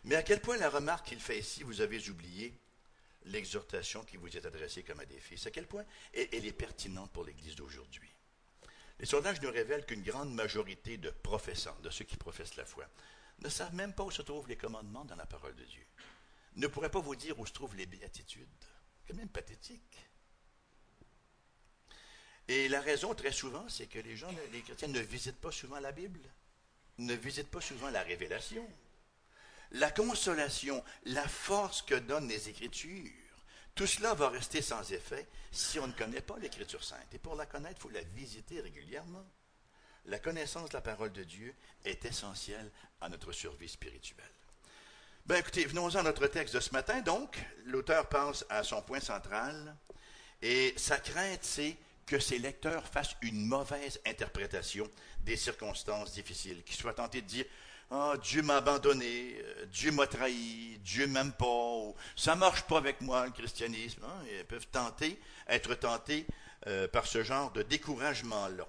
Mais 0.04 0.14
à 0.14 0.22
quel 0.22 0.40
point 0.40 0.56
la 0.56 0.70
remarque 0.70 1.08
qu'il 1.08 1.20
fait 1.20 1.40
ici, 1.40 1.64
vous 1.64 1.80
avez 1.80 2.08
oublié 2.08 2.54
l'exhortation 3.24 4.04
qui 4.04 4.16
vous 4.16 4.36
est 4.36 4.46
adressée 4.46 4.82
comme 4.82 5.00
à 5.00 5.06
des 5.06 5.20
fils, 5.20 5.46
à 5.46 5.50
quel 5.50 5.66
point 5.66 5.84
elle 6.12 6.46
est 6.46 6.52
pertinente 6.52 7.10
pour 7.12 7.24
l'Église 7.24 7.56
d'aujourd'hui? 7.56 8.10
Les 8.98 9.06
sondages 9.06 9.40
nous 9.42 9.50
révèlent 9.50 9.86
qu'une 9.86 10.02
grande 10.02 10.34
majorité 10.34 10.96
de 10.96 11.10
professants, 11.10 11.78
de 11.82 11.90
ceux 11.90 12.04
qui 12.04 12.16
professent 12.16 12.56
la 12.56 12.64
foi, 12.64 12.84
ne 13.40 13.48
savent 13.48 13.74
même 13.74 13.92
pas 13.92 14.02
où 14.02 14.10
se 14.10 14.22
trouvent 14.22 14.48
les 14.48 14.56
commandements 14.56 15.04
dans 15.04 15.14
la 15.14 15.26
parole 15.26 15.54
de 15.54 15.64
Dieu. 15.64 15.86
Ne 16.56 16.66
pourraient 16.66 16.90
pas 16.90 17.00
vous 17.00 17.14
dire 17.14 17.38
où 17.38 17.46
se 17.46 17.52
trouvent 17.52 17.76
les 17.76 17.86
béatitudes. 17.86 18.48
C'est 19.06 19.14
même 19.14 19.28
pathétique. 19.28 20.08
Et 22.48 22.68
la 22.68 22.80
raison, 22.80 23.14
très 23.14 23.30
souvent, 23.30 23.68
c'est 23.68 23.86
que 23.86 23.98
les 23.98 24.16
gens, 24.16 24.30
les 24.52 24.62
chrétiens, 24.62 24.88
ne 24.88 25.00
visitent 25.00 25.40
pas 25.40 25.52
souvent 25.52 25.78
la 25.78 25.92
Bible, 25.92 26.20
ne 26.96 27.14
visitent 27.14 27.50
pas 27.50 27.60
souvent 27.60 27.90
la 27.90 28.02
révélation, 28.02 28.66
la 29.72 29.90
consolation, 29.90 30.82
la 31.04 31.26
force 31.26 31.82
que 31.82 31.94
donnent 31.94 32.28
les 32.28 32.48
Écritures. 32.48 33.12
Tout 33.74 33.86
cela 33.86 34.14
va 34.14 34.28
rester 34.28 34.60
sans 34.60 34.92
effet 34.92 35.26
si 35.52 35.78
on 35.78 35.86
ne 35.86 35.92
connaît 35.92 36.20
pas 36.20 36.38
l'Écriture 36.38 36.82
sainte. 36.82 37.14
Et 37.14 37.18
pour 37.18 37.36
la 37.36 37.46
connaître, 37.46 37.76
il 37.78 37.82
faut 37.82 37.90
la 37.90 38.02
visiter 38.14 38.60
régulièrement. 38.60 39.24
La 40.06 40.18
connaissance 40.18 40.70
de 40.70 40.74
la 40.74 40.80
parole 40.80 41.12
de 41.12 41.22
Dieu 41.22 41.54
est 41.84 42.04
essentielle 42.04 42.70
à 43.00 43.08
notre 43.08 43.32
survie 43.32 43.68
spirituelle. 43.68 44.26
Ben 45.26 45.36
écoutez, 45.36 45.66
venons-en 45.66 46.00
à 46.00 46.02
notre 46.02 46.26
texte 46.26 46.54
de 46.54 46.60
ce 46.60 46.72
matin. 46.72 47.02
Donc, 47.02 47.38
l'auteur 47.66 48.08
pense 48.08 48.46
à 48.48 48.62
son 48.62 48.80
point 48.80 49.00
central 49.00 49.76
et 50.40 50.72
sa 50.76 50.98
crainte, 50.98 51.44
c'est 51.44 51.76
que 52.06 52.18
ses 52.18 52.38
lecteurs 52.38 52.86
fassent 52.86 53.16
une 53.20 53.46
mauvaise 53.46 54.00
interprétation 54.06 54.90
des 55.20 55.36
circonstances 55.36 56.12
difficiles, 56.12 56.62
qu'ils 56.64 56.76
soient 56.76 56.94
tentés 56.94 57.20
de 57.20 57.26
dire 57.26 57.44
ah, 57.90 58.14
Dieu 58.22 58.42
m'a 58.42 58.56
abandonné, 58.56 59.36
euh, 59.38 59.66
Dieu 59.66 59.90
m'a 59.92 60.06
trahi, 60.06 60.78
Dieu 60.84 61.06
m'aime 61.06 61.32
pas, 61.32 61.46
ou, 61.46 61.94
ça 62.16 62.34
marche 62.36 62.62
pas 62.62 62.78
avec 62.78 63.00
moi 63.00 63.24
le 63.26 63.32
christianisme. 63.32 64.02
Hein, 64.04 64.24
ils 64.38 64.44
peuvent 64.44 64.66
tenter, 64.66 65.18
être 65.46 65.74
tentés 65.74 66.26
euh, 66.66 66.86
par 66.88 67.06
ce 67.06 67.22
genre 67.22 67.50
de 67.52 67.62
découragement-là. 67.62 68.66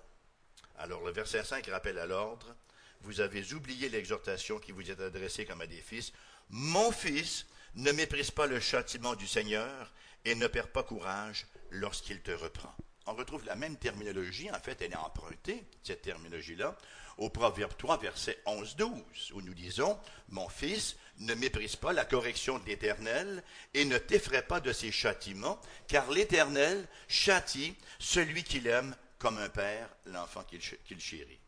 Alors 0.77 1.03
le 1.03 1.11
verset 1.11 1.43
5 1.43 1.67
rappelle 1.67 1.99
à 1.99 2.05
l'ordre, 2.05 2.55
vous 3.01 3.19
avez 3.19 3.53
oublié 3.53 3.89
l'exhortation 3.89 4.59
qui 4.59 4.71
vous 4.71 4.89
est 4.89 5.01
adressée 5.01 5.45
comme 5.45 5.61
à 5.61 5.67
des 5.67 5.81
fils. 5.81 6.13
Mon 6.49 6.91
fils, 6.91 7.45
ne 7.75 7.91
méprise 7.91 8.31
pas 8.31 8.47
le 8.47 8.59
châtiment 8.59 9.15
du 9.15 9.27
Seigneur 9.27 9.91
et 10.25 10.35
ne 10.35 10.47
perds 10.47 10.71
pas 10.71 10.83
courage 10.83 11.47
lorsqu'il 11.71 12.21
te 12.21 12.31
reprend. 12.31 12.73
On 13.05 13.13
retrouve 13.13 13.45
la 13.45 13.55
même 13.55 13.77
terminologie, 13.77 14.51
en 14.51 14.59
fait 14.59 14.81
elle 14.81 14.91
est 14.91 14.97
empruntée, 14.97 15.63
cette 15.83 16.01
terminologie-là, 16.01 16.77
au 17.19 17.29
Proverbe 17.29 17.75
3, 17.77 17.97
verset 17.97 18.39
11-12, 18.45 19.33
où 19.33 19.41
nous 19.41 19.53
disons, 19.53 19.99
Mon 20.29 20.49
fils, 20.49 20.95
ne 21.19 21.33
méprise 21.33 21.75
pas 21.75 21.91
la 21.91 22.05
correction 22.05 22.59
de 22.59 22.65
l'Éternel 22.65 23.43
et 23.73 23.83
ne 23.83 23.97
t'effraie 23.97 24.45
pas 24.45 24.61
de 24.61 24.71
ses 24.71 24.91
châtiments, 24.91 25.59
car 25.87 26.09
l'Éternel 26.09 26.87
châtie 27.09 27.75
celui 27.99 28.43
qu'il 28.43 28.67
aime 28.67 28.95
comme 29.17 29.37
un 29.37 29.49
père 29.49 29.89
l'enfant 30.05 30.45
qu'il 30.45 31.01
chérit. 31.01 31.39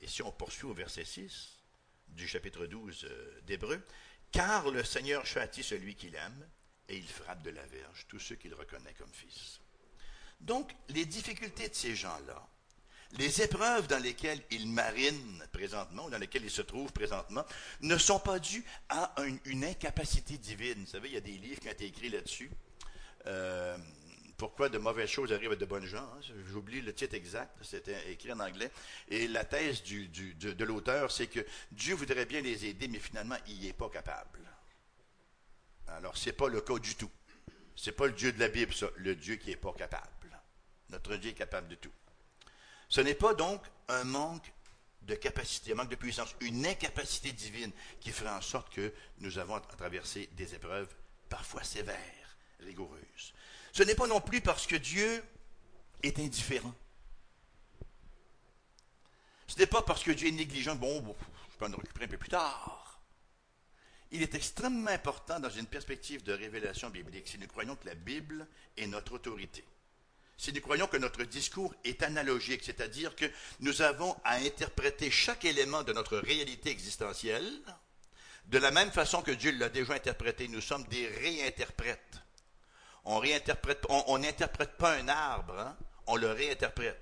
Et 0.00 0.06
si 0.06 0.22
on 0.22 0.32
poursuit 0.32 0.66
au 0.66 0.72
verset 0.72 1.04
6 1.04 1.58
du 2.08 2.26
chapitre 2.26 2.66
12 2.66 3.04
euh, 3.04 3.40
d'Hébreu, 3.46 3.84
car 4.32 4.70
le 4.70 4.82
Seigneur 4.82 5.26
châtie 5.26 5.62
celui 5.62 5.94
qu'il 5.94 6.14
aime 6.14 6.48
et 6.88 6.96
il 6.96 7.06
frappe 7.06 7.42
de 7.42 7.50
la 7.50 7.66
verge 7.66 8.06
tous 8.08 8.18
ceux 8.18 8.36
qu'il 8.36 8.54
reconnaît 8.54 8.94
comme 8.94 9.12
fils. 9.12 9.60
Donc, 10.40 10.74
les 10.88 11.04
difficultés 11.04 11.68
de 11.68 11.74
ces 11.74 11.94
gens-là, 11.94 12.48
les 13.12 13.42
épreuves 13.42 13.86
dans 13.86 14.02
lesquelles 14.02 14.42
ils 14.50 14.68
marinent 14.68 15.44
présentement, 15.52 16.06
ou 16.06 16.10
dans 16.10 16.18
lesquelles 16.18 16.44
ils 16.44 16.50
se 16.50 16.62
trouvent 16.62 16.92
présentement, 16.92 17.44
ne 17.80 17.96
sont 17.96 18.18
pas 18.18 18.38
dues 18.38 18.64
à 18.88 19.14
une, 19.44 19.64
incapacité 19.64 20.38
divine. 20.38 20.84
Vous 20.84 20.90
savez, 20.90 21.08
il 21.08 21.14
y 21.14 21.18
a 21.18 21.20
des 21.20 21.38
livres 21.38 21.60
qui 21.60 21.68
ont 21.68 21.72
été 21.72 21.86
écrits 21.86 22.10
là-dessus. 22.10 22.50
Euh, 23.26 23.76
pourquoi 24.36 24.68
de 24.68 24.78
mauvaises 24.78 25.08
choses 25.08 25.32
arrivent 25.32 25.52
à 25.52 25.56
de 25.56 25.64
bonnes 25.64 25.86
gens. 25.86 25.98
Hein? 25.98 26.20
J'oublie 26.50 26.82
le 26.82 26.92
titre 26.92 27.14
exact, 27.14 27.56
c'était 27.62 28.10
écrit 28.10 28.32
en 28.32 28.40
anglais. 28.40 28.70
Et 29.08 29.28
la 29.28 29.44
thèse 29.44 29.82
de, 29.82 30.64
l'auteur, 30.64 31.10
c'est 31.10 31.26
que 31.26 31.40
Dieu 31.72 31.94
voudrait 31.94 32.26
bien 32.26 32.40
les 32.42 32.66
aider, 32.66 32.88
mais 32.88 32.98
finalement, 32.98 33.36
il 33.46 33.58
n'y 33.58 33.68
est 33.68 33.72
pas 33.72 33.88
capable. 33.88 34.40
Alors, 35.88 36.16
ce 36.16 36.26
n'est 36.26 36.32
pas 36.34 36.48
le 36.48 36.60
cas 36.60 36.78
du 36.78 36.94
tout. 36.96 37.10
Ce 37.74 37.90
n'est 37.90 37.96
pas 37.96 38.06
le 38.06 38.12
Dieu 38.12 38.32
de 38.32 38.40
la 38.40 38.48
Bible, 38.48 38.74
ça, 38.74 38.88
le 38.96 39.14
Dieu 39.14 39.36
qui 39.36 39.50
n'est 39.50 39.56
pas 39.56 39.72
capable. 39.72 40.10
Notre 40.90 41.16
Dieu 41.16 41.30
est 41.30 41.34
capable 41.34 41.68
de 41.68 41.74
tout. 41.76 41.92
Ce 42.88 43.00
n'est 43.00 43.14
pas 43.14 43.34
donc 43.34 43.62
un 43.88 44.04
manque 44.04 44.52
de 45.02 45.14
capacité, 45.14 45.72
un 45.72 45.76
manque 45.76 45.90
de 45.90 45.96
puissance, 45.96 46.34
une 46.40 46.66
incapacité 46.66 47.32
divine 47.32 47.72
qui 48.00 48.10
ferait 48.10 48.30
en 48.30 48.40
sorte 48.40 48.72
que 48.72 48.92
nous 49.18 49.38
avons 49.38 49.54
à 49.54 49.60
traverser 49.60 50.28
des 50.36 50.54
épreuves 50.54 50.92
parfois 51.28 51.62
sévères, 51.62 52.36
rigoureuses. 52.60 53.34
Ce 53.72 53.82
n'est 53.82 53.94
pas 53.94 54.06
non 54.06 54.20
plus 54.20 54.40
parce 54.40 54.66
que 54.66 54.76
Dieu 54.76 55.22
est 56.02 56.18
indifférent. 56.18 56.74
Ce 59.46 59.58
n'est 59.58 59.66
pas 59.66 59.82
parce 59.82 60.02
que 60.02 60.10
Dieu 60.10 60.28
est 60.28 60.32
négligent, 60.32 60.74
bon, 60.74 61.14
je 61.52 61.56
peux 61.56 61.66
en 61.66 61.76
récupérer 61.76 62.06
un 62.06 62.08
peu 62.08 62.18
plus 62.18 62.28
tard. 62.28 63.00
Il 64.10 64.22
est 64.22 64.34
extrêmement 64.34 64.90
important 64.90 65.40
dans 65.40 65.50
une 65.50 65.66
perspective 65.66 66.22
de 66.22 66.32
révélation 66.32 66.90
biblique 66.90 67.28
si 67.28 67.38
nous 67.38 67.46
croyons 67.46 67.76
que 67.76 67.86
la 67.86 67.94
Bible 67.94 68.46
est 68.76 68.86
notre 68.86 69.14
autorité. 69.14 69.64
Si 70.38 70.52
nous 70.52 70.60
croyons 70.60 70.86
que 70.86 70.96
notre 70.96 71.24
discours 71.24 71.74
est 71.84 72.02
analogique, 72.02 72.62
c'est-à-dire 72.64 73.16
que 73.16 73.24
nous 73.60 73.82
avons 73.82 74.14
à 74.24 74.36
interpréter 74.36 75.10
chaque 75.10 75.44
élément 75.44 75.82
de 75.82 75.92
notre 75.92 76.18
réalité 76.18 76.70
existentielle 76.70 77.50
de 78.46 78.58
la 78.58 78.70
même 78.70 78.92
façon 78.92 79.22
que 79.22 79.32
Dieu 79.32 79.52
l'a 79.52 79.68
déjà 79.68 79.94
interprété. 79.94 80.46
Nous 80.48 80.60
sommes 80.60 80.84
des 80.84 81.08
réinterprètes 81.08 82.20
on 83.06 84.18
n'interprète 84.18 84.76
pas 84.76 84.94
un 84.96 85.08
arbre, 85.08 85.58
hein. 85.58 85.76
on 86.06 86.16
le 86.16 86.30
réinterprète. 86.30 87.00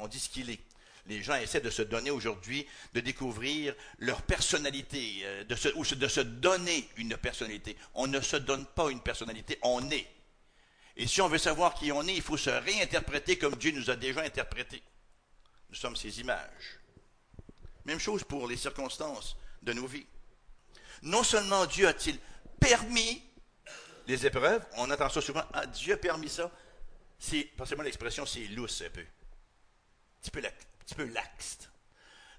On 0.00 0.08
dit 0.08 0.18
ce 0.18 0.30
qu'il 0.30 0.50
est. 0.50 0.60
Les 1.08 1.22
gens 1.22 1.36
essaient 1.36 1.60
de 1.60 1.70
se 1.70 1.82
donner 1.82 2.10
aujourd'hui, 2.10 2.66
de 2.94 3.00
découvrir 3.00 3.74
leur 3.98 4.22
personnalité, 4.22 5.20
euh, 5.24 5.44
ou 5.76 5.84
de 5.84 6.08
se 6.08 6.20
donner 6.20 6.88
une 6.96 7.16
personnalité. 7.16 7.76
On 7.94 8.08
ne 8.08 8.20
se 8.20 8.36
donne 8.36 8.66
pas 8.66 8.90
une 8.90 9.00
personnalité, 9.00 9.58
on 9.62 9.88
est. 9.90 10.06
Et 10.96 11.06
si 11.06 11.20
on 11.20 11.28
veut 11.28 11.38
savoir 11.38 11.74
qui 11.74 11.92
on 11.92 12.06
est, 12.06 12.14
il 12.14 12.22
faut 12.22 12.36
se 12.36 12.50
réinterpréter 12.50 13.36
comme 13.36 13.56
Dieu 13.56 13.72
nous 13.72 13.90
a 13.90 13.96
déjà 13.96 14.22
interprétés. 14.22 14.82
Nous 15.68 15.76
sommes 15.76 15.96
ses 15.96 16.20
images. 16.20 16.80
Même 17.84 17.98
chose 17.98 18.24
pour 18.24 18.48
les 18.48 18.56
circonstances 18.56 19.36
de 19.62 19.72
nos 19.72 19.86
vies. 19.86 20.06
Non 21.02 21.22
seulement 21.22 21.66
Dieu 21.66 21.86
a-t-il 21.86 22.18
permis 22.58 23.22
les 24.06 24.24
épreuves, 24.24 24.64
on 24.76 24.90
entend 24.90 25.08
ça 25.08 25.20
souvent, 25.20 25.42
ah, 25.52 25.66
Dieu 25.66 25.94
a 25.94 25.96
permis 25.96 26.28
ça. 26.28 26.50
C'est, 27.18 27.42
passez-moi 27.56 27.84
l'expression, 27.84 28.24
c'est 28.24 28.46
lousse 28.46 28.82
un 28.82 28.90
peu. 28.90 29.00
Un 29.00 30.20
petit 30.22 30.30
peu, 30.30 30.44
un 30.44 30.84
petit 30.84 30.94
peu 30.94 31.04
laxe. 31.06 31.58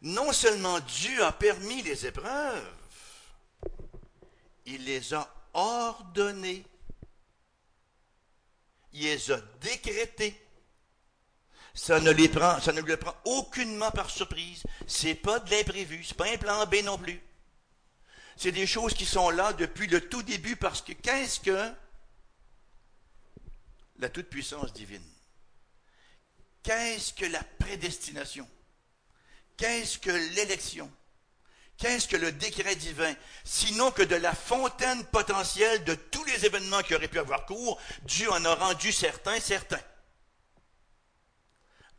Non 0.01 0.31
seulement 0.31 0.79
Dieu 0.79 1.23
a 1.23 1.31
permis 1.31 1.81
les 1.81 2.05
épreuves, 2.05 2.77
il 4.65 4.85
les 4.85 5.13
a 5.13 5.27
ordonnées. 5.53 6.65
Les 8.99 9.31
a 9.31 9.39
décrétées. 9.61 10.35
Ça 11.73 11.99
ne 11.99 12.09
les 12.09 12.29
prend, 12.29 12.59
ça 12.59 12.73
ne 12.73 12.81
le 12.81 12.97
prend 12.97 13.15
aucunement 13.25 13.91
par 13.91 14.09
surprise. 14.09 14.63
C'est 14.87 15.13
pas 15.13 15.39
de 15.39 15.51
l'imprévu, 15.51 16.03
c'est 16.03 16.17
pas 16.17 16.31
un 16.31 16.37
plan 16.37 16.65
B 16.65 16.77
non 16.83 16.97
plus. 16.97 17.21
C'est 18.35 18.51
des 18.51 18.65
choses 18.65 18.95
qui 18.95 19.05
sont 19.05 19.29
là 19.29 19.53
depuis 19.53 19.87
le 19.87 20.09
tout 20.09 20.23
début 20.23 20.55
parce 20.55 20.81
que 20.81 20.93
qu'est-ce 20.93 21.39
que 21.39 21.71
la 23.99 24.09
toute-puissance 24.09 24.73
divine? 24.73 25.05
Qu'est-ce 26.63 27.13
que 27.13 27.25
la 27.25 27.43
prédestination? 27.59 28.47
Qu'est-ce 29.57 29.99
que 29.99 30.11
l'élection? 30.35 30.91
Qu'est-ce 31.77 32.07
que 32.07 32.17
le 32.17 32.31
décret 32.31 32.75
divin? 32.75 33.13
Sinon 33.43 33.91
que 33.91 34.01
de 34.01 34.15
la 34.15 34.33
fontaine 34.33 35.05
potentielle 35.05 35.83
de 35.83 35.93
tous 35.93 36.23
les 36.25 36.45
événements 36.45 36.81
qui 36.81 36.95
auraient 36.95 37.07
pu 37.07 37.19
avoir 37.19 37.45
cours, 37.45 37.79
Dieu 38.03 38.31
en 38.31 38.43
a 38.45 38.55
rendu 38.55 38.91
certains 38.91 39.39
certains. 39.39 39.81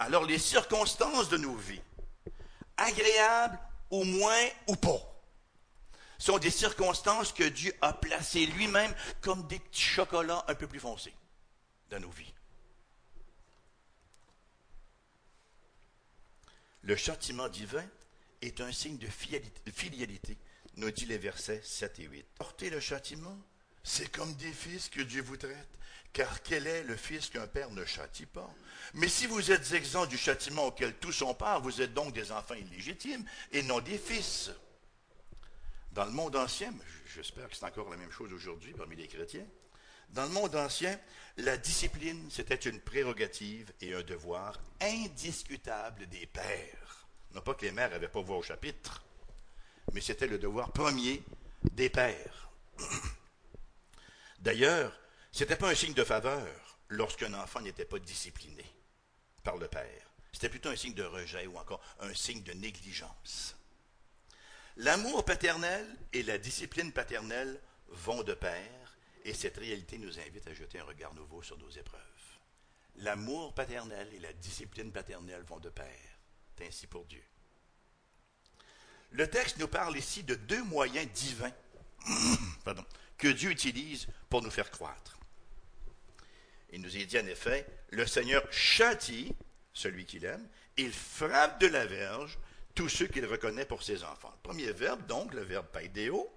Alors 0.01 0.25
les 0.25 0.39
circonstances 0.39 1.29
de 1.29 1.37
nos 1.37 1.55
vies, 1.55 1.81
agréables 2.77 3.59
ou 3.91 4.03
moins 4.03 4.47
ou 4.67 4.75
pas, 4.75 5.01
sont 6.19 6.39
des 6.39 6.51
circonstances 6.51 7.33
que 7.33 7.45
Dieu 7.45 7.73
a 7.81 7.93
placées 7.93 8.47
lui-même 8.47 8.93
comme 9.21 9.47
des 9.47 9.61
petits 9.61 9.81
chocolats 9.81 10.45
un 10.49 10.55
peu 10.57 10.67
plus 10.67 10.81
foncés 10.81 11.15
dans 11.91 12.01
nos 12.01 12.11
vies. 12.11 12.35
Le 16.83 16.97
châtiment 16.97 17.49
divin 17.49 17.85
est 18.43 18.61
un 18.61 18.73
signe 18.73 18.99
de 18.99 19.09
filialité, 19.73 20.37
nous 20.77 20.91
dit 20.91 21.07
les 21.07 21.19
versets 21.19 21.61
7 21.65 21.99
et 21.99 22.05
8. 22.05 22.27
Portez 22.37 22.71
le 22.71 22.81
châtiment, 22.81 23.39
c'est 23.83 24.11
comme 24.11 24.35
des 24.35 24.53
fils 24.53 24.89
que 24.89 25.03
Dieu 25.03 25.23
vous 25.23 25.37
traite. 25.37 25.69
Car 26.13 26.43
quel 26.43 26.67
est 26.67 26.85
le 26.85 26.97
fils 26.97 27.29
qu'un 27.29 27.47
père 27.47 27.71
ne 27.71 27.85
châtie 27.85 28.27
pas? 28.27 28.51
Mais 28.95 29.09
si 29.09 29.27
vous 29.27 29.51
êtes 29.51 29.73
exempts 29.73 30.07
du 30.07 30.17
châtiment 30.17 30.67
auquel 30.67 30.95
tous 30.95 31.13
sont 31.13 31.35
part, 31.35 31.61
vous 31.61 31.83
êtes 31.83 31.93
donc 31.93 32.15
des 32.15 32.33
enfants 32.33 32.55
illégitimes 32.55 33.25
et 33.53 33.63
non 33.63 33.81
des 33.81 33.99
fils. 33.99 34.51
Dans 35.93 36.07
le 36.07 36.13
monde 36.13 36.37
ancien, 36.37 36.73
j'espère 37.15 37.49
que 37.49 37.57
c'est 37.57 37.67
encore 37.67 37.91
la 37.91 37.97
même 37.97 38.11
chose 38.11 38.33
aujourd'hui 38.33 38.73
parmi 38.73 38.97
les 38.97 39.07
chrétiens, 39.07 39.47
dans 40.11 40.23
le 40.23 40.31
monde 40.31 40.57
ancien, 40.57 40.99
la 41.37 41.57
discipline, 41.57 42.31
c'était 42.31 42.55
une 42.55 42.81
prérogative 42.81 43.73
et 43.81 43.95
un 43.95 44.03
devoir 44.03 44.59
indiscutable 44.81 46.07
des 46.07 46.27
pères. 46.27 46.88
Non 47.33 47.41
pas 47.41 47.55
que 47.55 47.65
les 47.65 47.73
mères 47.73 47.91
n'avaient 47.91 48.09
pas 48.09 48.21
voix 48.21 48.39
au 48.39 48.43
chapitre, 48.43 49.05
mais 49.93 50.01
c'était 50.01 50.27
le 50.27 50.39
devoir 50.39 50.73
premier 50.73 51.23
des 51.73 51.91
pères. 51.91 52.51
D'ailleurs, 54.41 54.99
ce 55.33 55.41
n'était 55.41 55.57
pas 55.57 55.71
un 55.71 55.75
signe 55.75 55.95
de 55.95 56.05
faveur 56.05 56.79
lorsqu'un 56.89 57.35
enfant 57.35 57.61
n'était 57.61 57.85
pas 57.85 57.99
discipliné 57.99 58.65
par 59.43 59.57
le 59.57 59.69
père. 59.69 60.11
C'était 60.33 60.49
plutôt 60.49 60.69
un 60.69 60.77
signe 60.77 60.95
de 60.95 61.05
rejet 61.05 61.47
ou 61.47 61.59
encore 61.59 61.81
un 62.01 62.15
signe 62.15 62.43
de 62.43 62.53
négligence. 62.53 63.57
L'amour 64.77 65.25
paternel 65.25 65.87
et 66.13 66.23
la 66.23 66.39
discipline 66.39 66.93
paternelle 66.93 67.61
vont 67.89 68.23
de 68.23 68.35
pair, 68.35 68.97
et 69.25 69.35
cette 69.35 69.57
réalité 69.57 69.99
nous 69.99 70.21
invite 70.21 70.47
à 70.47 70.55
jeter 70.55 70.79
un 70.79 70.85
regard 70.85 71.15
nouveau 71.15 71.43
sur 71.43 71.59
nos 71.59 71.71
épreuves. 71.71 72.01
L'amour 72.97 73.55
paternel 73.55 74.09
et 74.15 74.21
la 74.21 74.33
discipline 74.33 74.93
paternelle 74.93 75.43
vont 75.43 75.59
de 75.59 75.71
pair. 75.71 76.08
Ainsi 76.61 76.87
pour 76.87 77.05
Dieu. 77.07 77.23
Le 79.11 79.29
texte 79.29 79.59
nous 79.59 79.69
parle 79.69 79.97
ici 79.97 80.23
de 80.23 80.35
deux 80.35 80.63
moyens 80.65 81.11
divins 81.13 81.53
que 83.19 83.29
Dieu 83.29 83.51
utilise 83.51 84.07
pour 84.29 84.43
nous 84.43 84.51
faire 84.51 84.71
croître. 84.71 85.19
Il 86.71 86.83
nous 86.83 86.91
dit 86.91 87.19
en 87.19 87.27
effet, 87.27 87.67
le 87.91 88.07
Seigneur 88.07 88.47
châtie 88.53 89.35
celui 89.79 90.05
qu'il 90.05 90.25
aime, 90.25 90.47
il 90.77 90.93
frappe 90.93 91.61
de 91.61 91.69
la 91.69 91.87
verge 91.87 92.39
tous 92.75 92.89
ceux 92.89 93.07
qu'il 93.07 93.25
reconnaît 93.27 93.65
pour 93.65 93.83
ses 93.83 94.05
enfants. 94.05 94.33
Le 94.35 94.43
premier 94.43 94.73
verbe, 94.73 95.07
donc, 95.07 95.33
le 95.35 95.43
verbe 95.43 95.67
paideo, 95.67 96.29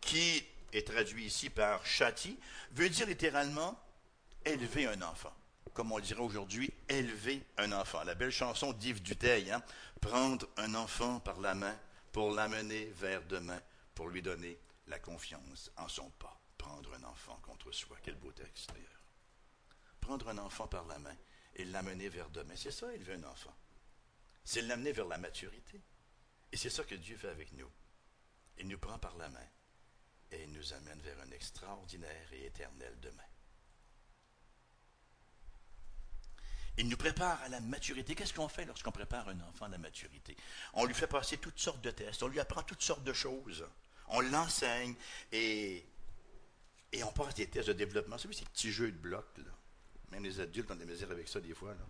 qui 0.00 0.44
est 0.72 0.86
traduit 0.86 1.26
ici 1.26 1.50
par 1.50 1.84
châtie, 1.84 2.38
veut 2.72 2.88
dire 2.88 3.06
littéralement 3.06 3.78
élever 4.44 4.86
un 4.86 5.02
enfant. 5.02 5.34
Comme 5.78 5.92
on 5.92 6.00
dirait 6.00 6.18
aujourd'hui, 6.18 6.74
élever 6.88 7.40
un 7.56 7.70
enfant. 7.70 8.02
La 8.02 8.16
belle 8.16 8.32
chanson 8.32 8.72
d'Yves 8.72 9.00
Duteil, 9.00 9.52
hein? 9.52 9.62
prendre 10.00 10.48
un 10.56 10.74
enfant 10.74 11.20
par 11.20 11.38
la 11.38 11.54
main 11.54 11.78
pour 12.10 12.32
l'amener 12.32 12.86
vers 12.96 13.22
demain, 13.22 13.62
pour 13.94 14.08
lui 14.08 14.20
donner 14.20 14.58
la 14.88 14.98
confiance 14.98 15.70
en 15.76 15.86
son 15.86 16.10
pas. 16.18 16.36
Prendre 16.56 16.92
un 16.94 17.04
enfant 17.04 17.38
contre 17.42 17.70
soi. 17.70 17.96
Quel 18.02 18.16
beau 18.16 18.32
texte 18.32 18.70
d'ailleurs. 18.70 19.04
Prendre 20.00 20.28
un 20.30 20.38
enfant 20.38 20.66
par 20.66 20.84
la 20.86 20.98
main 20.98 21.16
et 21.54 21.64
l'amener 21.64 22.08
vers 22.08 22.28
demain. 22.30 22.54
C'est 22.56 22.72
ça, 22.72 22.92
élever 22.92 23.14
un 23.14 23.30
enfant. 23.30 23.54
C'est 24.44 24.62
l'amener 24.62 24.90
vers 24.90 25.06
la 25.06 25.18
maturité. 25.18 25.80
Et 26.50 26.56
c'est 26.56 26.70
ça 26.70 26.82
que 26.82 26.96
Dieu 26.96 27.16
fait 27.16 27.28
avec 27.28 27.52
nous. 27.52 27.70
Il 28.58 28.66
nous 28.66 28.78
prend 28.78 28.98
par 28.98 29.16
la 29.16 29.28
main 29.28 29.48
et 30.32 30.42
il 30.42 30.50
nous 30.50 30.72
amène 30.72 31.00
vers 31.02 31.20
un 31.20 31.30
extraordinaire 31.30 32.32
et 32.32 32.46
éternel 32.46 32.98
demain. 33.00 33.22
Il 36.78 36.88
nous 36.88 36.96
prépare 36.96 37.42
à 37.42 37.48
la 37.48 37.60
maturité. 37.60 38.14
Qu'est-ce 38.14 38.32
qu'on 38.32 38.48
fait 38.48 38.64
lorsqu'on 38.64 38.92
prépare 38.92 39.28
un 39.28 39.40
enfant 39.40 39.64
à 39.64 39.68
la 39.68 39.78
maturité? 39.78 40.36
On 40.74 40.84
lui 40.84 40.94
fait 40.94 41.08
passer 41.08 41.36
toutes 41.36 41.58
sortes 41.58 41.80
de 41.80 41.90
tests, 41.90 42.22
on 42.22 42.28
lui 42.28 42.38
apprend 42.38 42.62
toutes 42.62 42.82
sortes 42.82 43.02
de 43.02 43.12
choses, 43.12 43.66
on 44.10 44.20
l'enseigne 44.20 44.94
et, 45.32 45.84
on 47.02 47.12
passe 47.12 47.34
des 47.34 47.48
tests 47.48 47.68
de 47.68 47.72
développement. 47.72 48.14
Vous 48.14 48.22
savez, 48.22 48.34
ces 48.34 48.44
petits 48.44 48.70
jeux 48.70 48.92
de 48.92 48.96
blocs. 48.96 49.26
Même 50.12 50.22
les 50.22 50.40
adultes 50.40 50.70
ont 50.70 50.76
des 50.76 50.86
misères 50.86 51.10
avec 51.10 51.28
ça 51.28 51.40
des 51.40 51.52
fois. 51.52 51.70
Là. 51.70 51.84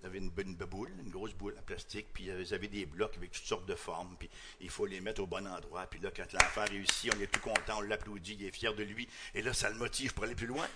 Vous 0.00 0.06
avez 0.06 0.18
une, 0.18 0.32
une, 0.36 0.54
boule, 0.56 0.92
une 0.98 1.10
grosse 1.10 1.32
boule 1.32 1.56
en 1.58 1.62
plastique, 1.62 2.08
puis 2.12 2.28
vous 2.28 2.52
avez 2.52 2.68
des 2.68 2.84
blocs 2.86 3.16
avec 3.16 3.30
toutes 3.30 3.46
sortes 3.46 3.66
de 3.66 3.74
formes, 3.74 4.16
il 4.60 4.68
faut 4.68 4.84
les 4.84 5.00
mettre 5.00 5.22
au 5.22 5.26
bon 5.26 5.46
endroit. 5.46 5.86
Puis 5.86 6.00
là, 6.00 6.10
quand 6.14 6.30
l'enfant 6.32 6.64
réussit, 6.68 7.14
on 7.14 7.20
est 7.20 7.26
tout 7.28 7.40
content, 7.40 7.78
on 7.78 7.80
l'applaudit, 7.80 8.34
il 8.34 8.44
est 8.44 8.50
fier 8.50 8.74
de 8.74 8.82
lui, 8.82 9.08
et 9.32 9.40
là, 9.40 9.54
ça 9.54 9.70
le 9.70 9.76
motive 9.76 10.12
pour 10.12 10.24
aller 10.24 10.34
plus 10.34 10.46
loin. 10.46 10.68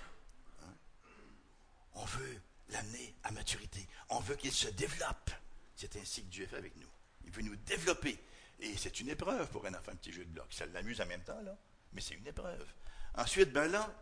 Hein? 0.63 0.73
On 1.93 2.05
veut 2.07 2.41
l'amener 2.71 3.15
à 3.25 3.31
maturité. 3.31 3.87
On 4.11 4.21
veut 4.21 4.37
qu'il 4.37 4.53
se 4.53 4.69
développe. 4.69 5.31
C'est 5.77 5.97
ainsi 5.97 6.23
que 6.23 6.29
Dieu 6.29 6.47
fait 6.47 6.57
avec 6.57 6.77
nous. 6.77 6.89
Il 7.25 7.31
veut 7.31 7.43
nous 7.43 7.57
développer. 7.57 8.19
Et 8.61 8.77
c'est 8.77 9.01
une 9.01 9.09
épreuve 9.09 9.49
pour 9.51 9.65
un 9.67 9.75
enfant, 9.75 9.93
un 9.93 9.97
petit 9.97 10.13
jeu 10.13 10.25
de 10.25 10.31
blocs. 10.31 10.53
Ça 10.53 10.67
l'amuse 10.67 11.01
en 11.01 11.07
même 11.07 11.23
temps, 11.23 11.41
là, 11.43 11.57
mais 11.93 12.01
c'est 12.01 12.15
une 12.15 12.27
épreuve. 12.27 12.67
Ensuite, 13.15 13.53
ben 13.53 13.71
là, 13.71 13.95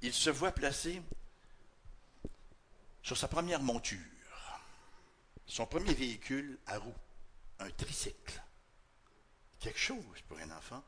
il 0.00 0.12
se 0.12 0.30
voit 0.30 0.52
placé 0.52 1.02
sur 3.02 3.16
sa 3.16 3.28
première 3.28 3.60
monture, 3.60 3.98
son 5.46 5.66
premier 5.66 5.92
véhicule 5.92 6.58
à 6.66 6.78
roues, 6.78 6.94
un 7.58 7.70
tricycle. 7.70 8.42
Quelque 9.60 9.78
chose 9.78 10.20
pour 10.28 10.38
un 10.38 10.50
enfant 10.50 10.82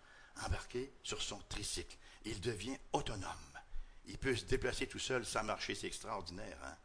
embarqué 0.44 0.92
sur 1.02 1.22
son 1.22 1.38
tricycle. 1.48 1.96
Il 2.24 2.40
devient 2.40 2.76
autonome. 2.92 3.60
Il 4.06 4.18
peut 4.18 4.36
se 4.36 4.44
déplacer 4.44 4.86
tout 4.86 4.98
seul 4.98 5.24
sans 5.24 5.42
marcher, 5.44 5.74
c'est 5.74 5.86
extraordinaire. 5.86 6.58
Hein? 6.64 6.76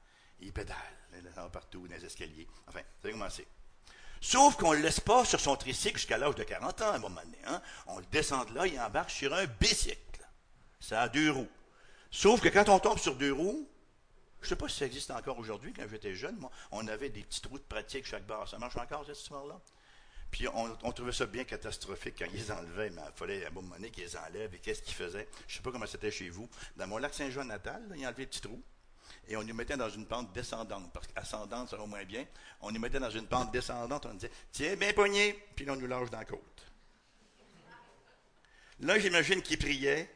Il 0.41 0.51
pédale, 0.51 0.75
partout, 1.51 1.87
dans 1.87 1.95
les 1.95 2.05
escaliers. 2.05 2.47
Enfin, 2.67 2.81
ça 3.01 3.07
va 3.07 3.11
commencer. 3.11 3.47
Sauf 4.19 4.55
qu'on 4.55 4.71
ne 4.71 4.77
le 4.77 4.83
laisse 4.83 4.99
pas 4.99 5.25
sur 5.25 5.39
son 5.39 5.55
tricycle 5.55 5.97
jusqu'à 5.97 6.17
l'âge 6.17 6.35
de 6.35 6.43
40 6.43 6.81
ans 6.81 6.91
à 6.91 6.95
un 6.95 6.99
moment 6.99 7.21
donné. 7.21 7.37
Hein? 7.45 7.61
On 7.87 7.97
le 7.97 8.05
descend 8.11 8.47
de 8.49 8.55
là, 8.55 8.67
il 8.67 8.79
embarque 8.79 9.09
sur 9.09 9.33
un 9.33 9.45
bicycle. 9.45 9.97
Ça 10.79 11.01
a 11.01 11.09
deux 11.09 11.31
roues. 11.31 11.49
Sauf 12.11 12.41
que 12.41 12.49
quand 12.49 12.69
on 12.69 12.79
tombe 12.79 12.99
sur 12.99 13.15
deux 13.15 13.33
roues, 13.33 13.67
je 14.41 14.45
ne 14.45 14.49
sais 14.49 14.55
pas 14.55 14.67
si 14.67 14.77
ça 14.77 14.85
existe 14.85 15.11
encore 15.11 15.39
aujourd'hui. 15.39 15.73
Quand 15.73 15.87
j'étais 15.89 16.13
jeune, 16.13 16.35
moi, 16.37 16.51
on 16.71 16.87
avait 16.87 17.09
des 17.09 17.23
petites 17.23 17.45
routes 17.47 17.65
pratiques 17.67 18.05
chaque 18.05 18.25
barre. 18.25 18.47
Ça 18.47 18.57
marche 18.57 18.77
encore, 18.77 19.05
cette 19.05 19.17
histoire-là? 19.17 19.59
Puis 20.31 20.47
on, 20.47 20.91
trouvait 20.93 21.11
ça 21.11 21.25
bien 21.25 21.43
catastrophique 21.43 22.15
quand 22.17 22.27
ils 22.33 22.51
enlevaient, 22.51 22.89
mais 22.89 23.01
il 23.05 23.17
fallait 23.17 23.43
à 23.45 23.49
un 23.49 23.51
moment 23.51 23.75
donné 23.75 23.91
qu'ils 23.91 24.05
les 24.05 24.15
enlèvent. 24.15 24.53
Et 24.55 24.59
qu'est-ce 24.59 24.81
qu'ils 24.81 24.95
faisaient? 24.95 25.27
Je 25.47 25.53
ne 25.53 25.57
sais 25.57 25.63
pas 25.63 25.71
comment 25.71 25.85
c'était 25.85 26.11
chez 26.11 26.29
vous. 26.29 26.49
Dans 26.77 26.87
mon 26.87 26.97
lac 26.97 27.13
Saint-Jean 27.13 27.43
natal, 27.43 27.83
ils 27.97 28.05
enlevaient 28.05 28.21
les 28.21 28.27
petits 28.27 28.41
trous. 28.41 28.63
Et 29.27 29.35
on 29.37 29.43
nous 29.43 29.53
mettait 29.53 29.77
dans 29.77 29.89
une 29.89 30.05
pente 30.05 30.31
descendante, 30.33 30.91
parce 30.93 31.07
qu'ascendante, 31.07 31.69
ça 31.69 31.77
va 31.77 31.85
moins 31.85 32.03
bien. 32.05 32.25
On 32.61 32.71
nous 32.71 32.79
mettait 32.79 32.99
dans 32.99 33.09
une 33.09 33.27
pente 33.27 33.51
descendante, 33.51 34.05
on 34.05 34.13
disait, 34.13 34.31
tiens, 34.51 34.75
bien 34.75 34.93
pogné, 34.93 35.33
puis 35.55 35.65
là, 35.65 35.73
on 35.73 35.75
nous 35.75 35.87
lâche 35.87 36.09
dans 36.09 36.19
la 36.19 36.25
côte. 36.25 36.65
Là, 38.79 38.99
j'imagine 38.99 39.41
qu'ils 39.41 39.59
priaient 39.59 40.13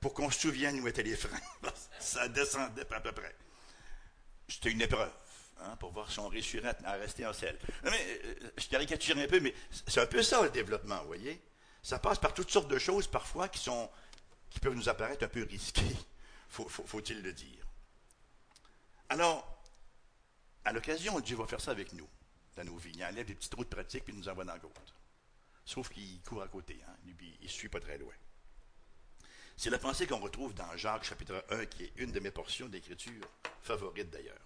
pour 0.00 0.14
qu'on 0.14 0.30
se 0.30 0.40
souvienne 0.40 0.80
où 0.80 0.88
étaient 0.88 1.02
les 1.02 1.16
freins. 1.16 1.38
ça 2.00 2.28
descendait 2.28 2.86
à 2.90 3.00
peu 3.00 3.12
près 3.12 3.34
c'était 4.48 4.70
une 4.70 4.82
épreuve. 4.82 5.12
Hein, 5.60 5.74
pour 5.80 5.90
voir 5.90 6.10
si 6.10 6.20
on 6.20 6.28
réussirait 6.28 6.76
à 6.84 6.92
rester 6.92 7.26
en 7.26 7.32
selle. 7.32 7.58
Euh, 7.84 7.90
je 8.56 8.68
caricature 8.68 9.18
un 9.18 9.26
peu, 9.26 9.40
mais 9.40 9.52
c'est 9.88 10.00
un 10.00 10.06
peu 10.06 10.22
ça 10.22 10.40
le 10.42 10.50
développement, 10.50 11.00
vous 11.00 11.08
voyez. 11.08 11.42
Ça 11.82 11.98
passe 11.98 12.18
par 12.18 12.32
toutes 12.32 12.50
sortes 12.50 12.68
de 12.68 12.78
choses 12.78 13.08
parfois 13.08 13.48
qui, 13.48 13.58
sont, 13.58 13.90
qui 14.50 14.60
peuvent 14.60 14.74
nous 14.74 14.88
apparaître 14.88 15.24
un 15.24 15.28
peu 15.28 15.42
risquées, 15.42 15.96
faut-il 16.48 17.22
le 17.22 17.32
dire. 17.32 17.66
Alors, 19.08 19.62
à 20.64 20.72
l'occasion, 20.72 21.18
Dieu 21.20 21.36
va 21.36 21.46
faire 21.46 21.60
ça 21.60 21.70
avec 21.70 21.92
nous, 21.92 22.08
dans 22.56 22.64
nos 22.64 22.76
vies. 22.76 22.92
Il 22.94 23.04
enlève 23.04 23.26
des 23.26 23.34
petites 23.34 23.54
routes 23.54 23.70
pratiques 23.70 24.04
puis 24.04 24.12
il 24.12 24.18
nous 24.18 24.28
envoie 24.28 24.44
dans 24.44 24.52
la 24.52 24.58
côte. 24.58 24.94
Sauf 25.64 25.88
qu'il 25.88 26.20
court 26.22 26.42
à 26.42 26.48
côté, 26.48 26.80
hein, 26.86 26.92
il 27.06 27.14
ne 27.42 27.48
suit 27.48 27.68
pas 27.68 27.80
très 27.80 27.98
loin. 27.98 28.14
C'est 29.56 29.70
la 29.70 29.78
pensée 29.78 30.06
qu'on 30.06 30.20
retrouve 30.20 30.54
dans 30.54 30.76
Jacques 30.76 31.04
chapitre 31.04 31.44
1, 31.50 31.66
qui 31.66 31.84
est 31.84 31.92
une 31.96 32.12
de 32.12 32.20
mes 32.20 32.30
portions 32.30 32.68
d'écriture 32.68 33.26
favorites 33.62 34.10
d'ailleurs. 34.10 34.38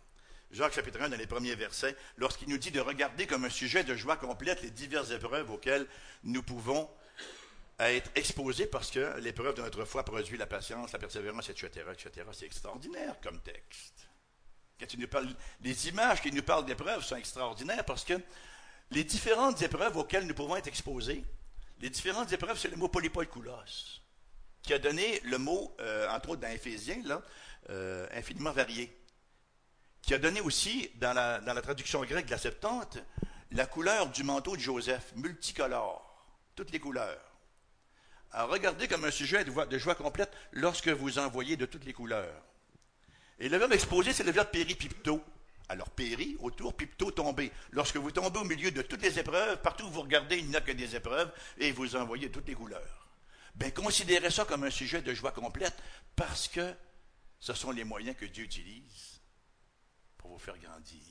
Jacques 0.50 0.74
chapitre 0.74 1.00
1, 1.00 1.10
dans 1.10 1.16
les 1.16 1.26
premiers 1.26 1.54
versets, 1.54 1.96
lorsqu'il 2.16 2.48
nous 2.48 2.58
dit 2.58 2.70
de 2.70 2.80
regarder 2.80 3.26
comme 3.26 3.44
un 3.44 3.50
sujet 3.50 3.84
de 3.84 3.94
joie 3.94 4.16
complète 4.16 4.62
les 4.62 4.70
diverses 4.70 5.10
épreuves 5.10 5.50
auxquelles 5.50 5.86
nous 6.24 6.42
pouvons 6.42 6.88
être 7.78 8.10
exposés 8.14 8.66
parce 8.66 8.90
que 8.90 9.18
l'épreuve 9.18 9.54
de 9.56 9.62
notre 9.62 9.84
foi 9.84 10.04
produit 10.04 10.38
la 10.38 10.46
patience, 10.46 10.92
la 10.92 10.98
persévérance, 10.98 11.48
etc., 11.50 11.86
etc. 11.92 12.26
C'est 12.32 12.46
extraordinaire 12.46 13.16
comme 13.22 13.40
texte. 13.40 14.06
Parle, 15.10 15.28
les 15.60 15.88
images 15.88 16.20
qui 16.20 16.32
nous 16.32 16.42
parlent 16.42 16.66
d'épreuves 16.66 17.04
sont 17.04 17.16
extraordinaires 17.16 17.84
parce 17.84 18.04
que 18.04 18.14
les 18.90 19.04
différentes 19.04 19.62
épreuves 19.62 19.96
auxquelles 19.96 20.26
nous 20.26 20.34
pouvons 20.34 20.56
être 20.56 20.66
exposés, 20.66 21.24
les 21.80 21.90
différentes 21.90 22.32
épreuves, 22.32 22.58
c'est 22.58 22.68
le 22.68 22.76
mot 22.76 22.88
polypoïkoulos 22.88 24.02
qui 24.62 24.72
a 24.72 24.78
donné 24.78 25.20
le 25.24 25.38
mot, 25.38 25.74
euh, 25.80 26.08
entre 26.10 26.30
autres 26.30 26.40
dans 26.40 26.48
Éphésiens, 26.48 27.02
là, 27.04 27.20
euh, 27.70 28.06
infiniment 28.12 28.52
varié, 28.52 28.96
qui 30.00 30.14
a 30.14 30.18
donné 30.18 30.40
aussi, 30.40 30.90
dans 30.96 31.12
la, 31.12 31.62
traduction 31.62 32.02
grecque 32.04 32.26
de 32.26 32.30
la 32.30 32.38
Septante, 32.38 32.98
la 33.50 33.66
couleur 33.66 34.08
du 34.08 34.24
manteau 34.24 34.56
de 34.56 34.60
Joseph, 34.60 35.12
multicolore, 35.16 36.26
toutes 36.54 36.70
les 36.70 36.80
couleurs. 36.80 37.20
Regardez 38.32 38.88
comme 38.88 39.04
un 39.04 39.10
sujet 39.10 39.44
de 39.44 39.78
joie, 39.78 39.94
complète 39.94 40.32
lorsque 40.52 40.88
vous 40.88 41.18
envoyez 41.18 41.56
de 41.56 41.66
toutes 41.66 41.84
les 41.84 41.92
couleurs. 41.92 42.42
Et 43.42 43.48
le 43.48 43.56
verbe 43.56 43.72
exposé, 43.72 44.12
c'est 44.12 44.22
le 44.22 44.30
verbe 44.30 44.52
péripipto, 44.52 45.20
Alors 45.68 45.90
péri 45.90 46.36
autour, 46.38 46.76
plutôt 46.76 47.10
tomber. 47.10 47.50
Lorsque 47.72 47.96
vous 47.96 48.12
tombez 48.12 48.38
au 48.38 48.44
milieu 48.44 48.70
de 48.70 48.82
toutes 48.82 49.02
les 49.02 49.18
épreuves, 49.18 49.60
partout 49.62 49.86
où 49.86 49.90
vous 49.90 50.02
regardez, 50.02 50.38
il 50.38 50.46
n'y 50.46 50.54
a 50.54 50.60
que 50.60 50.70
des 50.70 50.94
épreuves, 50.94 51.32
et 51.58 51.72
vous 51.72 51.96
envoyez 51.96 52.30
toutes 52.30 52.46
les 52.46 52.54
couleurs. 52.54 53.08
Bien, 53.56 53.72
considérez 53.72 54.30
ça 54.30 54.44
comme 54.44 54.62
un 54.62 54.70
sujet 54.70 55.02
de 55.02 55.12
joie 55.12 55.32
complète, 55.32 55.74
parce 56.14 56.46
que 56.46 56.72
ce 57.40 57.52
sont 57.52 57.72
les 57.72 57.82
moyens 57.82 58.16
que 58.16 58.26
Dieu 58.26 58.44
utilise 58.44 59.20
pour 60.18 60.30
vous 60.30 60.38
faire 60.38 60.58
grandir. 60.58 61.02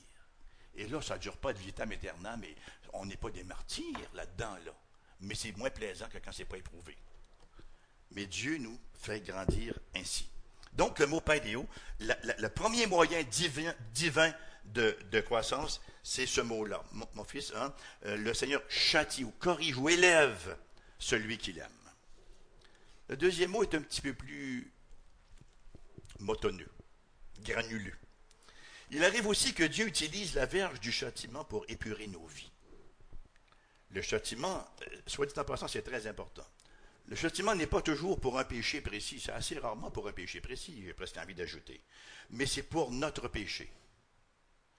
Et 0.74 0.86
là, 0.86 1.02
ça 1.02 1.16
ne 1.16 1.20
dure 1.20 1.36
pas 1.36 1.52
de 1.52 1.58
vitam 1.58 1.92
aeternam, 1.92 2.40
mais 2.40 2.56
on 2.94 3.04
n'est 3.04 3.18
pas 3.18 3.30
des 3.30 3.44
martyrs 3.44 4.10
là-dedans, 4.14 4.56
là. 4.64 4.74
Mais 5.20 5.34
c'est 5.34 5.54
moins 5.58 5.68
plaisant 5.68 6.08
que 6.08 6.16
quand 6.16 6.32
ce 6.32 6.38
n'est 6.38 6.48
pas 6.48 6.56
éprouvé. 6.56 6.96
Mais 8.12 8.24
Dieu 8.24 8.56
nous 8.56 8.80
fait 8.94 9.20
grandir 9.20 9.78
ainsi. 9.94 10.31
Donc, 10.72 10.98
le 10.98 11.06
mot 11.06 11.20
paidéo, 11.20 11.66
le 12.00 12.48
premier 12.48 12.86
moyen 12.86 13.22
divin, 13.24 14.32
de, 14.64 15.20
croissance, 15.20 15.80
c'est 16.02 16.26
ce 16.26 16.40
mot-là. 16.40 16.82
Mon, 16.92 17.24
fils, 17.24 17.52
hein, 17.56 17.74
euh, 18.06 18.16
le 18.16 18.34
Seigneur 18.34 18.62
châtie 18.68 19.24
ou 19.24 19.30
corrige 19.38 19.76
ou 19.76 19.88
élève 19.88 20.56
celui 20.98 21.38
qu'il 21.38 21.58
aime. 21.58 21.68
Le 23.08 23.16
deuxième 23.16 23.50
mot 23.50 23.62
est 23.62 23.74
un 23.74 23.82
petit 23.82 24.00
peu 24.00 24.14
plus 24.14 24.72
motonneux, 26.20 26.70
granuleux. 27.40 27.96
Il 28.90 29.04
arrive 29.04 29.26
aussi 29.26 29.54
que 29.54 29.64
Dieu 29.64 29.86
utilise 29.86 30.34
la 30.34 30.46
verge 30.46 30.80
du 30.80 30.92
châtiment 30.92 31.44
pour 31.44 31.64
épurer 31.68 32.06
nos 32.06 32.26
vies. 32.26 32.50
Le 33.90 34.00
châtiment, 34.00 34.66
euh, 34.82 34.96
soit 35.06 35.26
dit 35.26 35.38
en 35.38 35.44
passant, 35.44 35.68
c'est 35.68 35.82
très 35.82 36.06
important. 36.06 36.46
Le 37.06 37.16
châtiment 37.16 37.54
n'est 37.54 37.66
pas 37.66 37.82
toujours 37.82 38.20
pour 38.20 38.38
un 38.38 38.44
péché 38.44 38.80
précis, 38.80 39.20
c'est 39.20 39.32
assez 39.32 39.58
rarement 39.58 39.90
pour 39.90 40.08
un 40.08 40.12
péché 40.12 40.40
précis, 40.40 40.82
j'ai 40.84 40.94
presque 40.94 41.16
envie 41.18 41.34
d'ajouter. 41.34 41.80
Mais 42.30 42.46
c'est 42.46 42.62
pour 42.62 42.90
notre 42.90 43.28
péché. 43.28 43.70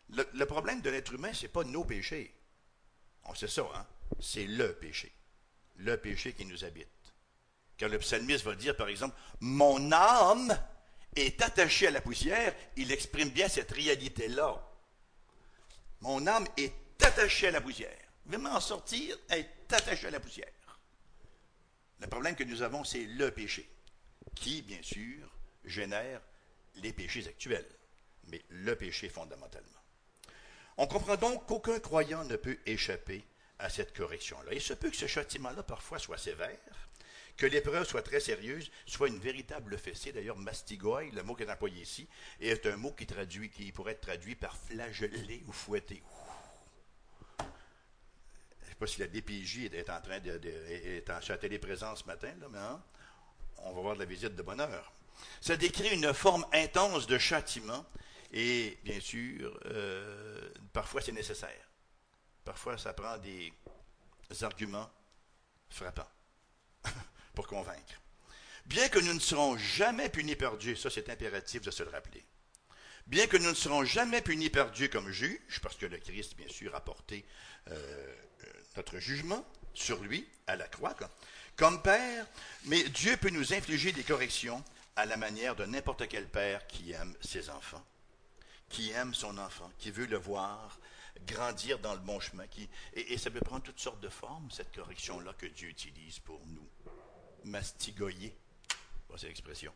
Le, 0.09 0.45
problème 0.45 0.82
de 0.82 0.89
l'être 0.89 1.13
humain, 1.13 1.34
ce 1.34 1.43
n'est 1.43 1.49
pas 1.49 1.63
nos 1.63 1.84
péchés. 1.84 2.34
On 3.26 3.34
sait 3.36 3.47
ça, 3.47 3.67
hein? 3.76 3.86
C'est 4.19 4.45
le 4.45 4.74
péché. 4.76 5.11
Le 5.78 5.97
péché 5.97 6.34
qui 6.34 6.45
nous 6.45 6.63
habite. 6.63 6.88
Quand 7.80 7.88
le 7.88 7.99
psalmiste 7.99 8.45
va 8.45 8.55
dire, 8.55 8.76
par 8.76 8.89
exemple, 8.89 9.15
Mon 9.39 9.91
âme 9.91 10.57
est 11.15 11.41
attachée 11.41 11.88
à 11.88 11.91
la 11.91 12.01
poussière, 12.01 12.55
il 12.76 12.91
exprime 12.91 13.30
bien 13.30 13.49
cette 13.49 13.71
réalité-là. 13.71 14.61
Mon 16.01 16.28
âme 16.28 16.47
est 16.57 16.74
attachée 17.01 17.47
à 17.47 17.51
la 17.51 17.61
poussière. 17.61 17.97
Vraiment 18.26 18.53
en 18.53 18.59
sortir, 18.59 19.17
est 19.30 19.74
attachée 19.74 20.07
à 20.07 20.11
la 20.11 20.19
poussière. 20.19 20.51
Le 22.03 22.09
problème 22.09 22.35
que 22.35 22.43
nous 22.43 22.61
avons, 22.61 22.83
c'est 22.83 23.05
le 23.05 23.31
péché, 23.31 23.65
qui, 24.35 24.61
bien 24.61 24.81
sûr, 24.81 25.25
génère 25.63 26.21
les 26.75 26.91
péchés 26.91 27.25
actuels, 27.29 27.65
mais 28.27 28.41
le 28.49 28.75
péché 28.75 29.07
fondamentalement. 29.07 29.69
On 30.75 30.85
comprend 30.85 31.15
donc 31.15 31.45
qu'aucun 31.45 31.79
croyant 31.79 32.25
ne 32.25 32.35
peut 32.35 32.59
échapper 32.65 33.23
à 33.57 33.69
cette 33.69 33.95
correction-là. 33.95 34.53
Il 34.53 34.59
se 34.59 34.73
peut 34.73 34.89
que 34.89 34.97
ce 34.97 35.07
châtiment-là 35.07 35.63
parfois 35.63 35.97
soit 35.97 36.17
sévère, 36.17 36.89
que 37.37 37.45
l'épreuve 37.45 37.87
soit 37.87 38.03
très 38.03 38.19
sérieuse, 38.19 38.69
soit 38.85 39.07
une 39.07 39.19
véritable 39.19 39.77
fessée. 39.77 40.11
D'ailleurs, 40.11 40.37
mastigoi, 40.37 41.05
le 41.05 41.23
mot 41.23 41.35
qui 41.35 41.43
est 41.43 41.51
employé 41.51 41.83
ici, 41.83 42.09
est 42.41 42.65
un 42.65 42.75
mot 42.75 42.91
qui, 42.91 43.07
traduit, 43.07 43.49
qui 43.49 43.71
pourrait 43.71 43.93
être 43.93 44.01
traduit 44.01 44.35
par 44.35 44.57
flageller 44.57 45.41
ou 45.47 45.53
fouetter 45.53 46.03
sais 48.74 48.80
pas 48.80 48.88
si 48.88 48.99
la 48.99 49.07
DPJ 49.07 49.74
est 49.74 49.89
en 49.89 50.01
train 50.01 50.19
de, 50.19 50.39
est 50.43 51.09
en 51.09 51.21
ce 51.95 52.05
matin, 52.05 52.34
mais 52.49 52.57
hein, 52.57 52.82
on 53.57 53.74
va 53.74 53.82
voir 53.82 53.95
de 53.95 53.99
la 53.99 54.05
visite 54.05 54.36
de 54.36 54.41
bonheur. 54.41 54.91
Ça 55.41 55.55
décrit 55.55 55.89
une 55.89 56.13
forme 56.13 56.45
intense 56.53 57.07
de 57.07 57.17
châtiment 57.17 57.86
et, 58.32 58.78
bien 58.84 58.99
sûr, 58.99 59.59
euh, 59.65 60.49
parfois 60.74 61.01
c'est 61.01 61.11
nécessaire. 61.11 61.69
Parfois, 62.43 62.78
ça 62.78 62.93
prend 62.93 63.17
des 63.19 63.53
arguments 64.41 64.89
frappants 65.69 66.09
pour 67.36 67.47
convaincre. 67.47 68.01
Bien 68.65 68.89
que 68.89 68.99
nous 68.99 69.13
ne 69.13 69.19
serons 69.19 69.57
jamais 69.57 70.09
punis 70.09 70.36
par 70.36 70.57
Dieu, 70.57 70.76
ça 70.76 70.89
c'est 70.89 71.09
impératif 71.09 71.61
de 71.61 71.71
se 71.71 71.84
le 71.84 71.89
rappeler. 71.89 72.26
Bien 73.07 73.27
que 73.27 73.37
nous 73.37 73.49
ne 73.49 73.53
serons 73.53 73.83
jamais 73.83 74.21
punis 74.21 74.49
par 74.49 74.71
Dieu 74.71 74.87
comme 74.87 75.11
juge, 75.11 75.59
parce 75.61 75.75
que 75.75 75.85
le 75.85 75.97
Christ, 75.97 76.35
bien 76.35 76.47
sûr, 76.47 76.73
a 76.75 76.81
porté 76.81 77.25
euh, 77.69 78.15
notre 78.77 78.99
jugement 78.99 79.45
sur 79.73 80.01
lui 80.01 80.27
à 80.47 80.55
la 80.55 80.67
croix, 80.67 80.95
comme 81.55 81.81
père, 81.81 82.25
mais 82.65 82.83
Dieu 82.89 83.17
peut 83.17 83.29
nous 83.29 83.53
infliger 83.53 83.91
des 83.91 84.03
corrections 84.03 84.63
à 84.95 85.05
la 85.05 85.17
manière 85.17 85.55
de 85.55 85.65
n'importe 85.65 86.07
quel 86.07 86.27
père 86.27 86.65
qui 86.67 86.91
aime 86.91 87.13
ses 87.21 87.49
enfants, 87.49 87.83
qui 88.69 88.91
aime 88.91 89.13
son 89.13 89.37
enfant, 89.37 89.71
qui 89.79 89.91
veut 89.91 90.05
le 90.05 90.17
voir 90.17 90.79
grandir 91.27 91.79
dans 91.79 91.93
le 91.93 91.99
bon 91.99 92.19
chemin. 92.19 92.47
Qui, 92.47 92.69
et, 92.93 93.17
ça 93.17 93.29
peut 93.29 93.39
prendre 93.39 93.63
toutes 93.63 93.79
sortes 93.79 94.01
de 94.01 94.09
formes, 94.09 94.49
cette 94.51 94.73
correction-là 94.75 95.33
que 95.37 95.45
Dieu 95.45 95.69
utilise 95.69 96.19
pour 96.19 96.41
nous. 96.47 96.67
Mastigoyer, 97.45 98.35
c'est 99.17 99.27
l'expression. 99.27 99.73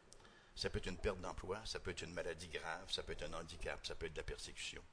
Ça 0.58 0.70
peut 0.70 0.80
être 0.80 0.88
une 0.88 0.98
perte 0.98 1.22
d'emploi, 1.22 1.62
ça 1.64 1.80
peut 1.80 1.92
être 1.92 2.02
une 2.02 2.14
maladie 2.14 2.50
grave, 2.50 2.92
ça 2.92 3.04
peut 3.04 3.14
être 3.14 3.24
un 3.24 3.34
handicap, 3.34 3.86
ça 3.86 3.96
peut 3.96 4.08
être 4.08 4.14
de 4.14 4.18
la 4.18 4.24
persécution 4.24 4.84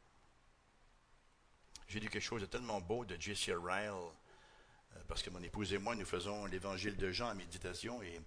j'ai 1.89 2.01
lu 2.01 2.09
quelque 2.09 2.23
chose 2.23 2.41
de 2.41 2.47
tellement 2.47 2.81
beau 2.81 3.05
de 3.05 3.17
J.C. 3.21 3.53
Ryle, 3.55 3.91
euh, 3.91 5.01
parce 5.09 5.23
que 5.23 5.31
mon 5.31 5.43
épouse 5.43 5.73
et 5.73 5.79
moi, 5.79 5.95
nous 5.95 6.05
faisons 6.05 6.47
l'évangile 6.47 6.97
de 6.97 7.11
Jean 7.11 7.31
en 7.31 7.35
méditation, 7.35 8.03
et 8.03 8.21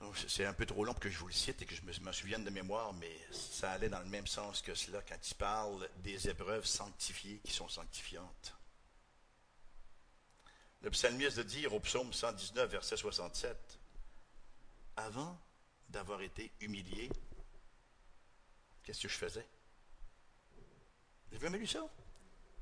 oh, 0.00 0.12
c'est 0.26 0.44
un 0.44 0.52
peu 0.52 0.66
trop 0.66 0.84
long 0.84 0.92
pour 0.92 1.00
que 1.00 1.10
je 1.10 1.18
vous 1.18 1.28
le 1.28 1.32
cite 1.32 1.62
et 1.62 1.66
que 1.66 1.74
je 1.74 1.82
me, 1.82 2.12
souvienne 2.12 2.44
de 2.44 2.50
mémoire, 2.50 2.92
mais 2.94 3.16
ça 3.30 3.72
allait 3.72 3.88
dans 3.88 4.00
le 4.00 4.06
même 4.06 4.26
sens 4.26 4.62
que 4.62 4.74
cela 4.74 5.02
quand 5.02 5.30
il 5.30 5.34
parle 5.34 5.88
des 5.98 6.28
épreuves 6.28 6.64
sanctifiées 6.64 7.40
qui 7.44 7.52
sont 7.52 7.68
sanctifiantes. 7.68 8.54
Le 10.80 10.90
psalmiste 10.90 11.38
de 11.38 11.42
dire 11.42 11.74
au 11.74 11.80
psaume 11.80 12.12
119, 12.12 12.70
verset 12.70 12.96
67, 12.96 13.78
Avant 14.96 15.38
d'avoir 15.88 16.20
été 16.22 16.52
humilié, 16.60 17.10
qu'est-ce 18.82 19.02
que 19.02 19.08
je 19.08 19.16
faisais? 19.16 19.46
Avez 21.30 21.40
jamais 21.40 21.58
lu 21.58 21.66
ça? 21.66 21.86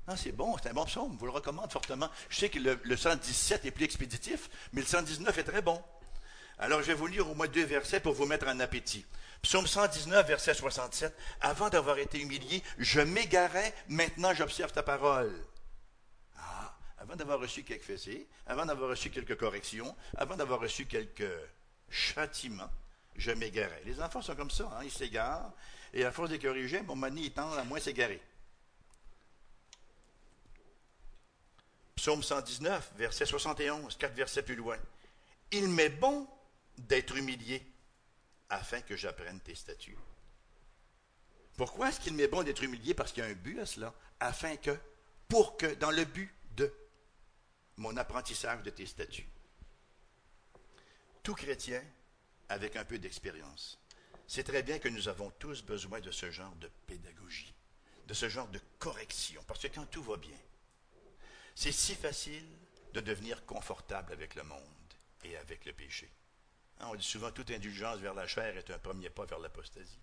Ah, 0.09 0.17
c'est 0.17 0.33
bon, 0.33 0.57
c'est 0.63 0.69
un 0.69 0.73
bon 0.73 0.85
psaume, 0.85 1.13
je 1.15 1.19
vous 1.19 1.27
le 1.27 1.33
recommande 1.33 1.73
fortement. 1.73 2.09
Je 2.29 2.39
sais 2.39 2.49
que 2.49 2.61
le, 2.61 2.97
117 2.97 3.65
est 3.65 3.71
plus 3.73 3.85
expéditif, 3.85 4.49
mais 4.73 4.81
le 4.81 4.87
119 4.87 5.37
est 5.39 5.45
très 5.45 5.63
bon. 5.63 5.83
Alors, 6.59 6.81
je 6.81 6.87
vais 6.87 6.95
vous 6.95 7.09
lire 7.09 7.29
au 7.29 7.35
moins 7.35 7.49
deux 7.49 7.65
versets 7.65 8.01
pour 8.01 8.15
vous 8.15 8.25
mettre 8.25 8.47
en 8.47 8.61
appétit. 8.61 9.05
Psaume 9.43 9.67
119, 9.67 10.27
verset 10.27 10.55
67. 10.55 11.15
Avant 11.41 11.69
d'avoir 11.71 11.99
été 11.99 12.21
humilié, 12.21 12.63
je 12.79 13.01
m'égarais, 13.01 13.75
maintenant 13.89 14.33
j'observe 14.33 14.73
ta 14.73 14.83
parole. 14.83 15.35
Ah, 16.39 16.77
avant 16.99 17.17
d'avoir 17.17 17.41
reçu 17.41 17.65
quelques 17.65 17.83
fessées, 17.83 18.29
avant 18.47 18.65
d'avoir 18.65 18.91
reçu 18.91 19.11
quelques 19.11 19.37
corrections, 19.37 19.95
avant 20.17 20.37
d'avoir 20.37 20.61
reçu 20.61 20.87
quelques 20.87 21.31
châtiments, 21.91 22.71
je 23.19 23.31
m'égarais. 23.33 23.83
Les 23.85 24.01
enfants 24.01 24.23
sont 24.23 24.35
comme 24.35 24.51
ça, 24.51 24.71
hein, 24.77 24.85
ils 24.85 24.91
s'égarent, 24.91 25.53
et 25.93 26.05
à 26.05 26.13
force 26.13 26.29
de 26.31 26.35
les 26.35 26.41
corriger, 26.41 26.83
mon 26.83 26.97
manie, 26.97 27.27
ils 27.27 27.33
tendent 27.33 27.59
à 27.59 27.65
moins 27.65 27.81
s'égarer. 27.81 28.21
Psaume 31.95 32.23
119, 32.23 32.93
verset 32.97 33.27
71, 33.27 33.97
quatre 33.97 34.15
versets 34.15 34.43
plus 34.43 34.55
loin. 34.55 34.77
Il 35.51 35.69
m'est 35.69 35.89
bon 35.89 36.29
d'être 36.77 37.17
humilié 37.17 37.65
afin 38.51 38.81
que 38.81 38.97
j'apprenne 38.97 39.41
tes 39.41 39.55
statuts. 39.55 39.97
Pourquoi 41.57 41.89
est-ce 41.89 42.01
qu'il 42.01 42.15
m'est 42.15 42.29
bon 42.29 42.43
d'être 42.43 42.63
humilié? 42.63 42.93
Parce 42.93 43.13
qu'il 43.13 43.25
y 43.25 43.27
a 43.27 43.31
un 43.31 43.35
but 43.35 43.59
à 43.59 43.67
cela. 43.67 43.95
Afin 44.21 44.57
que, 44.57 44.79
pour 45.27 45.57
que, 45.57 45.75
dans 45.75 45.91
le 45.91 46.05
but 46.05 46.31
de 46.55 46.73
mon 47.79 47.97
apprentissage 47.97 48.63
de 48.63 48.71
tes 48.71 48.87
statuts. 48.87 49.29
Tout 51.23 51.35
chrétien 51.35 51.83
avec 52.49 52.77
un 52.77 52.85
peu 52.85 52.99
d'expérience 52.99 53.79
sait 54.27 54.43
très 54.43 54.63
bien 54.63 54.79
que 54.79 54.89
nous 54.89 55.09
avons 55.09 55.31
tous 55.39 55.63
besoin 55.63 56.01
de 56.01 56.11
ce 56.11 56.31
genre 56.31 56.55
de 56.57 56.69
pédagogie, 56.87 57.55
de 58.07 58.15
ce 58.15 58.29
genre 58.29 58.49
de 58.49 58.61
correction. 58.79 59.43
Parce 59.47 59.61
que 59.61 59.69
quand 59.69 59.87
tout 59.87 60.03
va 60.03 60.17
bien, 60.17 60.39
c'est 61.55 61.73
si 61.73 61.95
facile 61.95 62.47
de 62.93 63.01
devenir 63.01 63.45
confortable 63.47 64.13
avec 64.13 64.35
le 64.35 64.43
monde 64.43 64.61
et 65.25 65.37
avec 65.37 65.65
le 65.65 65.73
péché. 65.73 66.11
Hein, 66.79 66.89
on 66.91 66.95
dit 66.95 67.07
souvent 67.07 67.31
toute 67.31 67.51
indulgence 67.51 67.99
vers 67.99 68.15
la 68.15 68.27
chair 68.27 68.57
est 68.57 68.71
un 68.71 68.79
premier 68.79 69.11
pas 69.11 69.25
vers 69.25 69.39
l'apostasie. 69.39 70.01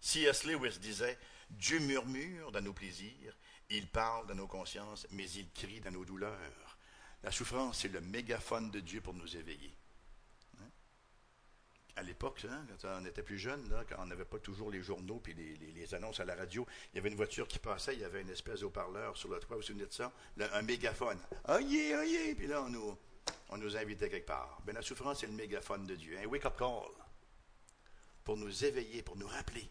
C.S. 0.00 0.44
Lewis 0.44 0.78
disait 0.78 1.18
Dieu 1.50 1.78
murmure 1.80 2.52
dans 2.52 2.62
nos 2.62 2.72
plaisirs, 2.72 3.36
il 3.68 3.86
parle 3.86 4.26
dans 4.26 4.34
nos 4.34 4.46
consciences, 4.46 5.06
mais 5.10 5.28
il 5.30 5.50
crie 5.50 5.80
dans 5.80 5.90
nos 5.90 6.04
douleurs. 6.04 6.78
La 7.22 7.30
souffrance, 7.30 7.80
c'est 7.80 7.88
le 7.88 8.00
mégaphone 8.00 8.70
de 8.70 8.80
Dieu 8.80 9.00
pour 9.02 9.14
nous 9.14 9.36
éveiller 9.36 9.76
à 11.96 12.02
l'époque, 12.02 12.44
hein, 12.48 12.66
quand 12.80 12.88
on 13.00 13.04
était 13.04 13.22
plus 13.22 13.38
jeune, 13.38 13.62
quand 13.88 13.96
on 13.98 14.06
n'avait 14.06 14.24
pas 14.24 14.38
toujours 14.38 14.70
les 14.70 14.82
journaux 14.82 15.22
et 15.28 15.34
les, 15.34 15.94
annonces 15.94 16.20
à 16.20 16.24
la 16.24 16.34
radio, 16.34 16.66
il 16.92 16.96
y 16.96 16.98
avait 17.00 17.10
une 17.10 17.16
voiture 17.16 17.48
qui 17.48 17.58
passait, 17.58 17.94
il 17.94 18.00
y 18.00 18.04
avait 18.04 18.20
une 18.20 18.30
espèce 18.30 18.60
de 18.60 18.66
haut-parleur 18.66 19.16
sur 19.16 19.28
le 19.28 19.38
toit, 19.38 19.56
vous 19.56 19.62
vous 19.62 19.66
souvenez 19.66 19.86
de 19.86 19.92
ça? 19.92 20.12
un 20.52 20.62
mégaphone. 20.62 21.18
Aïe, 21.44 21.92
aïe, 21.92 22.34
puis 22.36 22.46
là, 22.46 22.62
on 22.62 22.68
nous, 22.68 22.96
on 23.50 23.56
nous 23.56 23.76
invitait 23.76 24.08
quelque 24.08 24.26
part. 24.26 24.60
Ben, 24.64 24.74
la 24.74 24.82
souffrance, 24.82 25.20
c'est 25.20 25.26
le 25.26 25.32
mégaphone 25.32 25.86
de 25.86 25.96
Dieu, 25.96 26.16
un 26.22 26.26
wake-up 26.26 26.56
call 26.56 26.90
pour 28.24 28.36
nous 28.36 28.64
éveiller, 28.64 29.02
pour 29.02 29.16
nous 29.16 29.26
rappeler 29.26 29.68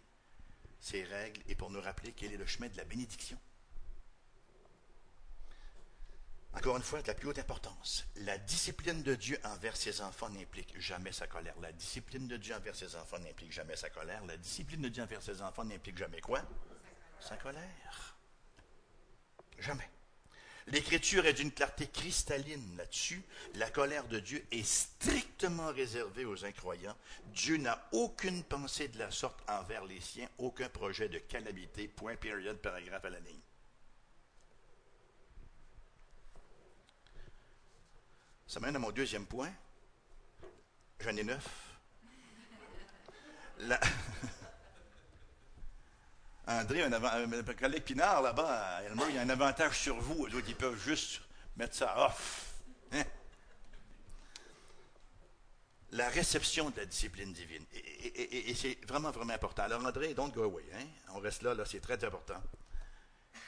ses 0.80 1.04
règles 1.04 1.42
et 1.48 1.56
pour 1.56 1.70
nous 1.70 1.82
rappeler 1.82 2.14
quel 2.14 2.34
est 2.34 2.38
le 2.38 2.46
chemin 2.46 2.68
de 2.68 2.78
la 2.78 2.86
bénédiction. 2.86 3.38
Encore 6.54 6.78
une 6.78 6.84
fois, 6.84 7.02
de 7.02 7.08
la 7.08 7.14
plus 7.14 7.28
haute 7.28 7.40
importance, 7.40 8.06
la 8.16 8.38
discipline 8.38 9.04
de 9.04 9.16
Dieu 9.16 9.40
envers 9.44 9.78
ses 9.78 10.02
enfants 10.02 10.30
n'implique 10.30 10.74
jamais 10.80 11.12
sa 11.12 11.28
colère. 11.28 11.56
La 11.62 11.72
discipline 11.72 12.28
de 12.28 12.38
Dieu 12.38 12.56
envers 12.56 12.76
ses 12.76 12.96
enfants 12.96 13.20
n'implique 13.20 13.52
jamais 13.52 13.76
sa 13.76 13.90
colère. 13.90 14.26
La 14.26 14.36
discipline 14.36 14.82
de 14.82 14.90
Dieu 14.90 15.04
envers 15.04 15.22
ses 15.22 15.42
enfants 15.42 15.64
n'implique 15.64 15.98
jamais 15.98 16.22
quoi? 16.22 16.42
Sa 17.20 17.38
colère. 17.38 18.16
Jamais. 19.60 19.90
L'Écriture 20.68 21.26
est 21.26 21.34
d'une 21.34 21.52
clarté 21.52 21.88
cristalline 21.88 22.78
là-dessus. 22.78 23.24
La 23.56 23.70
colère 23.70 24.08
de 24.08 24.20
Dieu 24.20 24.46
est 24.52 24.66
strictement 24.66 25.72
réservée 25.72 26.26
aux 26.26 26.46
incroyants. 26.46 26.96
Dieu 27.34 27.58
n'a 27.58 27.88
aucune 27.92 28.44
pensée 28.44 28.88
de 28.88 29.00
la 29.00 29.12
sorte 29.12 29.40
envers 29.50 29.86
les 29.86 30.02
siens, 30.02 30.30
aucun 30.38 30.70
projet 30.70 31.10
de 31.10 31.20
calamité, 31.20 31.88
point, 31.88 32.16
période, 32.16 32.58
paragraphe 32.58 33.06
à 33.06 33.10
la 33.10 33.20
ligne. 33.20 33.40
Ça 38.50 38.60
mène 38.60 38.76
à 38.76 38.80
mon 38.80 38.90
deuxième 38.90 39.28
point. 39.28 39.54
J'en 41.02 41.16
ai 41.16 41.24
neuf. 41.24 41.48
André, 46.48 46.82
un, 46.82 47.44
collègue 47.54 47.84
Pinard 47.84 48.24
là-bas, 48.24 48.82
il 49.08 49.14
y 49.14 49.20
a 49.20 49.22
un 49.22 49.30
avantage 49.30 49.78
sur 49.78 50.02
vous. 50.02 50.26
Eux 50.26 50.36
autres, 50.36 50.48
ils 50.48 50.56
peuvent 50.56 50.84
juste 50.84 51.22
mettre 51.58 51.76
ça 51.76 52.08
off. 52.08 52.56
Hein? 52.92 53.04
La 55.92 56.10
réception 56.10 56.72
de 56.72 56.78
la 56.78 56.88
discipline 56.88 57.32
divine. 57.32 57.68
Et, 57.72 58.56
c'est 58.56 58.84
vraiment, 58.88 59.12
vraiment 59.12 59.34
important. 59.34 59.62
Alors, 59.62 59.86
André, 59.86 60.16
don't 60.16 60.32
go 60.32 60.46
away. 60.46 60.66
Hein? 60.74 60.88
On 61.10 61.20
reste 61.20 61.44
là, 61.44 61.54
c'est 61.66 61.82
très 61.82 62.04
important. 62.04 62.42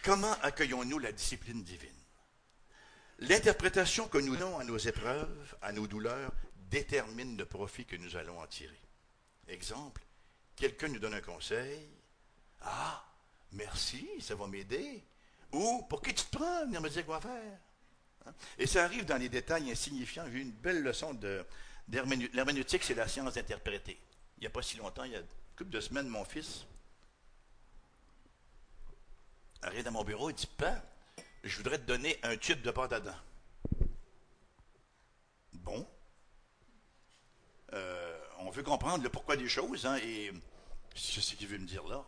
Comment 0.04 0.34
accueillons-nous 0.44 1.00
la 1.00 1.12
discipline 1.12 1.64
divine? 1.64 2.01
L'interprétation 3.22 4.08
que 4.08 4.18
nous 4.18 4.36
donnons 4.36 4.58
à 4.58 4.64
nos 4.64 4.78
épreuves, 4.78 5.56
à 5.62 5.72
nos 5.72 5.86
douleurs, 5.86 6.32
détermine 6.70 7.38
le 7.38 7.46
profit 7.46 7.86
que 7.86 7.96
nous 7.96 8.16
allons 8.16 8.40
en 8.40 8.48
tirer. 8.48 8.80
Exemple, 9.48 10.02
quelqu'un 10.56 10.88
nous 10.88 11.00
donne 11.00 11.14
un 11.14 11.22
conseil. 11.22 11.88
Ah, 12.62 13.04
merci, 13.52 14.10
ça 14.22 14.34
va 14.36 14.48
m'aider. 14.48 15.04
Ou, 15.52 15.84
pour 15.90 16.02
qui 16.02 16.14
tu 16.14 16.26
te 16.26 16.38
prends, 16.38 16.66
venir 16.66 16.82
me 16.82 17.02
quoi 17.04 17.22
faire? 17.22 17.60
Hein? 18.26 18.34
Et 18.58 18.66
ça 18.66 18.86
arrive 18.86 19.06
dans 19.06 19.18
les 19.18 19.30
détails 19.30 19.72
insignifiants. 19.72 20.26
J'ai 20.32 20.40
eu 20.40 20.42
une 20.42 20.52
belle 20.52 20.82
leçon 20.82 21.14
de, 21.14 21.46
l'herméneutique, 21.88 22.84
c'est 22.84 22.96
la 22.96 23.08
science 23.08 23.34
d'interpréter. 23.36 24.00
Il 24.38 24.42
n'y 24.42 24.48
a 24.48 24.52
pas 24.52 24.62
si 24.62 24.78
longtemps, 24.78 25.04
il 25.04 25.12
y 25.12 25.16
a 25.16 25.20
une 25.20 25.26
couple 25.56 25.70
de 25.70 25.82
semaines, 25.82 26.08
mon 26.08 26.26
fils 26.26 26.66
arrive 29.62 29.84
dans 29.84 29.92
mon 29.92 30.04
bureau 30.04 30.30
et 30.30 30.34
dit 30.34 30.48
Père, 30.48 30.82
je 31.44 31.58
voudrais 31.58 31.78
te 31.78 31.84
donner 31.84 32.20
un 32.24 32.38
tube 32.38 32.62
de 32.62 32.72
pâte 32.72 32.94
à. 32.94 33.02
Bon. 35.54 35.88
Euh, 37.74 38.20
on 38.40 38.50
veut 38.50 38.64
comprendre 38.64 39.04
le 39.04 39.10
pourquoi 39.10 39.38
des 39.38 39.48
choses, 39.48 39.86
hein, 39.86 39.98
et 40.04 40.32
ce 40.96 41.36
qu'il 41.36 41.48
veut 41.48 41.58
me 41.58 41.68
dire 41.68 41.88
là. 41.88 42.06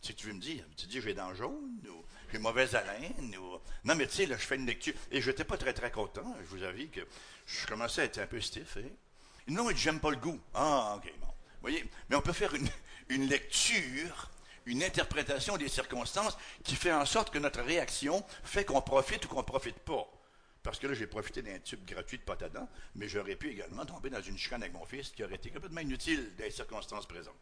Ce 0.00 0.12
que 0.12 0.18
tu 0.18 0.26
veux 0.26 0.34
me 0.34 0.40
dire. 0.40 0.64
Tu 0.76 0.86
dis, 0.86 1.00
j'ai 1.00 1.08
les 1.08 1.14
dents 1.14 1.34
jaunes, 1.34 1.80
ou 1.88 2.04
j'ai 2.30 2.38
mauvaise 2.38 2.74
haleine, 2.74 3.36
ou... 3.38 3.58
Non, 3.84 3.94
mais 3.94 4.06
tu 4.06 4.16
sais, 4.16 4.26
là, 4.26 4.36
je 4.36 4.44
fais 4.44 4.56
une 4.56 4.66
lecture, 4.66 4.92
et 5.10 5.22
je 5.22 5.30
n'étais 5.30 5.44
pas 5.44 5.56
très, 5.56 5.72
très 5.72 5.90
content. 5.90 6.36
Je 6.42 6.46
vous 6.46 6.62
avoue 6.62 6.88
que 6.92 7.00
je 7.46 7.66
commençais 7.66 8.02
à 8.02 8.04
être 8.04 8.18
un 8.18 8.26
peu 8.26 8.40
stiff. 8.40 8.76
Hein. 8.76 8.90
Non, 9.48 9.70
j'aime 9.74 10.00
pas 10.00 10.10
le 10.10 10.16
goût. 10.16 10.38
Ah, 10.52 10.98
OK, 10.98 11.10
bon. 11.20 11.28
Voyez, 11.62 11.88
mais 12.10 12.16
on 12.16 12.20
peut 12.20 12.34
faire 12.34 12.54
une, 12.54 12.68
une 13.08 13.26
lecture 13.28 14.30
une 14.66 14.82
interprétation 14.82 15.56
des 15.56 15.68
circonstances 15.68 16.36
qui 16.62 16.76
fait 16.76 16.92
en 16.92 17.04
sorte 17.04 17.30
que 17.30 17.38
notre 17.38 17.62
réaction 17.62 18.24
fait 18.42 18.64
qu'on 18.64 18.80
profite 18.80 19.24
ou 19.24 19.28
qu'on 19.28 19.42
profite 19.42 19.78
pas. 19.80 20.06
Parce 20.62 20.78
que 20.78 20.86
là, 20.86 20.94
j'ai 20.94 21.06
profité 21.06 21.42
d'un 21.42 21.58
tube 21.58 21.84
gratuit 21.84 22.18
de 22.18 22.48
dents, 22.48 22.68
mais 22.94 23.06
j'aurais 23.06 23.36
pu 23.36 23.50
également 23.50 23.84
tomber 23.84 24.08
dans 24.08 24.22
une 24.22 24.38
chicane 24.38 24.62
avec 24.62 24.72
mon 24.72 24.86
fils 24.86 25.10
qui 25.10 25.22
aurait 25.22 25.34
été 25.34 25.50
complètement 25.50 25.82
inutile 25.82 26.34
dans 26.38 26.44
les 26.44 26.50
circonstances 26.50 27.06
présentes. 27.06 27.34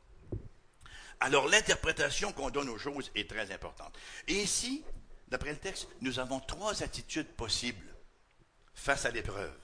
Alors, 1.21 1.47
l'interprétation 1.47 2.33
qu'on 2.33 2.51
donne 2.51 2.69
aux 2.69 2.79
choses 2.79 3.13
est 3.15 3.31
très 3.31 3.53
importante. 3.53 3.97
Et 4.27 4.43
ici, 4.43 4.85
d'après 5.29 5.53
le 5.53 5.59
texte, 5.59 5.87
nous 6.01 6.19
avons 6.19 6.41
trois 6.41 6.83
attitudes 6.83 7.29
possibles 7.29 7.95
face 8.75 9.05
à 9.05 9.13
l'épreuve, 9.13 9.55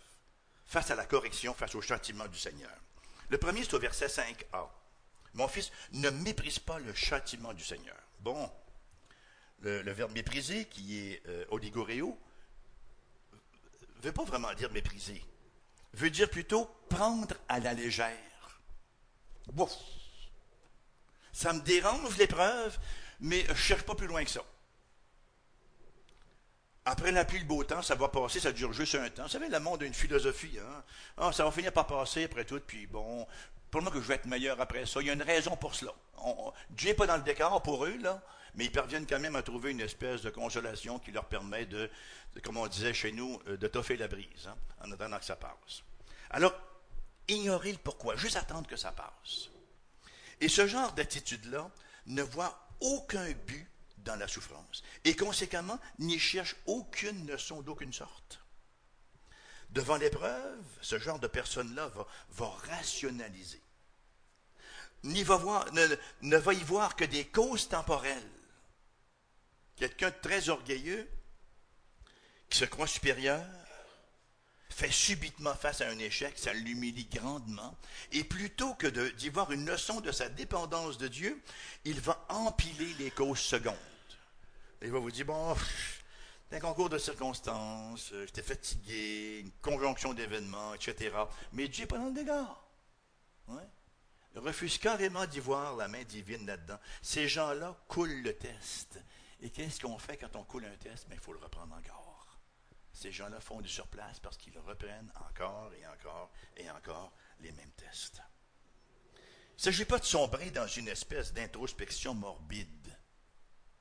face 0.64 0.92
à 0.92 0.94
la 0.94 1.04
correction, 1.04 1.52
face 1.52 1.74
au 1.74 1.80
châtiment 1.80 2.28
du 2.28 2.38
Seigneur. 2.38 2.70
Le 3.28 3.38
premier, 3.38 3.64
c'est 3.64 3.74
au 3.74 3.80
verset 3.80 4.06
5a. 4.06 4.68
Mon 5.34 5.48
fils, 5.48 5.70
ne 5.92 6.10
méprise 6.10 6.58
pas 6.58 6.78
le 6.78 6.94
châtiment 6.94 7.52
du 7.52 7.64
Seigneur. 7.64 7.96
Bon, 8.20 8.50
le, 9.60 9.92
verbe 9.92 10.12
mépriser, 10.12 10.66
qui 10.66 10.98
est 10.98 11.22
euh, 11.26 11.44
oligoréo, 11.50 12.18
ne 13.96 14.02
veut 14.02 14.12
pas 14.12 14.24
vraiment 14.24 14.52
dire 14.54 14.70
mépriser. 14.72 15.22
Veut 15.94 16.10
dire 16.10 16.30
plutôt 16.30 16.66
prendre 16.88 17.34
à 17.48 17.58
la 17.60 17.74
légère. 17.74 18.60
Bouf. 19.52 19.72
Ça 21.32 21.52
me 21.52 21.60
dérange 21.60 22.16
l'épreuve, 22.18 22.78
mais 23.20 23.44
je 23.44 23.50
ne 23.50 23.56
cherche 23.56 23.82
pas 23.82 23.94
plus 23.94 24.06
loin 24.06 24.24
que 24.24 24.30
ça. 24.30 24.42
Après 26.84 27.12
la 27.12 27.24
pluie, 27.24 27.40
le 27.40 27.44
beau 27.44 27.62
temps, 27.64 27.82
ça 27.82 27.94
va 27.94 28.08
passer, 28.08 28.40
ça 28.40 28.50
dure 28.50 28.72
juste 28.72 28.94
un 28.94 29.10
temps. 29.10 29.24
Vous 29.24 29.28
savez, 29.28 29.48
le 29.48 29.60
monde 29.60 29.82
a 29.82 29.86
une 29.86 29.94
philosophie. 29.94 30.58
Hein? 30.58 30.84
Ah, 31.18 31.32
ça 31.32 31.44
va 31.44 31.50
finir 31.50 31.72
par 31.72 31.86
passer 31.86 32.24
après 32.24 32.46
tout, 32.46 32.60
puis 32.66 32.86
bon, 32.86 33.26
pour 33.70 33.82
moi 33.82 33.90
que 33.90 34.00
je 34.00 34.06
vais 34.06 34.14
être 34.14 34.26
meilleur 34.26 34.60
après 34.60 34.86
ça. 34.86 35.00
Il 35.00 35.06
y 35.06 35.10
a 35.10 35.12
une 35.12 35.22
raison 35.22 35.56
pour 35.56 35.74
cela. 35.74 35.92
Dieu 36.70 36.90
n'est 36.90 36.94
pas 36.94 37.06
dans 37.06 37.16
le 37.16 37.22
décor 37.22 37.62
pour 37.62 37.84
eux, 37.84 37.96
là, 37.98 38.22
mais 38.54 38.64
ils 38.64 38.72
parviennent 38.72 39.06
quand 39.06 39.20
même 39.20 39.36
à 39.36 39.42
trouver 39.42 39.70
une 39.70 39.80
espèce 39.80 40.22
de 40.22 40.30
consolation 40.30 40.98
qui 40.98 41.12
leur 41.12 41.26
permet 41.26 41.66
de, 41.66 41.90
comme 42.42 42.56
on 42.56 42.66
disait 42.66 42.94
chez 42.94 43.12
nous, 43.12 43.40
euh, 43.46 43.56
de 43.56 43.66
toffer 43.68 43.96
la 43.96 44.08
brise, 44.08 44.48
hein, 44.48 44.56
en 44.84 44.90
attendant 44.92 45.18
que 45.18 45.24
ça 45.24 45.36
passe. 45.36 45.82
Alors, 46.30 46.54
ignorer 47.28 47.72
le 47.72 47.78
pourquoi, 47.78 48.16
juste 48.16 48.36
attendre 48.36 48.66
que 48.66 48.76
ça 48.76 48.92
passe. 48.92 49.50
Et 50.40 50.48
ce 50.48 50.66
genre 50.66 50.92
d'attitude-là 50.92 51.70
ne 52.06 52.22
voit 52.22 52.68
aucun 52.80 53.30
but 53.46 53.68
dans 53.98 54.16
la 54.16 54.28
souffrance, 54.28 54.82
et 55.04 55.14
conséquemment 55.14 55.78
n'y 55.98 56.18
cherche 56.18 56.56
aucune 56.66 57.26
leçon 57.26 57.60
d'aucune 57.62 57.92
sorte. 57.92 58.40
Devant 59.70 59.96
l'épreuve, 59.96 60.64
ce 60.80 60.98
genre 60.98 61.18
de 61.18 61.26
personne-là 61.26 61.90
va, 62.30 62.48
rationaliser. 62.70 63.62
Ni 65.04 65.22
va 65.22 65.64
ne 66.22 66.36
va 66.36 66.54
y 66.54 66.64
voir 66.64 66.96
que 66.96 67.04
des 67.04 67.26
causes 67.26 67.68
temporelles. 67.68 68.30
Quelqu'un 69.76 70.10
de 70.10 70.16
très 70.20 70.48
orgueilleux, 70.48 71.08
qui 72.48 72.58
se 72.58 72.64
croit 72.64 72.86
supérieur, 72.86 73.44
fait 74.70 74.90
subitement 74.90 75.54
face 75.54 75.80
à 75.80 75.88
un 75.88 75.98
échec, 75.98 76.38
ça 76.38 76.52
l'humilie 76.52 77.06
grandement, 77.06 77.76
et 78.12 78.24
plutôt 78.24 78.74
que 78.74 78.86
d'y 78.86 79.28
voir 79.28 79.50
une 79.52 79.66
leçon 79.66 80.00
de 80.00 80.12
sa 80.12 80.28
dépendance 80.28 80.98
de 80.98 81.08
Dieu, 81.08 81.40
il 81.84 82.00
va 82.00 82.24
empiler 82.28 82.94
les 82.98 83.10
causes 83.10 83.40
secondes. 83.40 83.74
Il 84.82 84.90
va 84.90 84.98
vous 84.98 85.10
dire, 85.10 85.26
bon, 85.26 85.56
un 86.50 86.60
concours 86.60 86.88
de 86.88 86.98
circonstances, 86.98 88.12
euh, 88.12 88.24
j'étais 88.26 88.42
fatigué, 88.42 89.40
une 89.40 89.52
conjonction 89.60 90.14
d'événements, 90.14 90.74
etc. 90.74 91.14
Mais 91.52 91.68
Dieu 91.68 91.82
n'est 91.82 91.86
pas 91.86 91.98
dans 91.98 92.06
le 92.06 92.12
dégât. 92.12 92.56
Il 94.34 94.40
refuse 94.40 94.78
carrément 94.78 95.26
d'y 95.26 95.40
voir 95.40 95.76
la 95.76 95.88
main 95.88 96.04
divine 96.04 96.46
là-dedans. 96.46 96.78
Ces 97.02 97.28
gens-là 97.28 97.76
coulent 97.88 98.22
le 98.22 98.36
test. 98.36 98.98
Et 99.40 99.50
qu'est-ce 99.50 99.80
qu'on 99.80 99.98
fait 99.98 100.16
quand 100.16 100.36
on 100.36 100.44
coule 100.44 100.64
un 100.64 100.76
test? 100.76 101.06
Mais 101.08 101.16
il 101.16 101.20
faut 101.20 101.32
le 101.32 101.38
reprendre 101.38 101.74
encore. 101.74 102.38
Ces 102.92 103.12
gens-là 103.12 103.40
font 103.40 103.60
du 103.60 103.68
surplace 103.68 104.20
parce 104.20 104.36
qu'ils 104.36 104.58
reprennent 104.58 105.12
encore 105.28 105.72
et 105.74 105.86
encore 105.86 106.30
et 106.56 106.70
encore 106.70 107.12
les 107.40 107.52
mêmes 107.52 107.72
tests. 107.72 108.20
Il 109.14 109.58
ne 109.58 109.62
s'agit 109.62 109.84
pas 109.84 109.98
de 109.98 110.04
sombrer 110.04 110.50
dans 110.50 110.66
une 110.66 110.88
espèce 110.88 111.32
d'introspection 111.32 112.14
morbide, 112.14 112.96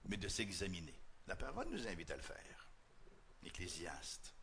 mais 0.05 0.17
de 0.17 0.27
s'examiner. 0.27 0.99
La 1.27 1.35
parole 1.35 1.67
nous 1.69 1.87
invite 1.87 2.11
à 2.11 2.15
le 2.15 2.21
faire. 2.21 2.56
Ecclésiaste, 3.43 4.33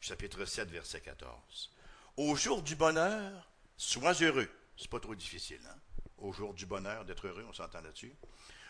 chapitre 0.00 0.44
7, 0.44 0.70
verset 0.70 1.00
14. 1.00 1.70
Au 2.16 2.34
jour 2.36 2.62
du 2.62 2.76
bonheur, 2.76 3.50
sois 3.76 4.14
heureux. 4.14 4.48
C'est 4.76 4.90
pas 4.90 5.00
trop 5.00 5.14
difficile, 5.14 5.60
hein? 5.68 5.78
Au 6.18 6.32
jour 6.32 6.52
du 6.52 6.66
bonheur, 6.66 7.04
d'être 7.04 7.26
heureux, 7.26 7.46
on 7.48 7.52
s'entend 7.52 7.80
là-dessus. 7.80 8.14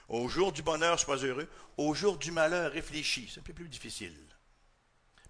Au 0.08 0.28
jour 0.28 0.52
du 0.52 0.62
bonheur, 0.62 0.98
sois 0.98 1.16
heureux. 1.16 1.48
Au 1.76 1.94
jour 1.94 2.16
du 2.16 2.30
malheur, 2.30 2.72
réfléchis. 2.72 3.28
C'est 3.32 3.40
un 3.40 3.44
peu 3.44 3.52
plus 3.52 3.68
difficile. 3.68 4.16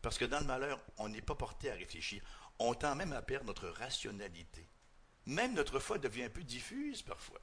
Parce 0.03 0.19
que 0.19 0.25
dans 0.25 0.41
le 0.41 0.47
malheur, 0.47 0.81
on 0.99 1.09
n'est 1.09 1.23
pas 1.23 1.35
porté 1.35 1.71
à 1.71 1.75
réfléchir. 1.75 2.23
On 2.59 2.75
tend 2.75 2.95
même 2.95 3.13
à 3.13 3.23
perdre 3.23 3.47
notre 3.47 3.69
rationalité. 3.69 4.67
Même 5.27 5.55
notre 5.55 5.79
foi 5.79 5.99
devient 5.99 6.25
un 6.25 6.31
peu 6.31 6.43
diffuse 6.43 7.03
parfois. 7.03 7.41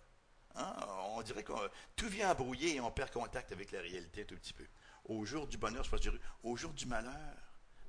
Hein? 0.55 0.75
On 1.15 1.21
dirait 1.21 1.43
que 1.43 1.53
tout 1.95 2.07
vient 2.07 2.29
à 2.29 2.33
brouiller 2.33 2.75
et 2.75 2.81
on 2.81 2.91
perd 2.91 3.11
contact 3.11 3.51
avec 3.51 3.71
la 3.71 3.81
réalité 3.81 4.21
un 4.21 4.25
tout 4.25 4.35
petit 4.35 4.53
peu 4.53 4.65
au 5.07 5.25
jour 5.25 5.47
du 5.47 5.57
bonheur, 5.57 5.85
heureux. 6.05 6.21
Au 6.43 6.55
jour 6.55 6.73
du 6.73 6.85
malheur, 6.85 7.35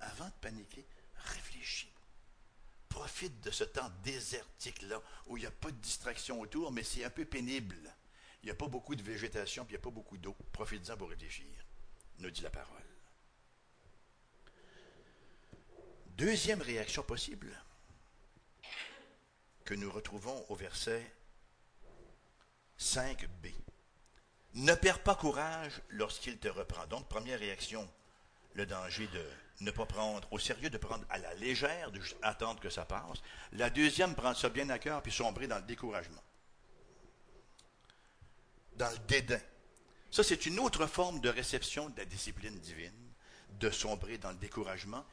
avant 0.00 0.26
de 0.26 0.34
paniquer, 0.40 0.86
réfléchis. 1.14 1.92
Profite 2.88 3.40
de 3.40 3.50
ce 3.50 3.64
temps 3.64 3.90
désertique-là, 4.02 5.02
où 5.26 5.36
il 5.36 5.40
n'y 5.40 5.46
a 5.46 5.50
pas 5.50 5.70
de 5.70 5.76
distraction 5.76 6.40
autour, 6.40 6.72
mais 6.72 6.82
c'est 6.82 7.04
un 7.04 7.10
peu 7.10 7.24
pénible. 7.24 7.76
Il 8.42 8.46
n'y 8.46 8.52
a 8.52 8.54
pas 8.54 8.68
beaucoup 8.68 8.94
de 8.94 9.02
végétation, 9.02 9.64
puis 9.64 9.74
il 9.74 9.78
n'y 9.78 9.82
a 9.82 9.84
pas 9.84 9.90
beaucoup 9.90 10.16
d'eau. 10.16 10.36
Profitez-en 10.52 10.96
pour 10.96 11.10
réfléchir, 11.10 11.46
nous 12.18 12.30
dit 12.30 12.42
la 12.42 12.50
parole. 12.50 12.76
Deuxième 16.06 16.62
réaction 16.62 17.02
possible 17.02 17.56
que 19.64 19.74
nous 19.74 19.90
retrouvons 19.90 20.44
au 20.48 20.54
verset 20.54 21.14
5b. 22.78 23.52
Ne 24.54 24.74
perds 24.74 25.02
pas 25.02 25.14
courage 25.14 25.80
lorsqu'il 25.90 26.38
te 26.38 26.48
reprend. 26.48 26.86
Donc, 26.86 27.08
première 27.08 27.38
réaction, 27.38 27.88
le 28.54 28.66
danger 28.66 29.06
de 29.08 29.24
ne 29.60 29.70
pas 29.70 29.86
prendre 29.86 30.26
au 30.32 30.38
sérieux, 30.38 30.70
de 30.70 30.78
prendre 30.78 31.04
à 31.10 31.18
la 31.18 31.34
légère, 31.34 31.90
d'attendre 31.90 32.60
que 32.60 32.70
ça 32.70 32.84
passe. 32.84 33.18
La 33.52 33.70
deuxième, 33.70 34.14
prendre 34.14 34.36
ça 34.36 34.48
bien 34.48 34.68
à 34.70 34.78
cœur, 34.78 35.02
puis 35.02 35.12
sombrer 35.12 35.46
dans 35.46 35.58
le 35.58 35.62
découragement. 35.62 36.22
Dans 38.76 38.90
le 38.90 38.98
dédain. 39.06 39.40
Ça, 40.10 40.22
c'est 40.22 40.46
une 40.46 40.58
autre 40.60 40.86
forme 40.86 41.20
de 41.20 41.28
réception 41.28 41.90
de 41.90 41.98
la 41.98 42.04
discipline 42.04 42.58
divine, 42.60 43.12
de 43.60 43.70
sombrer 43.70 44.18
dans 44.18 44.30
le 44.30 44.36
découragement, 44.36 45.04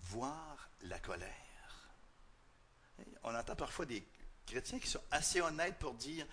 voire 0.00 0.70
la 0.82 0.98
colère. 0.98 1.30
On 3.22 3.34
entend 3.34 3.54
parfois 3.54 3.86
des 3.86 4.04
chrétiens 4.46 4.78
qui 4.78 4.88
sont 4.88 5.02
assez 5.10 5.40
honnêtes 5.40 5.78
pour 5.78 5.94
dire 5.94 6.26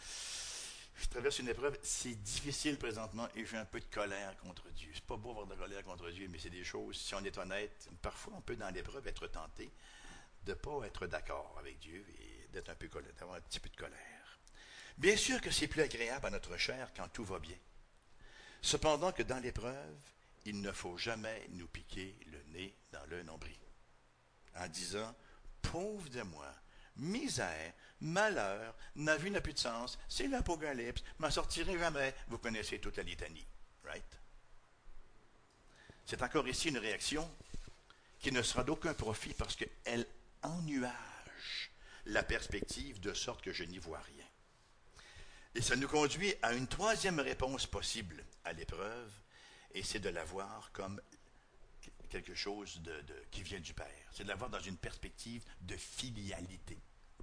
je 0.98 1.08
traverse 1.08 1.40
une 1.40 1.50
épreuve, 1.50 1.78
c'est 1.84 2.16
difficile 2.24 2.78
présentement 2.78 3.28
et 3.36 3.46
j'ai 3.46 3.58
un 3.58 3.66
peu 3.66 3.80
de 3.80 3.86
colère 3.86 4.36
contre 4.38 4.68
Dieu. 4.72 4.90
C'est 4.94 5.04
pas 5.06 5.16
beau 5.16 5.30
avoir 5.32 5.46
de 5.46 5.56
colère 5.56 5.84
contre 5.84 6.10
Dieu, 6.10 6.28
mais 6.30 6.40
c'est 6.40 6.50
des 6.50 6.64
choses, 6.64 6.98
si 6.98 7.14
on 7.14 7.24
est 7.24 7.38
honnête, 7.38 7.88
parfois 8.02 8.34
on 8.36 8.42
peut 8.42 8.56
dans 8.56 8.70
l'épreuve 8.70 9.08
être 9.08 9.28
tenté 9.28 9.72
de 10.46 10.52
ne 10.52 10.56
pas 10.56 10.86
être 10.86 11.06
d'accord 11.08 11.56
avec 11.60 11.78
Dieu 11.80 12.04
et 12.20 12.48
d'être 12.52 12.70
un 12.70 12.76
peu 12.76 12.90
d'avoir 13.18 13.38
un 13.38 13.42
petit 13.42 13.60
peu 13.60 13.70
de 13.70 13.76
colère. 13.76 14.40
Bien 14.98 15.16
sûr 15.16 15.40
que 15.40 15.52
c'est 15.52 15.68
plus 15.68 15.82
agréable 15.82 16.26
à 16.26 16.30
notre 16.32 16.58
chair 16.58 16.92
quand 16.96 17.08
tout 17.10 17.26
va 17.26 17.38
bien. 17.38 17.58
Cependant 18.62 19.12
que 19.12 19.22
dans 19.22 19.40
l'épreuve, 19.40 19.96
il 20.46 20.62
ne 20.62 20.72
faut 20.72 20.98
jamais 20.98 21.46
nous 21.52 21.68
piquer 21.68 22.18
le 22.32 22.42
nez 22.54 22.74
dans 22.92 23.06
le 23.08 23.22
nombril. 23.22 23.54
En 24.56 24.68
disant, 24.68 25.14
pauvre 25.62 26.10
de 26.10 26.24
moi, 26.24 26.52
misère, 26.98 27.74
malheur, 28.02 28.76
ma 28.96 29.18
vie 29.18 29.32
n'a 29.32 29.42
plus 29.42 29.54
de 29.54 29.60
sens, 29.60 29.98
c'est 30.08 30.28
l'apocalypse, 30.28 31.04
m'en 31.20 31.32
sortirai 31.32 31.78
jamais. 31.78 32.14
Vous 32.28 32.38
connaissez 32.38 32.80
toute 32.80 32.98
la 32.98 33.04
litanie, 33.04 33.46
right? 33.84 34.20
C'est 36.06 36.22
encore 36.22 36.48
ici 36.48 36.70
une 36.70 36.78
réaction 36.78 37.30
qui 38.20 38.32
ne 38.32 38.42
sera 38.42 38.64
d'aucun 38.64 38.94
profit 38.94 39.34
parce 39.34 39.56
qu'elle 39.56 40.06
ennuage 40.42 41.72
la 42.06 42.24
perspective 42.24 43.00
de 43.00 43.14
sorte 43.14 43.42
que 43.42 43.52
je 43.52 43.64
n'y 43.64 43.80
vois 43.80 44.00
rien. 44.00 44.26
Et 45.56 45.62
ça 45.62 45.76
nous 45.76 45.88
conduit 45.88 46.34
à 46.42 46.54
une 46.54 46.68
troisième 46.68 47.20
réponse 47.20 47.66
possible 47.66 48.24
à 48.46 48.54
l'épreuve, 48.54 49.12
et 49.74 49.84
c'est 49.84 50.00
de 50.00 50.10
la 50.10 50.24
voir 50.24 50.72
comme 50.72 51.02
quelque 52.10 52.36
chose 52.36 52.80
qui 53.32 53.44
vient 53.44 53.60
du 53.60 53.74
Père. 53.74 54.10
C'est 54.12 54.24
de 54.24 54.30
la 54.30 54.36
voir 54.36 54.50
dans 54.50 54.62
une 54.62 54.78
perspective 54.78 55.44
de 55.62 55.76
filialité 55.76 56.78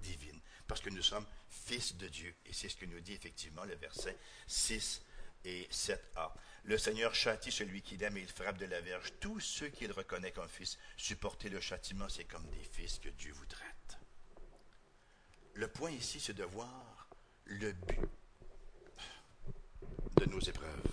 divine, 0.05 0.39
parce 0.67 0.81
que 0.81 0.89
nous 0.89 1.01
sommes 1.01 1.25
fils 1.49 1.95
de 1.95 2.07
Dieu. 2.07 2.33
Et 2.45 2.53
c'est 2.53 2.69
ce 2.69 2.77
que 2.77 2.85
nous 2.85 2.99
dit 2.99 3.13
effectivement 3.13 3.63
le 3.65 3.75
verset 3.75 4.17
6 4.47 5.01
et 5.45 5.67
7a. 5.71 6.31
Le 6.63 6.77
Seigneur 6.77 7.13
châtie 7.13 7.51
celui 7.51 7.81
qui 7.81 7.97
l'aime 7.97 8.17
et 8.17 8.21
il 8.21 8.27
frappe 8.27 8.57
de 8.57 8.65
la 8.65 8.81
verge. 8.81 9.13
Tous 9.19 9.39
ceux 9.39 9.69
qu'il 9.69 9.91
reconnaît 9.91 10.31
comme 10.31 10.49
fils, 10.49 10.77
supporter 10.97 11.49
le 11.49 11.59
châtiment, 11.59 12.09
c'est 12.09 12.25
comme 12.25 12.45
des 12.49 12.63
fils 12.71 12.99
que 12.99 13.09
Dieu 13.09 13.33
vous 13.33 13.45
traite. 13.45 13.97
Le 15.53 15.67
point 15.67 15.91
ici, 15.91 16.19
c'est 16.19 16.33
de 16.33 16.43
voir 16.43 17.07
le 17.45 17.71
but 17.71 18.09
de 20.17 20.25
nos 20.25 20.39
épreuves. 20.39 20.91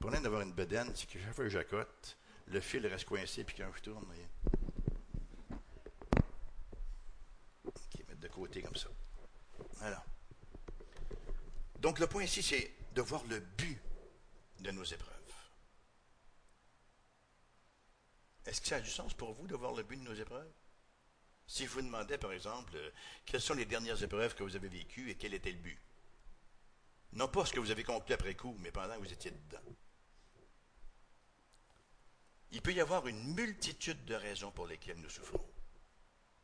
Pour 0.00 0.10
d'avoir 0.10 0.42
une 0.42 0.52
bedaine, 0.52 0.90
c'est 0.94 1.08
que 1.08 1.18
chaque 1.18 1.34
fois 1.34 1.44
que 1.44 1.50
j'accote, 1.50 2.16
le 2.48 2.60
fil 2.60 2.86
reste 2.86 3.06
coincé, 3.06 3.44
puis 3.44 3.56
quand 3.56 3.70
je 3.76 3.82
tourne, 3.82 4.06
côté. 8.36 8.64
Donc 11.78 11.98
le 11.98 12.06
point 12.06 12.24
ici, 12.24 12.42
c'est 12.42 12.72
de 12.92 13.02
voir 13.02 13.24
le 13.24 13.40
but 13.40 13.80
de 14.60 14.70
nos 14.70 14.84
épreuves. 14.84 15.12
Est-ce 18.44 18.60
que 18.60 18.68
ça 18.68 18.76
a 18.76 18.80
du 18.80 18.90
sens 18.90 19.14
pour 19.14 19.32
vous 19.32 19.46
de 19.46 19.56
voir 19.56 19.72
le 19.74 19.82
but 19.82 19.96
de 19.96 20.04
nos 20.04 20.14
épreuves? 20.14 20.52
Si 21.46 21.64
je 21.64 21.70
vous 21.70 21.82
demandais, 21.82 22.18
par 22.18 22.32
exemple, 22.32 22.76
quelles 23.24 23.40
sont 23.40 23.54
les 23.54 23.64
dernières 23.64 24.02
épreuves 24.02 24.34
que 24.34 24.42
vous 24.42 24.56
avez 24.56 24.68
vécues 24.68 25.10
et 25.10 25.16
quel 25.16 25.34
était 25.34 25.52
le 25.52 25.58
but? 25.58 25.80
Non 27.12 27.28
pas 27.28 27.46
ce 27.46 27.52
que 27.52 27.60
vous 27.60 27.70
avez 27.70 27.84
conclu 27.84 28.14
après 28.14 28.34
coup, 28.34 28.56
mais 28.58 28.70
pendant 28.70 28.94
que 28.96 29.00
vous 29.00 29.12
étiez 29.12 29.30
dedans. 29.30 29.62
Il 32.50 32.62
peut 32.62 32.72
y 32.72 32.80
avoir 32.80 33.06
une 33.06 33.34
multitude 33.34 34.04
de 34.04 34.14
raisons 34.14 34.50
pour 34.50 34.66
lesquelles 34.66 35.00
nous 35.00 35.08
souffrons. 35.08 35.44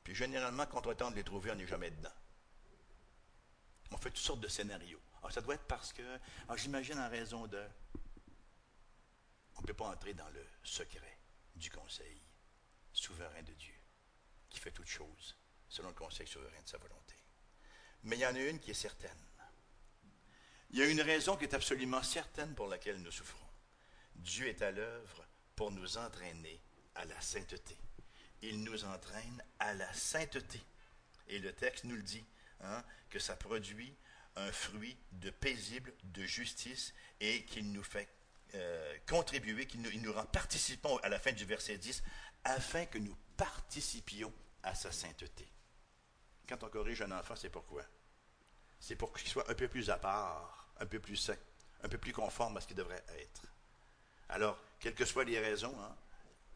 Puis 0.04 0.14
généralement, 0.14 0.66
quand 0.66 0.86
on 0.86 0.94
tente 0.94 1.12
de 1.12 1.16
les 1.16 1.24
trouver, 1.24 1.50
on 1.50 1.54
n'est 1.54 1.66
jamais 1.66 1.90
dedans. 1.90 2.12
On 3.92 3.96
fait 3.98 4.10
toutes 4.10 4.18
sortes 4.18 4.40
de 4.40 4.48
scénarios. 4.48 5.00
Alors, 5.18 5.30
ah, 5.30 5.32
ça 5.32 5.40
doit 5.40 5.54
être 5.54 5.66
parce 5.66 5.92
que, 5.92 6.02
ah, 6.48 6.56
j'imagine 6.56 6.98
en 6.98 7.08
raison 7.08 7.46
de... 7.46 7.62
On 9.56 9.60
ne 9.60 9.66
peut 9.66 9.74
pas 9.74 9.86
entrer 9.86 10.14
dans 10.14 10.28
le 10.30 10.44
secret 10.64 11.18
du 11.54 11.70
conseil 11.70 12.20
souverain 12.92 13.42
de 13.42 13.52
Dieu, 13.52 13.74
qui 14.48 14.58
fait 14.58 14.72
toutes 14.72 14.88
choses 14.88 15.36
selon 15.68 15.88
le 15.88 15.94
conseil 15.94 16.26
souverain 16.26 16.60
de 16.62 16.68
sa 16.68 16.78
volonté. 16.78 17.14
Mais 18.04 18.16
il 18.16 18.20
y 18.20 18.26
en 18.26 18.34
a 18.34 18.40
une 18.40 18.58
qui 18.58 18.72
est 18.72 18.74
certaine. 18.74 19.10
Il 20.70 20.78
y 20.78 20.82
a 20.82 20.86
une 20.86 21.02
raison 21.02 21.36
qui 21.36 21.44
est 21.44 21.54
absolument 21.54 22.02
certaine 22.02 22.54
pour 22.54 22.66
laquelle 22.66 23.00
nous 23.00 23.10
souffrons. 23.10 23.46
Dieu 24.16 24.48
est 24.48 24.62
à 24.62 24.70
l'œuvre 24.70 25.26
pour 25.54 25.70
nous 25.70 25.98
entraîner 25.98 26.60
à 26.94 27.04
la 27.04 27.20
sainteté 27.20 27.76
il 28.42 28.64
nous 28.64 28.84
entraîne 28.84 29.42
à 29.58 29.72
la 29.74 29.92
sainteté. 29.92 30.60
Et 31.28 31.38
le 31.38 31.52
texte 31.52 31.84
nous 31.84 31.96
le 31.96 32.02
dit, 32.02 32.24
hein, 32.60 32.84
que 33.08 33.18
ça 33.18 33.36
produit 33.36 33.94
un 34.36 34.50
fruit 34.50 34.96
de 35.12 35.30
paisible, 35.30 35.92
de 36.04 36.24
justice, 36.24 36.94
et 37.20 37.44
qu'il 37.44 37.72
nous 37.72 37.82
fait 37.82 38.08
euh, 38.54 38.98
contribuer, 39.08 39.66
qu'il 39.66 39.80
nous, 39.82 40.12
rend 40.12 40.26
participants 40.26 40.96
à 40.98 41.08
la 41.08 41.18
fin 41.18 41.32
du 41.32 41.44
verset 41.44 41.78
10, 41.78 42.02
afin 42.44 42.86
que 42.86 42.98
nous 42.98 43.16
participions 43.36 44.32
à 44.62 44.74
sa 44.74 44.90
sainteté. 44.90 45.46
Quand 46.48 46.62
on 46.64 46.68
corrige 46.68 47.02
un 47.02 47.12
enfant, 47.12 47.36
c'est 47.36 47.50
pourquoi? 47.50 47.84
C'est 48.80 48.96
pour 48.96 49.12
qu'il 49.12 49.28
soit 49.28 49.48
un 49.50 49.54
peu 49.54 49.68
plus 49.68 49.90
à 49.90 49.96
part, 49.96 50.74
un 50.80 50.86
peu 50.86 50.98
plus 50.98 51.16
sain, 51.16 51.36
un 51.82 51.88
peu 51.88 51.98
plus 51.98 52.12
conforme 52.12 52.56
à 52.56 52.60
ce 52.60 52.66
qu'il 52.66 52.76
devrait 52.76 53.04
être. 53.18 53.46
Alors, 54.28 54.58
quelles 54.80 54.94
que 54.94 55.04
soient 55.04 55.24
les 55.24 55.38
raisons, 55.38 55.74
hein, 55.80 55.94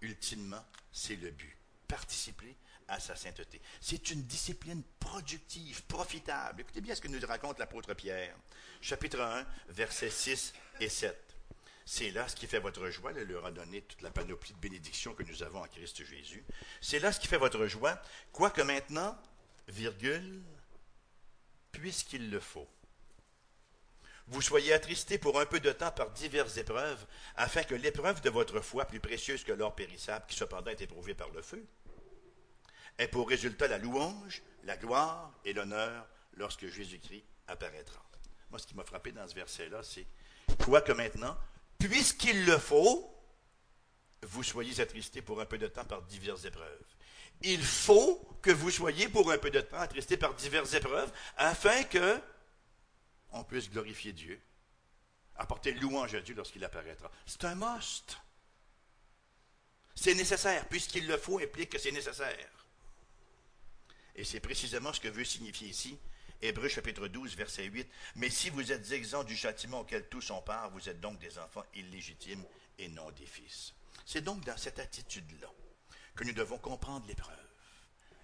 ultimement, 0.00 0.64
c'est 0.92 1.16
le 1.16 1.30
but 1.30 1.56
participer 1.88 2.56
à 2.88 3.00
sa 3.00 3.16
sainteté. 3.16 3.60
C'est 3.80 4.10
une 4.10 4.22
discipline 4.22 4.82
productive, 5.00 5.82
profitable. 5.84 6.60
Écoutez 6.60 6.80
bien 6.80 6.94
ce 6.94 7.00
que 7.00 7.08
nous 7.08 7.24
raconte 7.26 7.58
l'apôtre 7.58 7.94
Pierre. 7.94 8.36
Chapitre 8.80 9.20
1, 9.20 9.46
versets 9.70 10.10
6 10.10 10.52
et 10.80 10.88
7. 10.88 11.36
C'est 11.84 12.10
là 12.10 12.26
ce 12.26 12.34
qui 12.34 12.46
fait 12.46 12.58
votre 12.58 12.88
joie. 12.90 13.12
Il 13.12 13.22
leur 13.22 13.46
a 13.46 13.52
donné 13.52 13.82
toute 13.82 14.02
la 14.02 14.10
panoplie 14.10 14.52
de 14.52 14.58
bénédictions 14.58 15.14
que 15.14 15.22
nous 15.22 15.42
avons 15.42 15.62
en 15.62 15.68
Christ 15.68 16.04
Jésus. 16.04 16.44
C'est 16.80 16.98
là 16.98 17.12
ce 17.12 17.20
qui 17.20 17.28
fait 17.28 17.38
votre 17.38 17.66
joie, 17.66 18.00
quoique 18.32 18.62
maintenant, 18.62 19.16
virgule, 19.68 20.42
puisqu'il 21.70 22.30
le 22.30 22.40
faut. 22.40 22.68
Vous 24.28 24.42
soyez 24.42 24.72
attristés 24.72 25.18
pour 25.18 25.40
un 25.40 25.46
peu 25.46 25.60
de 25.60 25.70
temps 25.70 25.92
par 25.92 26.10
diverses 26.10 26.56
épreuves, 26.56 27.06
afin 27.36 27.62
que 27.62 27.74
l'épreuve 27.74 28.20
de 28.22 28.30
votre 28.30 28.60
foi, 28.60 28.84
plus 28.84 29.00
précieuse 29.00 29.44
que 29.44 29.52
l'or 29.52 29.74
périssable, 29.74 30.24
qui 30.26 30.36
cependant 30.36 30.70
est 30.70 30.80
éprouvée 30.80 31.14
par 31.14 31.30
le 31.30 31.42
feu, 31.42 31.64
ait 32.98 33.08
pour 33.08 33.28
résultat 33.28 33.68
la 33.68 33.78
louange, 33.78 34.42
la 34.64 34.76
gloire 34.76 35.32
et 35.44 35.52
l'honneur 35.52 36.06
lorsque 36.34 36.66
Jésus-Christ 36.68 37.24
apparaîtra. 37.46 38.02
Moi, 38.50 38.58
ce 38.58 38.66
qui 38.66 38.74
m'a 38.74 38.84
frappé 38.84 39.12
dans 39.12 39.26
ce 39.28 39.34
verset-là, 39.34 39.82
c'est 39.82 40.06
que 40.56 40.92
maintenant, 40.92 41.36
puisqu'il 41.78 42.44
le 42.46 42.58
faut, 42.58 43.12
vous 44.22 44.42
soyez 44.42 44.80
attristés 44.80 45.22
pour 45.22 45.40
un 45.40 45.46
peu 45.46 45.58
de 45.58 45.68
temps 45.68 45.84
par 45.84 46.02
diverses 46.02 46.44
épreuves. 46.44 46.84
Il 47.42 47.62
faut 47.62 48.16
que 48.42 48.50
vous 48.50 48.70
soyez 48.70 49.08
pour 49.08 49.30
un 49.30 49.38
peu 49.38 49.50
de 49.50 49.60
temps 49.60 49.78
attristés 49.78 50.16
par 50.16 50.34
diverses 50.34 50.74
épreuves, 50.74 51.12
afin 51.36 51.84
que 51.84 52.20
on 53.38 53.44
puisse 53.44 53.70
glorifier 53.70 54.12
Dieu, 54.12 54.40
apporter 55.36 55.72
louange 55.72 56.14
à 56.14 56.20
Dieu 56.20 56.34
lorsqu'il 56.34 56.64
apparaîtra. 56.64 57.10
C'est 57.26 57.44
un 57.44 57.54
must. 57.54 58.18
C'est 59.94 60.14
nécessaire, 60.14 60.68
puisqu'il 60.68 61.06
le 61.06 61.16
faut 61.16 61.38
implique 61.38 61.70
que 61.70 61.78
c'est 61.78 61.92
nécessaire. 61.92 62.66
Et 64.14 64.24
c'est 64.24 64.40
précisément 64.40 64.92
ce 64.92 65.00
que 65.00 65.08
veut 65.08 65.24
signifier 65.24 65.68
ici 65.68 65.98
Hébreu 66.42 66.68
chapitre 66.68 67.08
12, 67.08 67.34
verset 67.34 67.64
8. 67.64 67.88
Mais 68.16 68.28
si 68.28 68.50
vous 68.50 68.70
êtes 68.70 68.92
exempts 68.92 69.24
du 69.24 69.36
châtiment 69.36 69.80
auquel 69.80 70.06
tous 70.08 70.30
ont 70.30 70.42
part, 70.42 70.70
vous 70.70 70.88
êtes 70.88 71.00
donc 71.00 71.18
des 71.18 71.38
enfants 71.38 71.64
illégitimes 71.74 72.44
et 72.78 72.88
non 72.88 73.10
des 73.12 73.26
fils. 73.26 73.72
C'est 74.04 74.20
donc 74.20 74.44
dans 74.44 74.56
cette 74.56 74.78
attitude-là 74.78 75.50
que 76.14 76.24
nous 76.24 76.32
devons 76.32 76.58
comprendre 76.58 77.06
l'épreuve, 77.06 77.36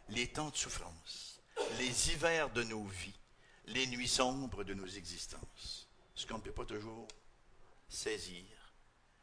les 0.09 0.29
temps 0.29 0.51
de 0.51 0.57
souffrance, 0.57 1.41
les 1.79 2.11
hivers 2.11 2.51
de 2.51 2.63
nos 2.65 2.85
vies, 2.85 3.19
les 3.67 3.87
nuits 3.87 4.09
sombres 4.09 4.65
de 4.65 4.75
nos 4.75 4.87
existences. 4.87 5.89
ce 6.15 6.27
qu'on 6.27 6.39
ne 6.39 6.43
peut 6.43 6.53
pas 6.53 6.67
toujours 6.67 7.09
saisir 7.89 8.45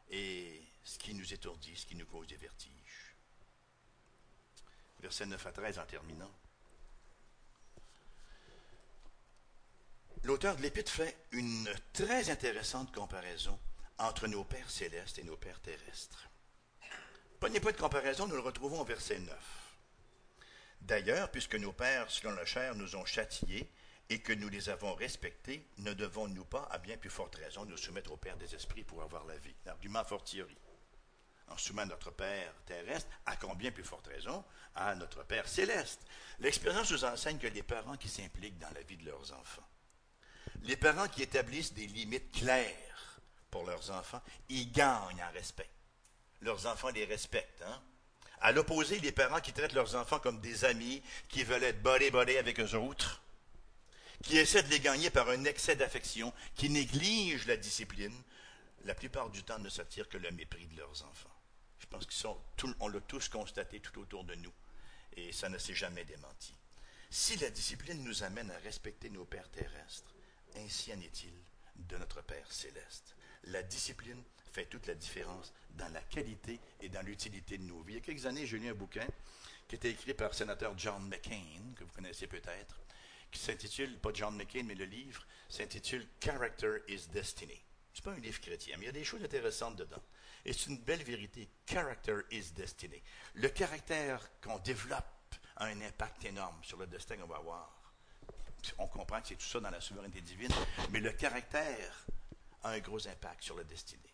et 0.09 0.63
ce 0.83 0.97
qui 0.97 1.13
nous 1.13 1.33
étourdit, 1.33 1.75
ce 1.75 1.85
qui 1.85 1.95
nous 1.95 2.05
cause 2.05 2.27
des 2.27 2.37
vertiges. 2.37 3.15
Verset 4.99 5.27
9 5.27 5.45
à 5.45 5.51
13 5.51 5.79
en 5.79 5.85
terminant. 5.85 6.31
L'auteur 10.23 10.55
de 10.55 10.61
l'Épître 10.61 10.91
fait 10.91 11.17
une 11.31 11.73
très 11.93 12.29
intéressante 12.29 12.93
comparaison 12.93 13.57
entre 13.97 14.27
nos 14.27 14.43
pères 14.43 14.69
célestes 14.69 15.19
et 15.19 15.23
nos 15.23 15.37
pères 15.37 15.61
terrestres. 15.61 16.29
Prenez 17.39 17.59
pas 17.59 17.71
de 17.71 17.77
comparaison, 17.77 18.27
nous 18.27 18.35
le 18.35 18.41
retrouvons 18.41 18.81
au 18.81 18.85
verset 18.85 19.19
9. 19.19 19.37
D'ailleurs, 20.81 21.31
puisque 21.31 21.55
nos 21.55 21.71
pères, 21.71 22.09
selon 22.09 22.33
la 22.33 22.45
chair, 22.45 22.75
nous 22.75 22.95
ont 22.95 23.05
châtiés 23.05 23.69
et 24.09 24.19
que 24.19 24.33
nous 24.33 24.49
les 24.49 24.69
avons 24.69 24.95
respectés, 24.95 25.65
ne 25.77 25.93
devons-nous 25.93 26.45
pas, 26.45 26.67
à 26.71 26.79
bien 26.79 26.97
plus 26.97 27.11
forte 27.11 27.35
raison, 27.35 27.65
nous 27.65 27.77
soumettre 27.77 28.11
au 28.11 28.17
Père 28.17 28.37
des 28.37 28.55
esprits 28.55 28.83
pour 28.83 29.03
avoir 29.03 29.25
la 29.25 29.37
vie? 29.37 29.53
L'argument 29.65 30.03
fortiori. 30.03 30.57
En 31.47 31.57
soumettant 31.57 31.89
notre 31.89 32.11
Père 32.11 32.53
terrestre, 32.65 33.09
à 33.25 33.35
combien 33.35 33.71
plus 33.71 33.83
forte 33.83 34.07
raison, 34.07 34.43
à 34.75 34.95
notre 34.95 35.23
Père 35.23 35.47
céleste. 35.47 36.01
L'expérience 36.39 36.91
nous 36.91 37.05
enseigne 37.05 37.37
que 37.37 37.47
les 37.47 37.63
parents 37.63 37.97
qui 37.97 38.09
s'impliquent 38.09 38.59
dans 38.59 38.71
la 38.73 38.81
vie 38.81 38.97
de 38.97 39.05
leurs 39.05 39.33
enfants, 39.33 39.67
les 40.63 40.75
parents 40.77 41.07
qui 41.07 41.23
établissent 41.23 41.73
des 41.73 41.87
limites 41.87 42.31
claires 42.31 43.19
pour 43.51 43.65
leurs 43.65 43.91
enfants, 43.91 44.21
ils 44.49 44.71
gagnent 44.71 45.23
en 45.23 45.33
respect. 45.33 45.69
Leurs 46.41 46.65
enfants 46.65 46.89
les 46.89 47.05
respectent. 47.05 47.61
Hein? 47.63 47.81
À 48.41 48.51
l'opposé, 48.51 48.99
les 48.99 49.11
parents 49.11 49.41
qui 49.41 49.53
traitent 49.53 49.73
leurs 49.73 49.95
enfants 49.95 50.19
comme 50.19 50.39
des 50.39 50.65
amis, 50.65 51.01
qui 51.27 51.43
veulent 51.43 51.63
être 51.63 51.81
bolés-bolés 51.81 52.37
avec 52.37 52.59
eux 52.59 52.75
autres, 52.75 53.21
qui 54.23 54.37
essaient 54.37 54.63
de 54.63 54.69
les 54.69 54.79
gagner 54.79 55.09
par 55.09 55.29
un 55.29 55.45
excès 55.45 55.75
d'affection, 55.75 56.33
qui 56.55 56.69
négligent 56.69 57.47
la 57.47 57.57
discipline, 57.57 58.15
la 58.85 58.95
plupart 58.95 59.29
du 59.29 59.43
temps 59.43 59.59
ne 59.59 59.69
s'attirent 59.69 60.09
que 60.09 60.17
le 60.17 60.31
mépris 60.31 60.67
de 60.67 60.77
leurs 60.77 61.03
enfants. 61.03 61.35
Je 61.79 61.87
pense 61.87 62.05
qu'on 62.05 62.87
l'a 62.87 63.01
tous 63.01 63.29
constaté 63.29 63.79
tout 63.79 63.99
autour 63.99 64.23
de 64.23 64.35
nous, 64.35 64.53
et 65.15 65.31
ça 65.31 65.49
ne 65.49 65.57
s'est 65.57 65.75
jamais 65.75 66.05
démenti. 66.05 66.53
Si 67.09 67.37
la 67.37 67.49
discipline 67.49 68.03
nous 68.03 68.23
amène 68.23 68.51
à 68.51 68.57
respecter 68.59 69.09
nos 69.09 69.25
pères 69.25 69.49
terrestres, 69.49 70.13
ainsi 70.57 70.93
en 70.93 70.99
est-il 71.01 71.33
de 71.75 71.97
notre 71.97 72.21
Père 72.21 72.51
céleste. 72.51 73.15
La 73.45 73.63
discipline 73.63 74.21
fait 74.51 74.65
toute 74.65 74.87
la 74.87 74.95
différence 74.95 75.53
dans 75.71 75.91
la 75.93 76.01
qualité 76.01 76.59
et 76.81 76.89
dans 76.89 77.01
l'utilité 77.01 77.57
de 77.57 77.63
nos 77.63 77.81
vies. 77.81 77.93
Il 77.93 77.95
y 77.95 77.99
a 77.99 78.01
quelques 78.01 78.25
années, 78.25 78.45
j'ai 78.45 78.59
lu 78.59 78.69
un 78.69 78.73
bouquin 78.73 79.07
qui 79.67 79.75
était 79.75 79.91
écrit 79.91 80.13
par 80.13 80.29
le 80.29 80.35
sénateur 80.35 80.77
John 80.77 81.07
McCain, 81.07 81.73
que 81.75 81.83
vous 81.83 81.91
connaissez 81.93 82.27
peut-être, 82.27 82.79
qui 83.31 83.39
s'intitule, 83.39 83.99
pas 83.99 84.11
John 84.13 84.35
McCain, 84.35 84.63
mais 84.63 84.75
le 84.75 84.85
livre 84.85 85.25
s'intitule 85.47 86.07
Character 86.19 86.79
is 86.87 87.07
Destiny. 87.11 87.61
Ce 87.93 87.99
n'est 87.99 88.03
pas 88.03 88.17
un 88.17 88.21
livre 88.21 88.39
chrétien, 88.39 88.77
mais 88.77 88.85
il 88.85 88.87
y 88.87 88.89
a 88.89 88.93
des 88.93 89.03
choses 89.03 89.23
intéressantes 89.23 89.75
dedans. 89.75 90.01
Et 90.45 90.53
c'est 90.53 90.67
une 90.67 90.77
belle 90.79 91.03
vérité. 91.03 91.49
Character 91.65 92.21
is 92.31 92.53
destiny. 92.53 93.01
Le 93.35 93.49
caractère 93.49 94.21
qu'on 94.41 94.57
développe 94.59 95.35
a 95.57 95.65
un 95.65 95.81
impact 95.81 96.25
énorme 96.25 96.63
sur 96.63 96.77
le 96.77 96.87
destin 96.87 97.17
qu'on 97.17 97.27
va 97.27 97.37
avoir. 97.37 97.93
On 98.77 98.87
comprend 98.87 99.21
que 99.21 99.29
c'est 99.29 99.35
tout 99.35 99.45
ça 99.45 99.59
dans 99.59 99.69
la 99.69 99.81
souveraineté 99.81 100.21
divine, 100.21 100.51
mais 100.91 100.99
le 100.99 101.11
caractère 101.11 102.05
a 102.63 102.71
un 102.71 102.79
gros 102.79 103.05
impact 103.07 103.43
sur 103.43 103.57
la 103.57 103.63
destinée. 103.63 104.13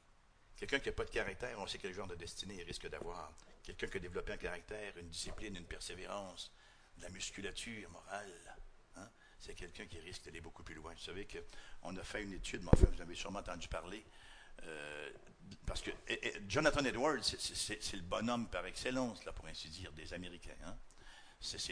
Quelqu'un 0.56 0.80
qui 0.80 0.90
n'a 0.90 0.96
pas 0.96 1.06
de 1.06 1.10
caractère, 1.10 1.60
on 1.60 1.68
sait 1.68 1.78
quel 1.78 1.94
genre 1.94 2.08
de 2.08 2.16
destinée 2.16 2.56
il 2.56 2.64
risque 2.64 2.88
d'avoir. 2.88 3.34
Quelqu'un 3.64 3.88
qui 3.88 3.98
a 3.98 4.00
développé 4.00 4.34
un 4.34 4.38
caractère, 4.38 4.98
une 4.98 5.10
discipline, 5.10 5.56
une 5.56 5.66
persévérance, 5.66 6.52
de 6.98 7.04
la 7.04 7.10
musculature 7.10 7.90
morale, 7.90 8.56
c'est 9.40 9.54
quelqu'un 9.54 9.86
qui 9.86 10.00
risque 10.00 10.26
d'aller 10.26 10.42
beaucoup 10.42 10.64
plus 10.64 10.76
loin. 10.76 10.94
Vous 10.94 11.04
savez 11.04 11.28
qu'on 11.28 11.96
a 11.96 12.04
fait 12.04 12.24
une 12.24 12.34
étude, 12.34 12.62
mais 12.64 12.70
enfin, 12.74 12.88
vous 12.94 13.02
avez 13.02 13.16
sûrement 13.16 13.40
entendu 13.40 13.68
parler, 13.68 14.04
euh, 14.64 15.10
parce 15.66 15.82
que 15.82 15.92
Jonathan 16.48 16.84
Edwards, 16.86 17.24
c'est 17.24 17.94
le 17.94 18.02
bonhomme 18.02 18.48
par 18.48 18.66
excellence, 18.66 19.24
là, 19.26 19.34
pour 19.34 19.46
ainsi 19.48 19.70
dire, 19.70 19.92
des 19.92 20.14
Américains. 20.14 20.56
Hein. 20.66 20.76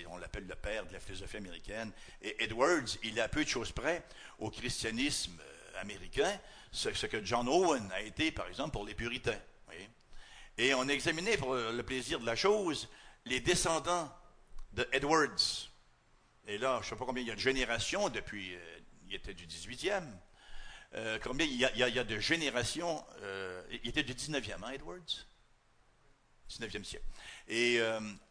on 0.09 0.17
l'appelle 0.17 0.45
le 0.45 0.55
père 0.55 0.85
de 0.85 0.93
la 0.93 0.99
philosophie 0.99 1.37
américaine. 1.37 1.91
Et 2.21 2.43
Edwards, 2.43 2.97
il 3.03 3.19
a 3.19 3.27
peu 3.27 3.43
de 3.43 3.49
choses 3.49 3.71
près 3.71 4.05
au 4.39 4.49
christianisme 4.49 5.39
euh, 5.39 5.81
américain 5.81 6.39
ce, 6.71 6.89
que 7.05 7.23
John 7.23 7.47
Owen 7.47 7.91
a 7.91 8.01
été, 8.01 8.31
par 8.31 8.47
exemple, 8.47 8.71
pour 8.71 8.85
les 8.85 8.95
puritains. 8.95 9.39
Et 10.55 10.73
on 10.75 10.87
a 10.87 10.91
examiné, 10.91 11.35
pour 11.35 11.55
le 11.55 11.81
plaisir 11.81 12.19
de 12.19 12.27
la 12.27 12.35
chose, 12.35 12.87
les 13.25 13.39
descendants 13.39 14.11
de 14.73 14.87
Edwards. 14.91 15.72
Et 16.47 16.57
là, 16.57 16.79
je 16.81 16.85
ne 16.85 16.89
sais 16.89 16.95
pas 16.95 17.05
combien 17.05 17.23
il 17.23 17.27
y 17.27 17.31
a 17.31 17.35
de 17.35 17.39
générations 17.39 18.09
depuis, 18.09 18.55
euh, 18.55 18.79
il 19.07 19.15
était 19.15 19.33
du 19.33 19.47
18e. 19.47 20.03
Euh, 20.95 21.17
combien 21.23 21.45
il 21.45 21.55
y, 21.55 21.63
a, 21.65 22.03
de 22.03 22.19
générations, 22.19 23.03
euh, 23.21 23.63
il 23.71 23.89
était 23.89 24.03
du 24.03 24.13
19e, 24.13 24.63
hein, 24.63 24.71
Edwards? 24.71 25.25
19e 26.49 26.83
siècle. 26.83 27.05
Et 27.47 27.81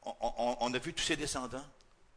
on, 0.05 0.75
a 0.75 0.79
vu 0.79 0.93
tous 0.95 1.03
ses 1.03 1.17
descendants 1.17 1.65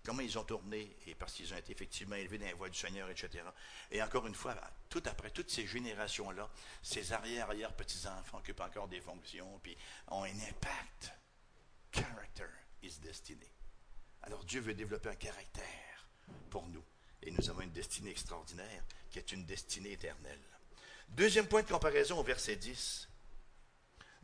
comment 0.06 0.22
ils 0.22 0.38
ont 0.38 0.44
tourné, 0.44 0.96
et 1.08 1.16
parce 1.16 1.34
qu'ils 1.34 1.52
ont 1.52 1.58
été 1.58 1.72
effectivement 1.72 2.16
élevés 2.16 2.38
dans 2.38 2.46
la 2.46 2.54
voie 2.54 2.70
du 2.70 2.78
Seigneur, 2.78 3.10
etc. 3.10 3.44
Et 3.90 4.04
encore 4.04 4.28
une 4.28 4.36
fois, 4.36 4.56
tout 4.88 5.02
après 5.08 5.32
toutes 5.32 5.50
ces 5.50 5.66
générations-là, 5.66 6.48
ces 6.84 7.12
arrière-arrière-petits-enfants 7.12 8.38
occupent 8.38 8.62
encore 8.62 8.88
des 8.88 9.02
fonctions, 9.02 9.60
puis 9.64 9.76
ont 10.10 10.24
un 10.24 10.40
impact. 10.48 11.12
Character 11.92 12.50
is 12.84 13.00
destiny. 13.02 13.50
Alors 14.26 14.44
Dieu 14.46 14.62
veut 14.62 14.74
développer 14.74 15.10
un 15.10 15.16
caractère 15.16 16.08
pour 16.50 16.68
nous, 16.68 16.84
et 17.22 17.32
nous 17.32 17.50
avons 17.50 17.62
une 17.62 17.72
destinée 17.72 18.12
extraordinaire, 18.12 18.84
qui 19.10 19.20
est 19.20 19.32
une 19.32 19.46
destinée 19.46 19.92
éternelle. 19.92 20.40
Deuxième 21.10 21.48
point 21.48 21.62
de 21.62 21.68
comparaison 21.68 22.20
au 22.20 22.24
verset 22.24 22.56
10. 22.56 23.08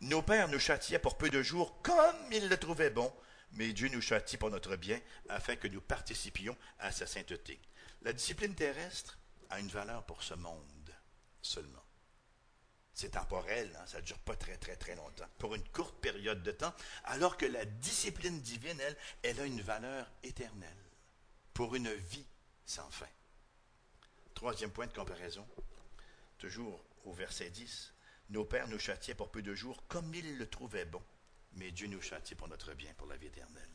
Nos 0.01 0.23
pères 0.23 0.47
nous 0.47 0.59
châtiaient 0.59 0.99
pour 0.99 1.17
peu 1.17 1.29
de 1.29 1.43
jours 1.43 1.81
comme 1.83 2.15
ils 2.31 2.49
le 2.49 2.57
trouvaient 2.57 2.89
bon, 2.89 3.13
mais 3.53 3.73
Dieu 3.73 3.89
nous 3.89 4.01
châtie 4.01 4.37
pour 4.37 4.49
notre 4.49 4.75
bien 4.75 4.99
afin 5.29 5.55
que 5.55 5.67
nous 5.67 5.81
participions 5.81 6.57
à 6.79 6.91
sa 6.91 7.05
sainteté. 7.05 7.59
La 8.01 8.13
discipline 8.13 8.55
terrestre 8.55 9.19
a 9.49 9.59
une 9.59 9.67
valeur 9.67 10.03
pour 10.05 10.23
ce 10.23 10.33
monde 10.33 10.95
seulement. 11.41 11.80
C'est 12.93 13.11
temporel, 13.11 13.73
hein, 13.79 13.85
ça 13.85 13.99
ne 13.99 14.05
dure 14.05 14.19
pas 14.19 14.35
très 14.35 14.57
très 14.57 14.75
très 14.75 14.95
longtemps, 14.95 15.27
pour 15.37 15.55
une 15.55 15.67
courte 15.69 15.95
période 16.01 16.43
de 16.43 16.51
temps, 16.51 16.73
alors 17.05 17.37
que 17.37 17.45
la 17.45 17.65
discipline 17.65 18.41
divine, 18.41 18.79
elle, 18.79 18.97
elle 19.23 19.39
a 19.39 19.45
une 19.45 19.61
valeur 19.61 20.11
éternelle, 20.23 20.69
pour 21.53 21.75
une 21.75 21.91
vie 21.93 22.25
sans 22.65 22.89
fin. 22.91 23.07
Troisième 24.33 24.71
point 24.71 24.87
de 24.87 24.93
comparaison, 24.93 25.47
toujours 26.37 26.83
au 27.05 27.13
verset 27.13 27.49
10, 27.49 27.93
nos 28.29 28.45
pères 28.45 28.67
nous 28.67 28.79
châtiaient 28.79 29.15
pour 29.15 29.31
peu 29.31 29.41
de 29.41 29.55
jours 29.55 29.83
comme 29.87 30.13
ils 30.13 30.37
le 30.37 30.47
trouvaient 30.49 30.85
bon 30.85 31.01
mais 31.53 31.71
Dieu 31.71 31.87
nous 31.87 32.01
châtie 32.01 32.35
pour 32.35 32.47
notre 32.47 32.73
bien, 32.73 32.93
pour 32.97 33.07
la 33.07 33.17
vie 33.17 33.27
éternelle. 33.27 33.69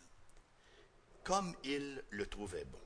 Comme 1.25 1.55
il 1.65 2.03
le 2.11 2.27
trouvait 2.27 2.65
bon. 2.65 2.81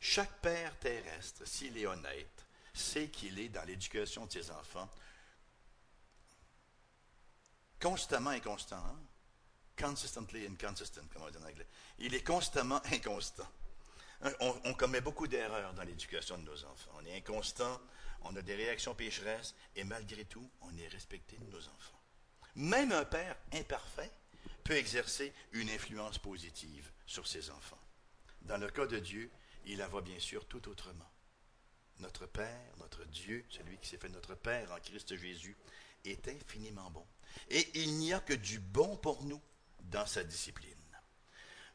Chaque 0.00 0.40
père 0.40 0.78
terrestre, 0.78 1.46
s'il 1.46 1.78
est 1.78 1.86
honnête, 1.86 2.46
sait 2.74 3.08
qu'il 3.08 3.38
est 3.38 3.48
dans 3.48 3.64
l'éducation 3.64 4.26
de 4.26 4.32
ses 4.32 4.50
enfants 4.50 4.90
constamment 7.80 8.30
inconstant. 8.30 8.76
Hein? 8.76 8.98
Consistently 9.78 10.46
inconsistent, 10.46 11.06
comme 11.12 11.22
on 11.22 11.30
dit 11.30 11.36
en 11.38 11.48
anglais. 11.48 11.66
Il 11.98 12.14
est 12.14 12.26
constamment 12.26 12.80
inconstant. 12.92 13.48
On, 14.40 14.60
on 14.64 14.74
commet 14.74 15.02
beaucoup 15.02 15.26
d'erreurs 15.26 15.74
dans 15.74 15.82
l'éducation 15.82 16.38
de 16.38 16.44
nos 16.44 16.64
enfants. 16.64 16.90
On 16.98 17.04
est 17.04 17.16
inconstant, 17.16 17.80
on 18.22 18.34
a 18.36 18.42
des 18.42 18.54
réactions 18.54 18.94
pécheresses, 18.94 19.54
et 19.74 19.84
malgré 19.84 20.24
tout, 20.24 20.50
on 20.62 20.76
est 20.78 20.88
respecté 20.88 21.36
de 21.36 21.50
nos 21.50 21.60
enfants. 21.60 22.00
Même 22.54 22.92
un 22.92 23.04
père 23.04 23.36
imparfait 23.52 24.10
peut 24.64 24.76
exercer 24.76 25.32
une 25.52 25.68
influence 25.70 26.18
positive 26.18 26.90
sur 27.06 27.26
ses 27.26 27.50
enfants. 27.50 27.78
Dans 28.42 28.56
le 28.56 28.70
cas 28.70 28.86
de 28.86 28.98
Dieu, 28.98 29.30
il 29.66 29.82
en 29.82 29.88
va 29.88 30.00
bien 30.00 30.18
sûr 30.18 30.46
tout 30.46 30.68
autrement. 30.68 31.10
Notre 31.98 32.26
Père, 32.26 32.76
notre 32.78 33.04
Dieu, 33.04 33.44
celui 33.48 33.78
qui 33.78 33.88
s'est 33.88 33.98
fait 33.98 34.08
notre 34.08 34.34
Père 34.34 34.72
en 34.72 34.80
Christ 34.80 35.16
Jésus, 35.16 35.56
est 36.04 36.28
infiniment 36.28 36.90
bon. 36.90 37.06
Et 37.50 37.80
il 37.80 37.94
n'y 37.98 38.12
a 38.12 38.20
que 38.20 38.34
du 38.34 38.58
bon 38.58 38.96
pour 38.96 39.22
nous 39.24 39.40
dans 39.80 40.06
sa 40.06 40.24
discipline. 40.24 40.72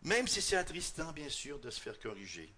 Même 0.04 0.28
si 0.28 0.42
c'est 0.42 0.58
attristant, 0.58 1.12
bien 1.12 1.30
sûr, 1.30 1.60
de 1.60 1.70
se 1.70 1.80
faire 1.80 2.00
corriger, 2.00 2.54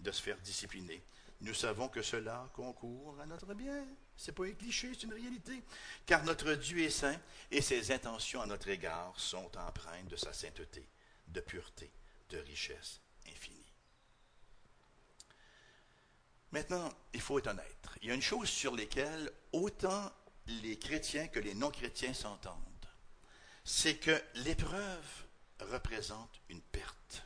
de 0.00 0.10
se 0.10 0.20
faire 0.20 0.38
discipliner, 0.40 1.02
nous 1.40 1.54
savons 1.54 1.88
que 1.88 2.02
cela 2.02 2.50
concourt 2.54 3.18
à 3.20 3.26
notre 3.26 3.54
bien. 3.54 3.86
Ce 4.16 4.30
n'est 4.30 4.34
pas 4.34 4.46
un 4.46 4.52
cliché, 4.52 4.90
c'est 4.92 5.04
une 5.04 5.14
réalité. 5.14 5.62
Car 6.04 6.24
notre 6.24 6.54
Dieu 6.54 6.80
est 6.80 6.90
saint 6.90 7.18
et 7.50 7.62
ses 7.62 7.92
intentions 7.92 8.42
à 8.42 8.46
notre 8.46 8.68
égard 8.68 9.14
sont 9.18 9.56
empreintes 9.56 10.08
de 10.08 10.16
sa 10.16 10.32
sainteté, 10.32 10.88
de 11.28 11.40
pureté, 11.40 11.92
de 12.30 12.38
richesse 12.38 13.00
infinie. 13.28 13.72
Maintenant, 16.50 16.90
il 17.12 17.20
faut 17.20 17.38
être 17.38 17.48
honnête. 17.48 17.86
Il 18.02 18.08
y 18.08 18.10
a 18.10 18.14
une 18.14 18.22
chose 18.22 18.48
sur 18.48 18.74
laquelle 18.74 19.30
autant 19.52 20.10
les 20.48 20.78
chrétiens 20.78 21.28
que 21.28 21.38
les 21.38 21.54
non-chrétiens 21.54 22.14
s'entendent. 22.14 22.64
C'est 23.64 23.98
que 23.98 24.22
l'épreuve 24.36 25.26
représente 25.60 26.40
une 26.48 26.62
perte. 26.62 27.22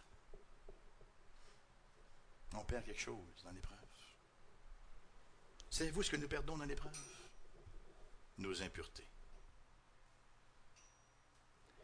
On 2.55 2.65
perd 2.65 2.85
quelque 2.85 3.01
chose 3.01 3.43
dans 3.45 3.53
l'épreuve. 3.53 3.79
Savez-vous 5.71 6.03
ce 6.03 6.11
que 6.11 6.17
nous 6.17 6.29
perdons 6.29 6.59
dans 6.59 6.65
l'épreuve? 6.65 6.99
Nos 8.39 8.63
impuretés. 8.63 9.07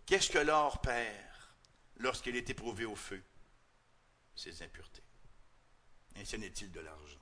Qu'est-ce 0.04 0.30
que 0.30 0.38
l'or 0.38 0.80
perd 0.80 1.34
lorsqu'il 1.96 2.36
est 2.36 2.50
éprouvé 2.50 2.84
au 2.84 2.96
feu? 2.96 3.22
Ses 4.34 4.62
impuretés. 4.62 5.02
Ainsi 6.16 6.38
n'est-il 6.38 6.70
de 6.72 6.80
l'argent? 6.80 7.20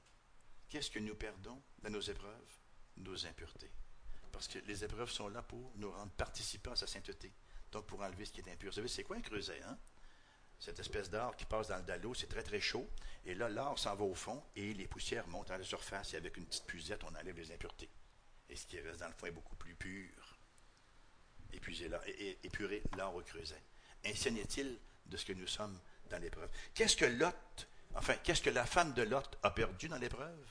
Qu'est-ce 0.68 0.90
que 0.90 0.98
nous 0.98 1.14
perdons 1.14 1.62
dans 1.82 1.90
nos 1.90 2.00
épreuves? 2.00 2.58
Nos 2.96 3.26
impuretés. 3.26 3.70
Parce 4.36 4.48
que 4.48 4.58
les 4.66 4.84
épreuves 4.84 5.10
sont 5.10 5.28
là 5.28 5.40
pour 5.40 5.72
nous 5.76 5.90
rendre 5.90 6.12
participants 6.12 6.72
à 6.72 6.76
sa 6.76 6.86
sainteté. 6.86 7.32
Donc 7.72 7.86
pour 7.86 8.02
enlever 8.02 8.26
ce 8.26 8.32
qui 8.32 8.40
est 8.40 8.52
impur. 8.52 8.70
Vous 8.70 8.76
savez, 8.76 8.88
c'est 8.88 9.02
quoi 9.02 9.16
un 9.16 9.22
creuset 9.22 9.62
hein? 9.62 9.78
Cette 10.58 10.78
espèce 10.78 11.08
d'or 11.08 11.34
qui 11.36 11.46
passe 11.46 11.68
dans 11.68 11.78
le 11.78 11.84
dallo, 11.84 12.12
c'est 12.12 12.26
très 12.26 12.42
très 12.42 12.60
chaud. 12.60 12.86
Et 13.24 13.34
là, 13.34 13.48
l'or 13.48 13.78
s'en 13.78 13.94
va 13.96 14.04
au 14.04 14.14
fond 14.14 14.42
et 14.54 14.74
les 14.74 14.86
poussières 14.86 15.26
montent 15.28 15.50
à 15.50 15.56
la 15.56 15.64
surface. 15.64 16.12
Et 16.12 16.18
avec 16.18 16.36
une 16.36 16.44
petite 16.44 16.66
pusette, 16.66 17.02
on 17.04 17.14
enlève 17.14 17.34
les 17.34 17.50
impuretés. 17.50 17.88
Et 18.50 18.56
ce 18.56 18.66
qui 18.66 18.78
reste 18.78 19.00
dans 19.00 19.08
le 19.08 19.14
fond 19.14 19.26
est 19.26 19.30
beaucoup 19.30 19.56
plus 19.56 19.74
pur. 19.74 20.38
Épuisé 21.54 21.88
là, 21.88 22.00
et, 22.06 22.38
épurer 22.42 22.82
l'or 22.98 23.14
au 23.14 23.22
creuset. 23.22 23.62
Ainsi 24.04 24.30
n'est-il 24.32 24.78
de 25.06 25.16
ce 25.16 25.24
que 25.24 25.32
nous 25.32 25.46
sommes 25.46 25.80
dans 26.10 26.18
l'épreuve? 26.18 26.50
Qu'est-ce 26.74 26.96
que 26.96 27.06
Lot, 27.06 27.68
enfin, 27.94 28.16
qu'est-ce 28.22 28.42
que 28.42 28.50
la 28.50 28.66
femme 28.66 28.92
de 28.92 29.02
Lot 29.02 29.38
a 29.42 29.50
perdu 29.50 29.88
dans 29.88 29.98
l'épreuve? 29.98 30.46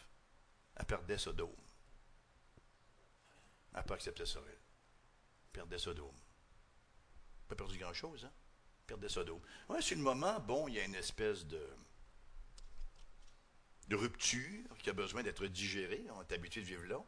Elle 0.76 0.86
perdait 0.86 1.20
Sodome. 1.20 1.65
Elle 3.76 3.82
n'a 3.82 3.84
pas 3.84 3.96
accepté 3.96 4.26
ça, 4.26 4.40
elle. 4.48 4.58
perdait 5.52 5.78
Sodome. 5.78 6.16
Pas 7.50 7.56
perdu 7.56 7.78
grand-chose, 7.78 8.24
hein? 8.24 8.32
Perdait 8.88 9.10
Sodome. 9.10 9.42
Oui, 9.68 9.80
c'est 9.82 9.96
le 9.96 10.02
moment, 10.02 10.40
bon, 10.40 10.70
il 10.70 10.76
y 10.76 10.80
a 10.80 10.86
une 10.86 10.96
espèce 10.96 11.46
de, 11.46 11.62
rupture 13.92 14.78
qui 14.78 14.90
a 14.90 14.94
besoin 14.94 15.24
d'être 15.24 15.46
digérée. 15.48 16.06
On 16.12 16.22
est 16.22 16.32
habitué 16.32 16.62
de 16.62 16.68
vivre 16.68 16.86
là. 16.86 17.04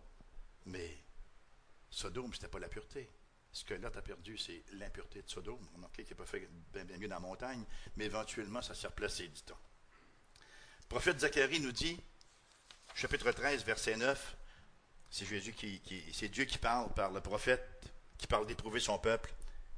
Mais 0.65 0.97
Sodome, 1.89 2.33
ce 2.33 2.39
n'était 2.39 2.49
pas 2.49 2.59
la 2.59 2.67
pureté. 2.67 3.09
Ce 3.53 3.63
que 3.63 3.73
Lot 3.73 3.95
a 3.95 4.01
perdu, 4.01 4.37
c'est 4.37 4.65
l'impureté 4.73 5.21
de 5.21 5.29
Sodome. 5.29 5.65
Remarquez 5.73 6.03
qu'il 6.03 6.17
n'a 6.17 6.23
pas 6.23 6.29
fait 6.29 6.49
bien, 6.73 6.83
mieux 6.97 7.07
dans 7.07 7.15
la 7.15 7.21
montagne, 7.21 7.63
mais 7.95 8.05
éventuellement, 8.05 8.61
ça 8.61 8.75
s'est 8.75 8.87
replacé, 8.87 9.29
dit-on. 9.29 9.55
Le 10.81 10.87
prophète 10.89 11.21
Zacharie 11.21 11.61
nous 11.61 11.71
dit, 11.71 11.97
chapitre 12.93 13.31
13, 13.31 13.63
verset 13.63 13.95
9, 13.95 14.37
c'est 15.09 15.25
Jésus 15.25 15.53
qui, 15.53 15.81
c'est 16.13 16.29
Dieu 16.29 16.45
qui 16.45 16.57
parle 16.57 16.93
par 16.93 17.11
le 17.11 17.21
prophète, 17.21 17.65
qui 18.17 18.27
parle 18.27 18.45
d'éprouver 18.47 18.79
son 18.79 18.97
peuple 18.99 19.33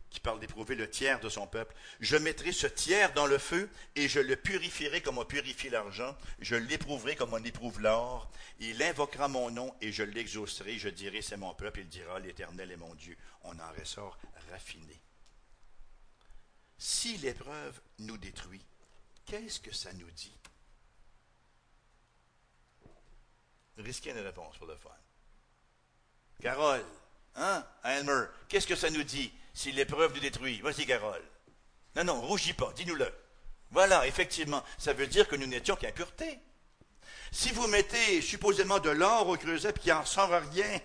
qui 0.09 0.19
parle 0.19 0.39
d'éprouver 0.39 0.75
le 0.75 0.89
tiers 0.89 1.19
de 1.19 1.30
son 1.30 1.47
peuple. 1.47 1.75
Je 1.99 2.17
mettrai 2.17 2.51
ce 2.51 2.67
tiers 2.67 3.13
dans 3.13 3.27
le 3.27 3.38
feu 3.38 3.69
et 3.95 4.07
je 4.07 4.19
le 4.19 4.36
purifierai 4.36 5.01
comme 5.01 5.17
on 5.17 5.25
purifie 5.25 5.69
l'argent. 5.69 6.17
Je 6.39 6.55
l'éprouverai 6.55 7.15
comme 7.15 7.34
on 7.34 7.43
éprouve 7.43 7.80
l'or. 7.80 8.32
Il 8.59 8.82
invoquera 8.82 9.27
mon 9.27 9.51
nom 9.51 9.73
et 9.82 9.91
je 9.91 10.03
l'exaucerai. 10.03 10.77
Je 10.80 10.89
dirai 10.89 11.21
c'est 11.21 11.38
mon 11.38 11.53
peuple. 11.53 11.82
Il 11.82 11.89
dira 11.89 12.19
l'Éternel 12.19 12.71
est 12.71 12.77
mon 12.77 12.93
Dieu. 12.95 13.15
On 13.43 13.57
en 13.59 13.71
ressort 13.77 14.17
raffiné. 14.51 14.99
Si 16.77 17.17
l'épreuve 17.17 17.80
nous 17.99 18.17
détruit, 18.17 18.65
qu'est-ce 19.25 19.59
que 19.59 19.73
ça 19.73 19.93
nous 19.93 20.09
dit? 20.11 20.36
Risquez 23.77 24.11
une 24.11 24.19
réponse 24.19 24.57
pour 24.57 24.67
le 24.67 24.75
fun. 24.75 24.89
Carole, 26.42 26.86
hein? 27.36 27.66
Elmer, 27.84 28.26
qu'est-ce 28.48 28.68
que 28.68 28.76
ça 28.76 28.90
nous 28.90 29.04
dit? 29.04 29.32
si 29.60 29.74
l'épreuve 29.74 30.14
nous 30.14 30.22
détruit? 30.22 30.62
Vas-y, 30.62 30.86
Carole. 30.86 31.22
Non, 31.98 32.06
non, 32.06 32.22
rougis 32.22 32.54
pas, 32.54 32.72
dis-nous-le. 32.78 33.12
Voilà, 33.72 34.08
effectivement, 34.08 34.64
ça 34.78 34.94
veut 34.94 35.06
dire 35.06 35.28
que 35.28 35.36
nous 35.36 35.48
n'étions 35.48 35.76
qu'impuretés. 35.76 36.40
Si 37.34 37.52
vous 37.52 37.68
mettez 37.68 38.22
supposément 38.22 38.80
de 38.80 38.90
l'or 38.90 39.28
au 39.28 39.36
creuset 39.36 39.72
et 39.72 39.74
qu'il 39.74 39.92
n'en 39.92 40.06
sort 40.06 40.30
rien, 40.30 40.80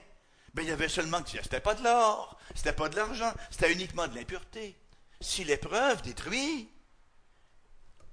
ben, 0.54 0.62
il 0.62 0.68
y 0.68 0.72
avait 0.72 0.88
seulement 0.88 1.22
que 1.22 1.30
c'était 1.30 1.60
pas 1.60 1.74
de 1.74 1.84
l'or, 1.84 2.36
c'était 2.56 2.72
pas 2.72 2.88
de 2.88 2.96
l'argent, 2.96 3.32
c'était 3.48 3.72
uniquement 3.72 4.08
de 4.08 4.16
l'impureté. 4.16 4.76
Si 5.20 5.44
l'épreuve 5.44 6.02
détruit, 6.02 6.68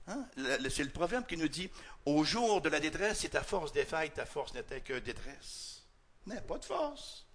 hein, 0.07 0.27
c'est 0.69 0.83
le 0.83 0.91
proverbe 0.91 1.25
qui 1.25 1.37
nous 1.37 1.47
dit 1.47 1.71
Au 2.05 2.23
jour 2.23 2.61
de 2.61 2.69
la 2.69 2.79
détresse, 2.79 3.19
si 3.19 3.31
ta 3.31 3.41
force 3.41 3.73
défaille, 3.73 4.11
ta 4.11 4.27
force 4.27 4.53
n'était 4.53 4.81
que 4.81 4.99
détresse. 4.99 5.81
N'est 6.27 6.41
pas 6.41 6.59
de 6.59 6.65
force. 6.65 7.25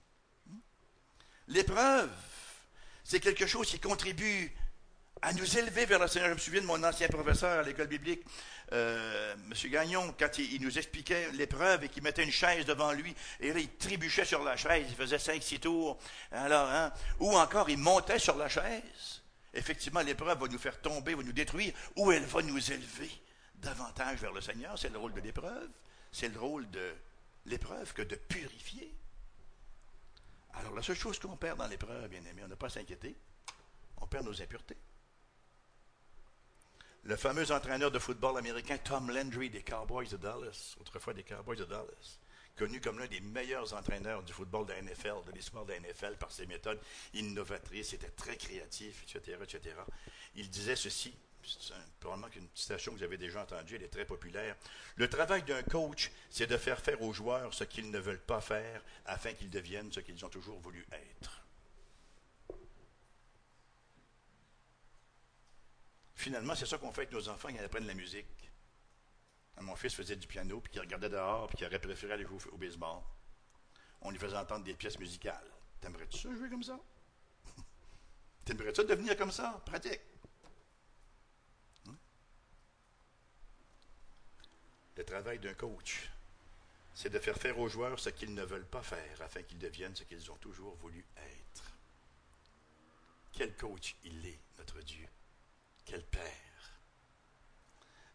L'épreuve 1.49 2.11
c'est 3.07 3.21
quelque 3.21 3.47
chose 3.47 3.69
qui 3.69 3.79
contribue 3.79 4.53
à 5.23 5.33
nous 5.33 5.59
élever 5.59 5.87
vers 5.87 6.01
le 6.01 6.09
Seigneur. 6.09 6.31
Je 6.31 6.35
me 6.35 6.39
souviens 6.39 6.61
de 6.61 6.67
mon 6.67 6.83
ancien 6.83 7.07
professeur 7.07 7.61
à 7.61 7.63
l'école 7.63 7.87
biblique, 7.87 8.21
euh, 8.73 9.33
M. 9.35 9.71
Gagnon, 9.71 10.13
quand 10.19 10.39
il, 10.39 10.61
nous 10.61 10.77
expliquait 10.77 11.31
l'épreuve 11.35 11.85
et 11.85 11.89
qu'il 11.89 12.03
mettait 12.03 12.25
une 12.25 12.33
chaise 12.33 12.67
devant 12.67 12.91
lui, 12.91 13.15
et 13.39 13.53
là, 13.53 13.61
il 13.61 13.69
trébuchait 13.77 14.25
sur 14.25 14.43
la 14.43 14.57
chaise, 14.57 14.87
il 14.89 14.97
faisait 14.97 15.21
cinq, 15.21 15.41
six 15.41 15.61
tours, 15.61 16.01
alors, 16.33 16.69
hein, 16.69 16.93
ou 17.21 17.37
encore 17.37 17.71
il 17.71 17.79
montait 17.79 18.19
sur 18.19 18.37
la 18.37 18.49
chaise. 18.49 19.23
Effectivement, 19.55 20.01
l'épreuve 20.01 20.41
va 20.41 20.49
nous 20.49 20.59
faire 20.59 20.81
tomber, 20.81 21.15
va 21.15 21.23
nous 21.23 21.33
détruire, 21.33 21.73
ou 21.95 22.11
elle 22.11 22.25
va 22.25 22.43
nous 22.43 22.73
élever 22.73 23.11
davantage 23.55 24.19
vers 24.19 24.33
le 24.33 24.41
Seigneur. 24.41 24.77
C'est 24.77 24.91
le 24.91 24.99
rôle 24.99 25.15
de 25.15 25.21
l'épreuve. 25.21 25.71
C'est 26.11 26.29
le 26.29 26.41
rôle 26.41 26.69
de 26.71 26.93
l'épreuve 27.45 27.93
que 27.93 28.03
de 28.03 28.17
purifier. 28.17 28.96
Alors, 30.57 30.75
la 30.75 30.83
seule 30.83 30.97
chose 30.97 31.19
qu'on 31.19 31.37
perd 31.37 31.59
dans 31.59 31.67
l'épreuve, 31.67 32.09
bien 32.09 32.25
aimé, 32.25 32.43
on 32.45 32.49
n'a 32.49 32.57
pas 32.57 32.67
à 32.67 32.71
s'inquiéter. 32.71 33.15
On 33.99 34.07
perd 34.07 34.25
nos 34.25 34.43
impuretés. 34.43 34.77
Le 37.05 37.17
fameux 37.17 37.53
entraîneur 37.53 37.91
de 37.91 37.99
football 37.99 38.37
américain 38.39 38.79
Tom 38.79 39.11
Landry 39.11 39.49
des 39.49 39.63
Cowboys 39.63 40.09
de 40.09 40.17
Dallas, 40.17 40.75
autrefois 40.81 41.15
des 41.15 41.23
Cowboys 41.23 41.57
de 41.57 41.65
Dallas, 41.65 42.19
connu 42.57 42.81
comme 42.81 42.99
l'un 42.99 43.07
des 43.07 43.21
meilleurs 43.21 43.75
entraîneurs 43.75 44.25
du 44.25 44.33
football 44.33 44.67
de 44.67 44.73
NFL, 44.73 45.25
de 45.27 45.33
l'histoire 45.33 45.65
de 45.67 45.73
la 45.73 45.81
NFL, 45.81 46.17
par 46.19 46.33
ses 46.33 46.47
méthodes 46.47 46.81
innovatrices, 47.15 47.93
était 47.93 48.11
très 48.11 48.37
créatif, 48.37 49.05
etc., 49.05 49.39
etc. 49.43 49.77
Il 50.35 50.51
disait 50.51 50.75
ceci 50.75 51.15
probablement 52.01 52.29
qu'une 52.29 52.49
citation 52.55 52.93
que 52.93 52.99
vous 52.99 53.05
avez 53.05 53.19
déjà 53.19 53.43
entendue, 53.43 53.77
elle 53.77 53.83
est 53.83 53.89
très 53.89 54.05
populaire. 54.05 54.57
Le 54.97 55.09
travail 55.09 55.43
d'un 55.43 55.63
coach, 55.63 56.11
c'est 56.31 56.47
de 56.47 56.57
faire 56.57 56.81
faire 56.81 57.01
aux 57.03 57.13
joueurs 57.13 57.53
ce 57.55 57.65
qu'ils 57.65 57.91
ne 57.91 57.99
veulent 57.99 58.21
pas 58.21 58.41
faire 58.41 58.83
afin 59.05 59.33
qu'ils 59.33 59.51
deviennent 59.51 59.93
ce 59.93 60.01
qu'ils 60.01 60.25
ont 60.25 60.29
toujours 60.29 60.59
voulu 60.61 60.87
être. 60.93 61.43
Finalement, 66.17 66.55
c'est 66.55 66.67
ça 66.67 66.79
qu'on 66.79 66.91
fait 66.91 67.03
avec 67.03 67.13
nos 67.13 67.29
enfants 67.29 67.49
ils 67.51 67.59
apprennent 67.61 67.87
la 67.87 67.95
musique. 67.95 68.27
mon 69.61 69.77
fils 69.77 69.95
faisait 69.95 70.17
du 70.17 70.27
piano, 70.27 70.61
puis 70.61 70.73
il 70.75 70.81
regardait 70.81 71.09
dehors, 71.09 71.47
puis 71.49 71.59
il 71.61 71.67
aurait 71.67 71.79
préféré 71.79 72.15
aller 72.15 72.25
jouer 72.25 72.39
au 72.51 72.57
baseball. 72.57 73.01
On 74.01 74.11
lui 74.11 74.19
faisait 74.19 74.37
entendre 74.37 74.65
des 74.65 74.75
pièces 74.75 74.99
musicales. 74.99 75.51
T'aimerais-tu 75.81 76.19
ça 76.19 76.35
jouer 76.35 76.49
comme 76.49 76.63
ça? 76.63 76.81
T'aimerais-tu 78.45 78.85
devenir 78.85 79.17
comme 79.17 79.31
ça? 79.31 79.63
Pratique. 79.65 80.01
Le 84.97 85.05
travail 85.05 85.39
d'un 85.39 85.55
coach, 85.55 86.11
c'est 86.95 87.11
de 87.11 87.19
faire 87.19 87.37
faire 87.37 87.59
aux 87.59 87.69
joueurs 87.69 88.01
ce 88.01 88.09
qu'ils 88.09 88.35
ne 88.35 88.43
veulent 88.43 88.67
pas 88.67 88.83
faire 88.83 89.21
afin 89.21 89.43
qu'ils 89.43 89.59
deviennent 89.59 89.95
ce 89.95 90.05
qu'ils 90.05 90.31
ont 90.31 90.37
toujours 90.37 90.75
voulu 90.77 91.05
être. 91.19 91.65
Quel 93.33 93.55
coach 93.55 93.95
il 94.05 94.27
est, 94.27 94.39
notre 94.59 94.81
Dieu? 94.81 95.07
Quel 95.85 96.03
Père? 96.05 96.23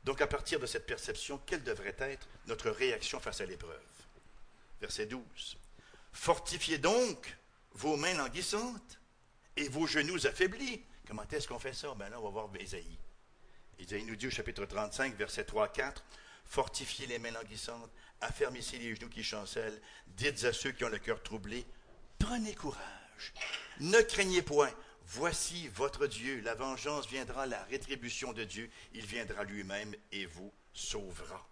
Donc 0.03 0.21
à 0.21 0.27
partir 0.27 0.59
de 0.59 0.65
cette 0.65 0.88
perception, 0.88 1.39
quelle 1.45 1.63
devrait 1.63 1.95
être 1.99 2.27
notre 2.47 2.71
réaction 2.71 3.19
face 3.19 3.41
à 3.41 3.45
l'épreuve? 3.45 3.79
Verset 4.79 5.05
12. 5.05 5.57
Fortifiez 6.11 6.79
donc 6.79 7.38
vos 7.73 7.97
mains 7.97 8.15
languissantes 8.15 8.99
et 9.55 9.69
vos 9.69 9.86
genoux 9.86 10.25
affaiblis. 10.25 10.84
Comment 11.07 11.27
est-ce 11.32 11.47
qu'on 11.47 11.59
fait 11.59 11.73
ça? 11.73 11.93
Ben 11.93 12.09
là, 12.09 12.19
on 12.19 12.23
va 12.23 12.29
voir 12.29 12.49
Isaïe. 12.59 12.97
Isaïe 13.77 14.05
nous 14.05 14.15
dit 14.15 14.27
au 14.27 14.32
chapitre 14.32 14.65
35, 14.65 15.15
verset 15.15 15.43
3-4, 15.43 15.97
fortifiez 16.52 17.08
les 17.08 17.18
mains 17.18 17.32
languissantes, 17.32 17.89
affermissez 18.20 18.78
les 18.78 18.93
genoux 18.93 19.08
qui 19.08 19.24
chancellent, 19.24 19.82
dites 20.08 20.43
à 20.43 20.52
ceux 20.52 20.74
qui 20.74 20.84
ont 20.84 20.89
le 20.89 20.99
cœur 20.99 21.24
troublé, 21.24 21.66
prenez 22.20 22.54
courage, 22.54 23.34
ne 23.80 24.02
craignez 24.02 24.41
point, 24.41 24.70
voici 25.06 25.70
votre 25.70 26.08
Dieu, 26.08 26.41
la 26.41 26.54
vengeance 26.54 27.08
viendra, 27.08 27.45
la 27.45 27.64
rétribution 27.64 28.34
de 28.34 28.43
Dieu, 28.43 28.70
il 28.93 29.06
viendra 29.06 29.45
lui-même 29.45 29.95
et 30.12 30.26
vous 30.26 30.52
sauvera. 30.74 31.47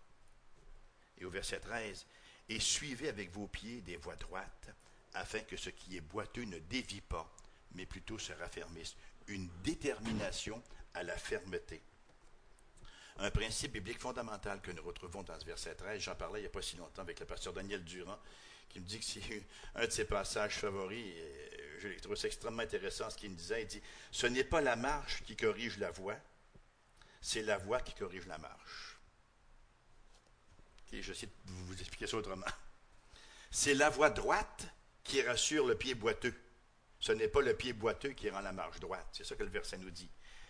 Et 1.18 1.24
au 1.24 1.30
verset 1.30 1.62
13, 1.62 2.06
et 2.50 2.60
suivez 2.60 3.08
avec 3.08 3.32
vos 3.32 3.48
pieds 3.48 3.80
des 3.80 3.96
voies 3.96 4.18
droites, 4.18 4.70
afin 5.14 5.40
que 5.40 5.56
ce 5.56 5.70
qui 5.70 5.96
est 5.96 6.02
boiteux 6.02 6.44
ne 6.44 6.60
dévie 6.60 7.00
pas, 7.00 7.34
mais 7.72 7.86
plutôt 7.86 8.20
se 8.20 8.34
raffermisse. 8.34 8.98
Une 9.28 9.48
détermination 9.64 10.62
à 10.94 11.04
la 11.04 11.16
fermeté 11.16 11.82
un 13.20 13.32
principe 13.32 13.74
biblique 13.74 14.00
fondamental 14.00 14.62
que 14.62 14.72
nous 14.72 14.84
retrouvons 14.84 15.24
dans 15.24 15.38
ce 15.40 15.46
verset 15.46 15.76
13. 15.76 16.02
J'en 16.02 16.16
parlais 16.16 16.40
il 16.40 16.44
n'y 16.44 16.48
a 16.48 16.52
pas 16.52 16.62
si 16.62 16.78
longtemps 16.78 17.02
avec 17.02 17.20
le 17.20 17.26
pasteur 17.26 17.54
Daniel 17.54 17.84
Durand, 17.84 18.20
qui 18.70 18.80
me 18.80 18.86
dit 18.86 19.00
que 19.00 19.06
c'est 19.06 19.44
un 19.76 19.86
de 19.86 19.92
ses 19.92 20.06
passages 20.06 20.56
favoris. 20.56 21.14
je 21.80 22.00
trouve 22.00 22.16
ça 22.16 22.28
extrêmement 22.28 22.64
intéressant 22.64 23.10
ce 23.10 23.18
qu'il 23.18 23.32
me 23.32 23.36
disait. 23.36 23.64
Il 23.64 23.68
dit 23.68 23.82
Ce 24.12 24.28
n'est 24.28 24.44
pas 24.44 24.62
la 24.62 24.76
marche 24.76 25.24
qui 25.24 25.36
corrige 25.36 25.78
la 25.78 25.92
voie, 25.92 26.18
c'est 27.22 27.44
la 27.44 27.58
voie 27.58 27.82
qui 27.82 27.94
corrige 27.94 28.26
la 28.28 28.38
marche. 28.38 28.98
Je 30.92 31.14
vous 31.46 31.80
expliquer 31.80 32.08
ça 32.08 32.18
autrement. 32.18 32.48
C'est 33.52 33.76
la 33.76 33.90
voie 33.90 34.10
droite 34.10 34.66
qui 35.04 35.22
rassure 35.22 35.68
le 35.68 35.76
pied 35.76 35.94
boiteux. 35.94 36.34
Ce 37.00 37.12
n'est 37.12 37.28
pas 37.28 37.42
le 37.42 37.56
pied 37.56 37.74
boiteux 37.74 38.12
qui 38.12 38.30
rend 38.30 38.42
la 38.42 38.52
marche 38.52 38.80
droite. 38.80 39.08
C'est 39.12 39.24
ça 39.24 39.36
que 39.36 39.44
le 39.44 39.50
verset 39.50 39.78
nous 39.78 39.92
dit. 39.92 40.10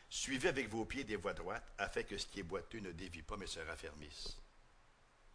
Suivez 0.09 0.49
avec 0.49 0.69
vos 0.69 0.85
pieds 0.85 1.03
des 1.03 1.15
voies 1.15 1.33
droites 1.33 1.63
afin 1.77 2.03
que 2.03 2.17
ce 2.17 2.25
qui 2.25 2.39
est 2.39 2.43
boiteux 2.43 2.79
ne 2.79 2.91
dévie 2.91 3.21
pas 3.21 3.37
mais 3.37 3.47
se 3.47 3.59
raffermisse. 3.59 4.37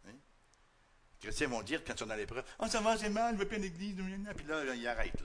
Les 0.05 1.29
chrétiens 1.31 1.47
vont 1.47 1.63
dire 1.63 1.83
quand 1.83 1.93
ils 1.93 1.99
sont 1.99 2.05
dans 2.05 2.15
l'épreuve 2.15 2.43
Oh, 2.59 2.67
ça 2.67 2.81
va, 2.81 2.97
c'est 2.97 3.09
mal, 3.09 3.35
je 3.35 3.39
veux 3.39 3.47
plus 3.47 3.57
l'église. 3.57 3.95
Puis 4.35 4.45
là, 4.45 4.75
ils 4.75 4.87
arrêtent. 4.87 5.21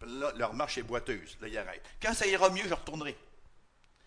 Là. 0.00 0.32
leur 0.36 0.54
marche 0.54 0.78
est 0.78 0.82
boiteuse. 0.82 1.36
Là, 1.40 1.48
ils 1.48 1.58
arrêtent. 1.58 1.84
Quand 2.00 2.14
ça 2.14 2.26
ira 2.26 2.48
mieux, 2.50 2.66
je 2.66 2.72
retournerai. 2.72 3.16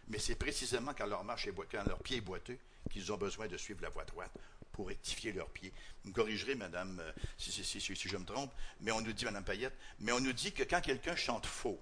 Mais 0.08 0.20
c'est 0.20 0.36
précisément 0.36 0.94
quand 0.98 1.06
leur 1.06 1.24
marche 1.24 1.48
est 1.48 1.54
quand 1.54 1.84
leur 1.86 2.00
pied 2.00 2.18
est 2.18 2.22
boiteux 2.22 2.58
qu'ils 2.90 3.12
ont 3.12 3.18
besoin 3.18 3.48
de 3.48 3.58
suivre 3.58 3.82
la 3.82 3.90
voie 3.90 4.06
droite 4.06 4.32
pour 4.72 4.88
rectifier 4.88 5.32
leurs 5.32 5.50
pieds. 5.50 5.72
Vous 6.04 6.10
me 6.10 6.16
corrigerez, 6.16 6.56
madame, 6.56 7.00
euh, 7.00 7.12
si, 7.38 7.52
si, 7.52 7.80
si, 7.80 7.96
je 7.96 8.18
me 8.18 8.26
trompe, 8.26 8.52
mais 8.82 8.92
on 8.92 9.02
nous 9.02 9.14
dit, 9.14 9.26
madame 9.26 9.44
Payette, 9.44 9.76
mais 10.00 10.12
on 10.12 10.20
nous 10.20 10.34
dit 10.34 10.52
que 10.52 10.64
quand 10.64 10.82
quelqu'un 10.82 11.16
chante 11.16 11.46
faux, 11.46 11.80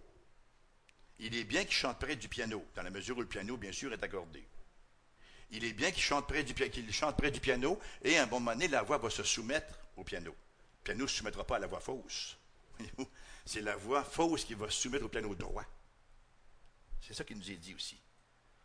il 1.20 1.36
est 1.36 1.43
bien 1.43 1.64
qu'il 1.64 1.74
chante 1.74 1.99
près 1.99 2.16
du 2.16 2.28
piano, 2.28 2.66
dans 2.76 2.84
la 2.84 2.89
mesure 2.89 3.18
où 3.18 3.22
le 3.22 3.28
piano, 3.28 3.57
bien 3.57 3.72
sûr, 3.72 3.93
est 3.93 4.03
accordé. 4.03 4.45
Il 5.51 5.64
est 5.64 5.74
bien 5.74 5.91
qu'il 5.91 6.01
chante, 6.01 6.28
près 6.28 6.43
du, 6.43 6.53
qu'il 6.53 7.41
piano, 7.41 7.80
et 8.01 8.18
à 8.18 8.24
un 8.24 8.28
bon 8.28 8.39
moment 8.39 8.59
la 8.70 8.82
voix 8.82 8.97
va 8.97 9.09
se 9.09 9.24
soumettre 9.24 9.78
au 9.95 10.03
piano. 10.03 10.32
Le 10.32 10.84
piano 10.84 11.03
ne 11.03 11.07
se 11.07 11.18
soumettra 11.18 11.45
pas 11.45 11.57
à 11.57 11.59
la 11.59 11.68
voix 11.68 11.80
fausse. 11.80 12.38
C'est 13.45 13.61
la 13.61 13.76
voix 13.76 14.03
fausse 14.03 14.45
qui 14.45 14.55
va 14.55 14.70
se 14.70 14.82
soumettre 14.82 15.05
au 15.05 15.09
piano 15.09 15.36
droit. 15.36 15.66
C'est 17.01 17.14
ça 17.14 17.24
qui 17.24 17.36
nous 17.36 17.51
est 17.51 17.57
dit 17.57 17.76
aussi. 17.76 17.99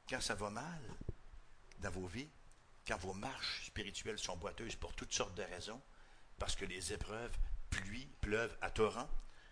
Quand 0.08 0.20
ça 0.20 0.34
va 0.34 0.48
mal 0.48 0.80
dans 1.80 1.90
vos 1.90 2.06
vies, 2.06 2.28
quand 2.86 2.96
vos 2.96 3.12
marches 3.12 3.66
spirituelles 3.66 4.18
sont 4.18 4.36
boiteuses 4.36 4.76
pour 4.76 4.94
toutes 4.94 5.12
sortes 5.12 5.34
de 5.34 5.42
raisons, 5.42 5.82
parce 6.38 6.56
que 6.56 6.64
les 6.64 6.92
épreuves 6.92 7.36
pluient, 7.68 8.08
pleuvent 8.20 8.56
à 8.62 8.70
torrent, 8.70 9.08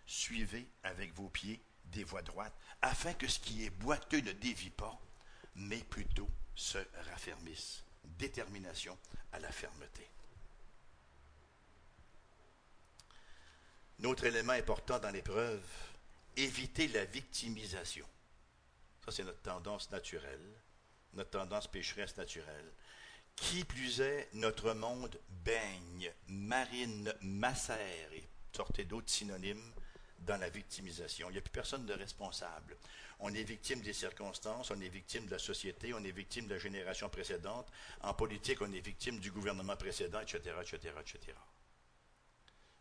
suivez 0.07 0.66
avec 0.84 1.12
vos 1.12 1.28
pieds 1.28 1.61
des 1.93 2.05
voies 2.05 2.22
droites, 2.22 2.57
afin 2.82 3.12
que 3.14 3.28
ce 3.28 3.39
qui 3.39 3.64
est 3.64 3.70
boiteux 3.70 4.20
ne 4.20 4.32
dévie 4.32 4.70
pas, 4.70 4.99
mais 5.55 5.78
plutôt 5.78 6.28
se 6.55 6.78
raffermisse. 7.11 7.82
Détermination 8.18 8.97
à 9.32 9.39
la 9.41 9.51
fermeté. 9.51 10.09
Notre 13.99 14.24
élément 14.24 14.53
important 14.53 14.99
dans 14.99 15.11
l'épreuve, 15.11 15.62
éviter 16.37 16.89
la 16.89 17.05
victimisation. 17.05 18.07
Ça, 19.05 19.11
c'est 19.11 19.24
notre 19.24 19.43
tendance 19.43 19.91
naturelle, 19.91 20.55
notre 21.14 21.30
tendance 21.30 21.66
pécheresse 21.66 22.16
naturelle. 22.16 22.72
Qui 23.34 23.64
plus 23.64 24.01
est, 24.01 24.28
notre 24.34 24.72
monde 24.72 25.18
baigne, 25.45 26.12
marine, 26.28 27.12
macère 27.20 28.12
et 28.12 28.26
sortez 28.55 28.84
d'autres 28.84 29.11
synonymes 29.11 29.72
dans 30.26 30.36
la 30.36 30.48
victimisation. 30.48 31.30
Il 31.30 31.32
n'y 31.32 31.38
a 31.38 31.42
plus 31.42 31.50
personne 31.50 31.86
de 31.86 31.94
responsable. 31.94 32.76
On 33.20 33.32
est 33.32 33.42
victime 33.44 33.80
des 33.80 33.94
circonstances, 33.94 34.70
on 34.70 34.80
est 34.80 34.88
victime 34.88 35.26
de 35.26 35.30
la 35.30 35.38
société, 35.38 35.94
on 35.94 36.04
est 36.04 36.10
victime 36.10 36.46
de 36.46 36.54
la 36.54 36.58
génération 36.58 37.08
précédente. 37.08 37.66
En 38.02 38.12
politique, 38.12 38.60
on 38.60 38.72
est 38.72 38.80
victime 38.80 39.18
du 39.18 39.30
gouvernement 39.30 39.76
précédent, 39.76 40.20
etc., 40.20 40.38
etc., 40.60 40.94
etc. 41.00 41.32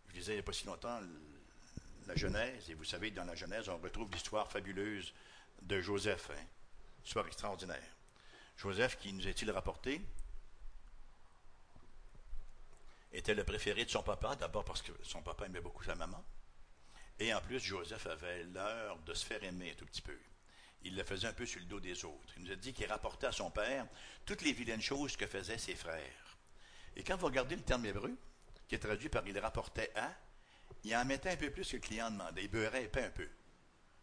Je 0.10 0.14
disais 0.14 0.34
il 0.34 0.36
n'y 0.36 0.40
a 0.42 0.44
pas 0.44 0.54
si 0.54 0.66
longtemps 0.66 1.00
la 2.08 2.16
Genèse, 2.16 2.70
et 2.70 2.74
vous 2.74 2.84
savez, 2.84 3.12
dans 3.12 3.24
la 3.24 3.36
Genèse, 3.36 3.70
on 3.70 3.78
retrouve 3.78 4.12
l'histoire 4.12 4.52
fabuleuse 4.52 5.14
de 5.62 5.82
Joseph, 5.82 6.30
hein? 6.32 6.46
histoire 7.04 7.26
extraordinaire. 7.26 7.96
Joseph, 8.58 8.98
qui 8.98 9.12
nous 9.12 9.28
est-il 9.28 9.50
rapporté, 9.52 10.02
était 13.12 13.34
le 13.34 13.44
préféré 13.44 13.86
de 13.86 13.90
son 13.90 14.04
papa, 14.04 14.36
d'abord 14.36 14.66
parce 14.66 14.82
que 14.82 14.92
son 15.02 15.22
papa 15.22 15.46
aimait 15.46 15.62
beaucoup 15.62 15.84
sa 15.84 15.96
maman, 15.96 16.24
et 17.20 17.34
en 17.34 17.42
plus, 17.42 17.60
Joseph 17.60 18.08
avait 18.08 18.44
l'heure 18.44 19.00
de 19.00 19.14
se 19.14 19.26
faire 19.26 19.44
aimer 19.44 19.72
un 19.72 19.76
tout 19.76 19.86
petit 19.86 20.02
peu. 20.02 20.18
Il 20.84 20.96
le 20.96 21.04
faisait 21.04 21.28
un 21.28 21.34
peu 21.34 21.46
sur 21.46 21.60
le 21.60 21.66
dos 21.66 21.80
des 21.80 22.06
autres. 22.06 22.34
Il 22.38 22.44
nous 22.44 22.52
a 22.52 22.56
dit 22.56 22.74
qu'il 22.74 22.86
rapportait 22.88 23.28
à 23.28 23.32
son 23.32 23.50
père 23.50 23.88
toutes 24.26 24.42
les 24.42 24.54
vilaines 24.54 24.82
choses 24.82 25.16
que 25.18 25.26
faisaient 25.26 25.58
ses 25.58 25.76
frères. 25.76 26.38
Et 26.96 27.04
quand 27.04 27.18
vous 27.18 27.26
regardez 27.26 27.56
le 27.56 27.64
terme 27.64 27.86
hébreu, 27.86 28.16
qui 28.68 28.76
est 28.76 28.80
traduit 28.80 29.10
par 29.10 29.28
il 29.28 29.38
rapportait 29.40 29.92
à, 29.96 30.14
il 30.84 30.96
en 30.96 31.06
mettait 31.06 31.32
un 31.32 31.38
peu 31.38 31.50
plus 31.50 31.68
que 31.68 31.78
le 31.78 31.82
client 31.82 32.12
demandait. 32.12 32.44
Il 32.44 32.50
beurrait 32.50 32.92
un 32.96 33.10
peu. 33.10 33.30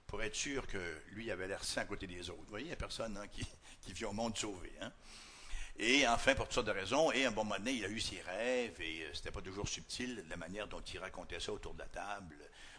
Pour 0.06 0.22
être 0.22 0.34
sûr 0.34 0.66
que 0.66 1.02
lui 1.12 1.30
avait 1.30 1.48
l'air 1.48 1.64
sain 1.64 1.82
à 1.82 1.84
côté 1.84 2.06
des 2.06 2.28
autres. 2.28 2.42
Vous 2.42 2.50
voyez, 2.50 2.66
il 2.66 2.68
n'y 2.68 2.74
a 2.74 2.76
personne 2.76 3.16
hein, 3.16 3.28
qui, 3.28 3.46
qui 3.82 3.92
vit 3.92 4.04
au 4.04 4.12
monde 4.12 4.36
sauvé. 4.36 4.72
Hein? 4.80 4.92
Et 5.78 6.06
enfin, 6.06 6.34
pour 6.34 6.46
toutes 6.46 6.54
sortes 6.54 6.66
de 6.66 6.72
raisons, 6.72 7.12
et 7.12 7.24
à 7.24 7.28
un 7.28 7.30
bon 7.30 7.44
moment 7.44 7.58
donné, 7.58 7.72
il 7.72 7.84
a 7.84 7.88
eu 7.88 8.00
ses 8.00 8.20
rêves, 8.20 8.80
et 8.80 9.04
euh, 9.04 9.14
c'était 9.14 9.30
pas 9.30 9.40
toujours 9.40 9.68
subtil 9.68 10.24
la 10.28 10.36
manière 10.36 10.68
dont 10.68 10.80
il 10.80 10.98
racontait 10.98 11.40
ça 11.40 11.52
autour 11.52 11.74
de 11.74 11.78
la 11.78 11.86
table, 11.86 12.36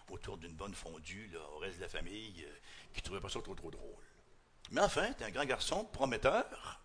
autour 0.09 0.37
d'une 0.37 0.53
bonne 0.53 0.73
fondue, 0.73 1.29
là, 1.33 1.39
au 1.55 1.59
reste 1.59 1.77
de 1.77 1.81
la 1.81 1.89
famille, 1.89 2.45
euh, 2.45 2.55
qui 2.93 3.01
trouvait 3.01 3.19
pas 3.19 3.29
ça 3.29 3.41
trop, 3.41 3.55
trop 3.55 3.71
drôle. 3.71 4.03
Mais 4.71 4.81
enfin, 4.81 5.07
c'était 5.09 5.25
un 5.25 5.31
grand 5.31 5.45
garçon, 5.45 5.85
prometteur, 5.85 6.81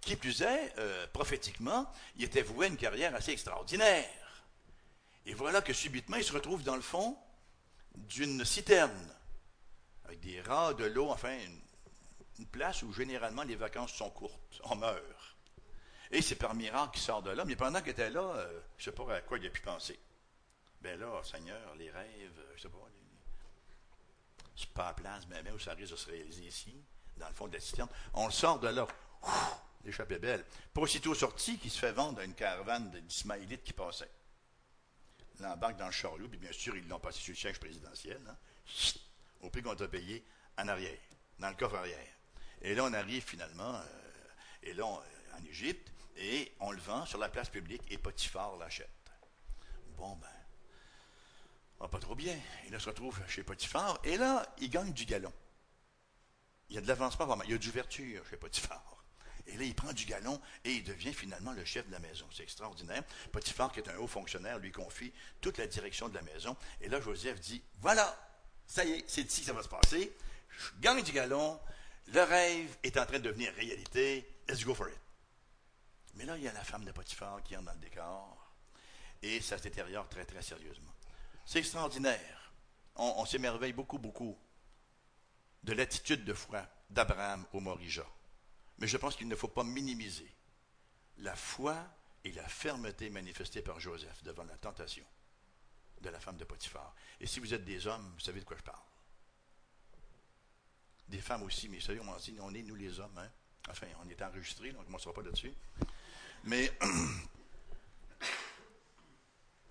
qui 0.00 0.16
plus 0.16 0.42
est, 0.42 0.74
euh, 0.78 1.06
prophétiquement, 1.12 1.90
il 2.16 2.24
était 2.24 2.42
voué 2.42 2.66
à 2.66 2.68
une 2.68 2.76
carrière 2.76 3.14
assez 3.14 3.32
extraordinaire. 3.32 4.44
Et 5.26 5.34
voilà 5.34 5.62
que 5.62 5.72
subitement, 5.72 6.16
il 6.16 6.24
se 6.24 6.32
retrouve 6.32 6.62
dans 6.62 6.76
le 6.76 6.82
fond 6.82 7.16
d'une 7.94 8.44
citerne, 8.44 9.14
avec 10.04 10.20
des 10.20 10.40
rats, 10.42 10.74
de 10.74 10.84
l'eau, 10.84 11.10
enfin, 11.10 11.34
une, 11.38 11.60
une 12.38 12.46
place 12.46 12.82
où 12.82 12.92
généralement 12.92 13.42
les 13.44 13.56
vacances 13.56 13.92
sont 13.92 14.10
courtes, 14.10 14.60
on 14.64 14.76
meurt. 14.76 15.02
Et 16.10 16.22
c'est 16.22 16.36
par 16.36 16.54
miracle 16.54 16.92
qu'il 16.92 17.02
sort 17.02 17.22
de 17.22 17.30
là. 17.30 17.44
Mais 17.44 17.56
pendant 17.56 17.80
qu'il 17.80 17.90
était 17.90 18.10
là, 18.10 18.20
euh, 18.20 18.60
je 18.78 18.88
ne 18.88 18.94
sais 18.94 18.96
pas 18.96 19.16
à 19.16 19.20
quoi 19.20 19.38
il 19.38 19.46
a 19.46 19.50
pu 19.50 19.62
penser. 19.62 19.98
Ben 20.84 21.00
là, 21.00 21.22
Seigneur, 21.24 21.74
les 21.76 21.90
rêves, 21.90 22.44
je 22.56 22.60
sais 22.60 22.68
pas, 22.68 22.86
c'est 24.54 24.68
pas 24.68 24.88
à 24.88 24.92
place, 24.92 25.26
mais 25.28 25.50
où 25.50 25.58
ça 25.58 25.72
risque 25.72 25.92
de 25.92 25.96
se 25.96 26.10
réaliser 26.10 26.44
ici, 26.44 26.84
dans 27.16 27.26
le 27.26 27.34
fond 27.34 27.48
de 27.48 27.54
la 27.54 27.60
citerne. 27.60 27.88
On 28.12 28.26
le 28.26 28.32
sort 28.32 28.60
de 28.60 28.68
là. 28.68 28.86
L'échappée 29.82 30.18
belle. 30.18 30.44
Pas 30.74 30.82
aussitôt 30.82 31.14
sorti 31.14 31.58
qu'il 31.58 31.70
se 31.70 31.78
fait 31.78 31.92
vendre 31.92 32.20
à 32.20 32.24
une 32.24 32.34
caravane 32.34 32.90
d'Ismaélites 33.00 33.64
qui 33.64 33.72
passait. 33.72 34.10
L'embarque 35.40 35.78
dans 35.78 35.86
le 35.86 35.92
chariot, 35.92 36.28
puis 36.28 36.38
bien 36.38 36.52
sûr, 36.52 36.76
ils 36.76 36.86
l'ont 36.86 37.00
passé 37.00 37.18
sur 37.18 37.32
le 37.32 37.38
siège 37.38 37.58
présidentiel, 37.58 38.20
hein. 38.28 38.36
au 39.40 39.48
prix 39.48 39.62
qu'on 39.62 39.72
a 39.72 39.88
payé 39.88 40.22
en 40.58 40.68
arrière, 40.68 41.00
dans 41.38 41.48
le 41.48 41.56
coffre 41.56 41.76
arrière. 41.76 42.12
Et 42.60 42.74
là, 42.74 42.84
on 42.84 42.92
arrive 42.92 43.24
finalement, 43.24 43.74
euh, 43.74 43.84
et 44.62 44.74
là, 44.74 44.84
en 44.84 45.44
Égypte, 45.48 45.90
et 46.16 46.52
on 46.60 46.72
le 46.72 46.80
vend 46.80 47.06
sur 47.06 47.18
la 47.18 47.30
place 47.30 47.48
publique 47.48 47.82
et 47.90 47.96
Potiphar 47.96 48.58
l'achète. 48.58 48.90
Bon, 49.96 50.14
ben, 50.16 50.28
va 51.80 51.88
pas 51.88 51.98
trop 51.98 52.14
bien. 52.14 52.38
Il 52.68 52.80
se 52.80 52.88
retrouve 52.88 53.20
chez 53.28 53.42
Potiphar 53.42 53.98
et 54.04 54.16
là, 54.16 54.46
il 54.58 54.70
gagne 54.70 54.92
du 54.92 55.04
galon. 55.04 55.32
Il 56.68 56.76
y 56.76 56.78
a 56.78 56.80
de 56.80 56.88
l'avancement, 56.88 57.42
il 57.44 57.50
y 57.50 57.54
a 57.54 57.58
d'ouverture 57.58 58.26
chez 58.28 58.36
Potiphar. 58.36 59.04
Et 59.46 59.56
là, 59.58 59.64
il 59.64 59.74
prend 59.74 59.92
du 59.92 60.06
galon 60.06 60.40
et 60.64 60.72
il 60.72 60.84
devient 60.84 61.12
finalement 61.12 61.52
le 61.52 61.64
chef 61.64 61.86
de 61.86 61.92
la 61.92 61.98
maison. 61.98 62.26
C'est 62.32 62.42
extraordinaire. 62.42 63.04
Potiphar, 63.30 63.70
qui 63.70 63.80
est 63.80 63.88
un 63.90 63.96
haut 63.98 64.06
fonctionnaire, 64.06 64.58
lui 64.58 64.72
confie 64.72 65.12
toute 65.40 65.58
la 65.58 65.66
direction 65.66 66.08
de 66.08 66.14
la 66.14 66.22
maison. 66.22 66.56
Et 66.80 66.88
là, 66.88 67.00
Joseph 67.00 67.40
dit, 67.40 67.62
voilà, 67.80 68.16
ça 68.66 68.84
y 68.84 68.92
est, 68.92 69.04
c'est 69.06 69.22
ici 69.22 69.40
que 69.40 69.48
ça 69.48 69.52
va 69.52 69.62
se 69.62 69.68
passer. 69.68 70.16
Je 70.48 70.80
gagne 70.80 71.02
du 71.02 71.12
galon. 71.12 71.60
Le 72.06 72.22
rêve 72.22 72.76
est 72.82 72.96
en 72.96 73.04
train 73.04 73.18
de 73.18 73.24
devenir 73.24 73.52
réalité. 73.54 74.26
Let's 74.48 74.64
go 74.64 74.74
for 74.74 74.88
it. 74.88 74.98
Mais 76.14 76.24
là, 76.24 76.36
il 76.36 76.44
y 76.44 76.48
a 76.48 76.52
la 76.52 76.64
femme 76.64 76.84
de 76.84 76.92
Potiphar 76.92 77.42
qui 77.42 77.56
entre 77.56 77.66
dans 77.66 77.72
le 77.72 77.78
décor, 77.80 78.54
et 79.22 79.40
ça 79.40 79.58
se 79.58 79.64
détériore 79.64 80.08
très, 80.08 80.24
très 80.24 80.42
sérieusement. 80.42 80.92
C'est 81.44 81.58
extraordinaire. 81.58 82.52
On, 82.96 83.24
s'émerveille 83.26 83.72
beaucoup, 83.72 83.98
beaucoup 83.98 84.38
de 85.64 85.72
l'attitude 85.72 86.24
de 86.24 86.32
foi 86.32 86.66
d'Abraham 86.90 87.44
au 87.52 87.60
Morija. 87.60 88.06
Mais 88.78 88.86
je 88.86 88.96
pense 88.96 89.16
qu'il 89.16 89.28
ne 89.28 89.34
faut 89.34 89.48
pas 89.48 89.64
minimiser 89.64 90.30
la 91.18 91.34
foi 91.34 91.76
et 92.24 92.32
la 92.32 92.46
fermeté 92.46 93.10
manifestée 93.10 93.62
par 93.62 93.80
Joseph 93.80 94.22
devant 94.22 94.44
la 94.44 94.56
tentation 94.56 95.04
de 96.00 96.08
la 96.08 96.20
femme 96.20 96.36
de 96.36 96.44
Potiphar. 96.44 96.94
Et 97.20 97.26
si 97.26 97.40
vous 97.40 97.52
êtes 97.52 97.64
des 97.64 97.86
hommes, 97.86 98.12
vous 98.14 98.20
savez 98.20 98.40
de 98.40 98.44
quoi 98.44 98.56
je 98.56 98.62
parle. 98.62 98.82
Des 101.08 101.20
femmes 101.20 101.42
aussi, 101.42 101.68
mais 101.68 101.78
vous 101.78 101.84
savez, 101.84 102.00
on, 102.00 102.42
on 102.42 102.54
est 102.54 102.62
nous 102.62 102.74
les 102.74 103.00
hommes. 103.00 103.18
Hein? 103.18 103.30
Enfin, 103.68 103.86
on 104.04 104.08
est 104.08 104.22
enregistré, 104.22 104.72
donc 104.72 104.86
on 104.88 104.92
ne 104.92 104.98
sera 104.98 105.14
pas 105.14 105.22
là-dessus. 105.22 105.52
Mais 106.44 106.70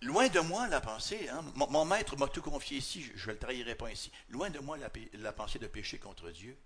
loin 0.03 0.27
de 0.29 0.39
moi 0.39 0.67
la 0.67 0.81
pensée, 0.81 1.29
hein, 1.29 1.41
mon, 1.55 1.85
maître 1.85 2.15
m'a 2.17 2.27
tout 2.27 2.41
confié 2.41 2.77
ici, 2.77 3.03
je 3.15 3.27
ne 3.27 3.33
le 3.33 3.39
trahirai 3.39 3.75
pas 3.75 3.91
ici. 3.91 4.11
Loin 4.29 4.49
de 4.49 4.59
moi 4.59 4.77
la, 4.77 5.33
pensée 5.33 5.59
de 5.59 5.67
pécher 5.67 5.99
contre 5.99 6.29
Dieu. 6.31 6.57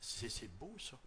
C'est 0.00 0.48
beau 0.48 0.74
ça. 0.78 0.98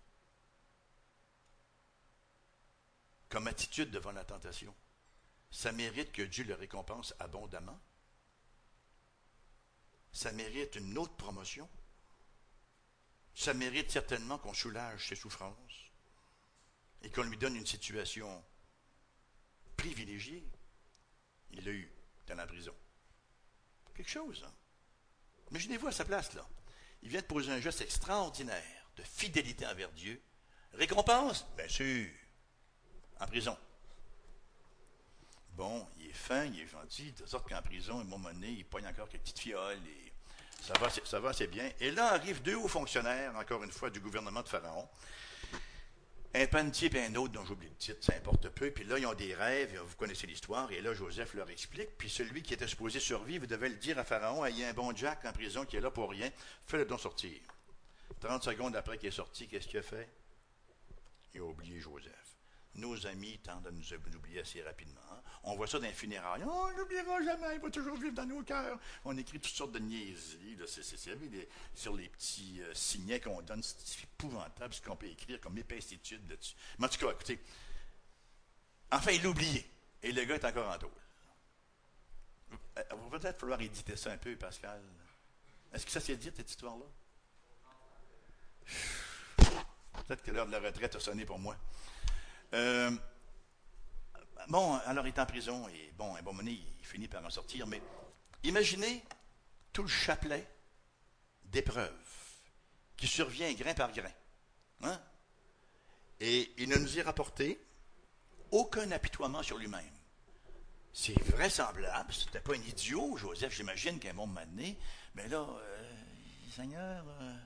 Comme 3.29 3.47
attitude 3.47 3.89
devant 3.89 4.11
la 4.11 4.23
tentation. 4.23 4.73
Ça 5.49 5.71
mérite 5.71 6.11
que 6.11 6.21
Dieu 6.21 6.43
le 6.43 6.53
récompense 6.53 7.15
abondamment. 7.19 7.79
Ça 10.11 10.31
mérite 10.31 10.75
une 10.75 10.97
autre 10.97 11.15
promotion. 11.15 11.67
Ça 13.33 13.53
mérite 13.53 13.91
certainement 13.91 14.37
qu'on 14.37 14.53
soulage 14.53 15.07
ses 15.09 15.15
souffrances 15.15 15.91
et 17.01 17.09
qu'on 17.09 17.23
lui 17.23 17.37
donne 17.37 17.55
une 17.55 17.65
situation 17.65 18.43
privilégié. 19.77 20.43
Il 21.51 21.63
l'a 21.63 21.71
eu 21.71 21.89
dans 22.27 22.35
la 22.35 22.45
prison. 22.45 22.73
Quelque 23.95 24.09
chose, 24.09 24.43
hein? 24.45 24.53
Imaginez-vous 25.51 25.87
à 25.87 25.91
sa 25.91 26.03
place, 26.03 26.33
là. 26.33 26.45
Il 27.01 27.09
vient 27.09 27.21
de 27.21 27.25
poser 27.25 27.51
un 27.51 27.61
geste 27.61 27.81
extraordinaire 27.81 28.91
de 28.97 29.03
fidélité 29.03 29.65
envers 29.65 29.91
Dieu. 29.91 30.21
Récompense? 30.73 31.45
Bien 31.55 31.69
sûr. 31.69 32.09
En 33.19 33.27
prison. 33.27 33.57
Bon, 35.51 35.87
il 35.97 36.07
est 36.07 36.13
fin, 36.13 36.45
il 36.45 36.59
est 36.59 36.67
gentil, 36.67 37.13
de 37.13 37.25
sorte 37.25 37.49
qu'en 37.49 37.61
prison, 37.61 37.97
à 37.97 38.01
un 38.01 38.03
moment 38.03 38.29
il 38.43 38.65
pogne 38.65 38.85
encore 38.85 39.09
quelques 39.09 39.23
petites 39.23 39.39
fioles 39.39 39.79
et 39.87 40.13
ça 40.61 40.73
va, 40.79 40.89
ça 40.89 41.19
va 41.19 41.29
assez 41.29 41.47
bien. 41.47 41.71
Et 41.79 41.89
là 41.89 42.13
arrivent 42.13 42.43
deux 42.43 42.55
hauts 42.55 42.67
fonctionnaires, 42.67 43.35
encore 43.35 43.63
une 43.63 43.71
fois, 43.71 43.89
du 43.89 43.99
gouvernement 43.99 44.43
de 44.43 44.49
Pharaon. 44.49 44.87
Un 46.39 46.45
panetier 46.45 46.95
et 46.95 47.05
un 47.05 47.15
autre 47.15 47.33
dont 47.33 47.43
j'oublie 47.43 47.67
le 47.67 47.75
titre, 47.77 47.97
ça 47.99 48.13
importe 48.15 48.49
peu. 48.49 48.69
Puis 48.69 48.83
là, 48.83 48.99
ils 48.99 49.07
ont 49.07 49.15
des 49.15 49.33
rêves, 49.33 49.75
vous 49.83 49.95
connaissez 49.95 50.27
l'histoire, 50.27 50.71
et 50.71 50.81
là, 50.81 50.93
Joseph 50.93 51.33
leur 51.33 51.49
explique. 51.49 51.97
Puis 51.97 52.11
celui 52.11 52.43
qui 52.43 52.53
était 52.53 52.67
supposé 52.67 52.99
survivre 52.99 53.47
devait 53.47 53.69
le 53.69 53.75
dire 53.77 53.97
à 53.97 54.03
Pharaon, 54.03 54.45
il 54.45 54.59
y 54.59 54.63
a 54.63 54.69
un 54.69 54.73
bon 54.73 54.95
Jack 54.95 55.25
en 55.25 55.31
prison 55.33 55.65
qui 55.65 55.77
est 55.77 55.81
là 55.81 55.89
pour 55.89 56.11
rien, 56.11 56.29
fais-le 56.67 56.85
donc 56.85 56.99
sortir. 56.99 57.39
30 58.19 58.43
secondes 58.43 58.75
après 58.75 58.99
qu'il 58.99 59.07
est 59.07 59.11
sorti, 59.11 59.47
qu'est-ce 59.47 59.67
qu'il 59.67 59.79
a 59.79 59.81
fait? 59.81 60.07
Il 61.33 61.41
a 61.41 61.43
oublié 61.43 61.79
Joseph. 61.79 62.36
Nos 62.77 63.07
amis 63.07 63.39
tendent 63.39 63.67
à 63.67 63.71
nous 63.71 63.93
oublier 64.15 64.41
assez 64.41 64.61
rapidement. 64.61 65.01
On 65.43 65.55
voit 65.55 65.67
ça 65.67 65.79
dans 65.79 65.87
les 65.87 65.93
funérailles. 65.93 66.43
Oh, 66.45 66.69
on 66.69 66.77
n'oubliera 66.77 67.23
jamais, 67.23 67.55
il 67.55 67.61
va 67.61 67.69
toujours 67.71 67.95
vivre 67.97 68.13
dans 68.13 68.25
nos 68.25 68.43
cœurs. 68.43 68.77
On 69.03 69.17
écrit 69.17 69.39
toutes 69.39 69.53
sortes 69.53 69.71
de 69.71 69.79
niaiseries. 69.79 70.57
Sur 71.73 71.95
les 71.95 72.09
petits 72.09 72.61
euh, 72.61 72.73
signets 72.73 73.19
qu'on 73.19 73.41
donne, 73.41 73.63
c'est 73.63 74.03
épouvantable 74.03 74.73
ce 74.73 74.81
qu'on 74.81 74.95
peut 74.95 75.07
écrire 75.07 75.39
comme 75.41 75.57
épaissitude 75.57 76.29
là-dessus. 76.29 76.55
Mais 76.77 76.85
en 76.85 76.89
tout 76.89 76.99
cas, 76.99 77.11
écoutez, 77.11 77.39
enfin, 78.91 79.11
il 79.11 79.23
l'a. 79.23 79.31
Et 80.03 80.11
le 80.11 80.25
gars 80.25 80.35
est 80.35 80.45
encore 80.45 80.69
en 80.69 80.77
tôle. 80.77 80.91
Euh, 82.77 82.83
il 82.91 83.09
va 83.09 83.19
peut-être 83.19 83.39
falloir 83.39 83.61
éditer 83.61 83.95
ça 83.95 84.11
un 84.11 84.17
peu, 84.17 84.35
Pascal. 84.35 84.81
Est-ce 85.73 85.85
que 85.85 85.91
ça 85.91 85.99
s'est 85.99 86.15
dit, 86.15 86.31
cette 86.35 86.49
histoire-là? 86.49 86.85
Peut-être 90.05 90.23
que 90.23 90.31
l'heure 90.31 90.45
de 90.45 90.51
la 90.51 90.59
retraite 90.59 90.95
a 90.95 90.99
sonné 90.99 91.25
pour 91.25 91.39
moi. 91.39 91.57
Euh, 92.53 92.91
Bon, 94.49 94.75
alors 94.85 95.05
il 95.05 95.09
est 95.09 95.19
en 95.19 95.25
prison 95.25 95.67
et 95.67 95.91
bon, 95.97 96.15
un 96.15 96.21
bon 96.21 96.33
moment 96.33 96.49
il 96.49 96.85
finit 96.85 97.09
par 97.09 97.25
en 97.25 97.29
sortir, 97.29 97.67
mais 97.67 97.81
imaginez 98.43 99.03
tout 99.73 99.81
le 99.81 99.89
chapelet 99.89 100.47
d'épreuves 101.43 101.91
qui 102.95 103.07
survient 103.07 103.51
grain 103.53 103.73
par 103.73 103.91
grain. 103.91 104.11
Hein? 104.83 105.01
Et 106.21 106.53
il 106.57 106.69
ne 106.69 106.77
nous 106.77 106.97
y 106.97 107.01
rapporté 107.01 107.59
aucun 108.51 108.89
apitoiement 108.91 109.43
sur 109.43 109.57
lui-même. 109.57 109.83
C'est 110.93 111.19
vraisemblable, 111.23 112.13
c'était 112.13 112.39
pas 112.39 112.53
un 112.53 112.61
idiot, 112.61 113.17
Joseph, 113.17 113.53
j'imagine 113.53 113.99
qu'un 113.99 114.13
moment 114.13 114.45
donné, 114.45 114.77
mais 115.13 115.27
là, 115.27 115.45
euh, 115.45 115.93
Seigneur, 116.55 117.05
euh, 117.19 117.37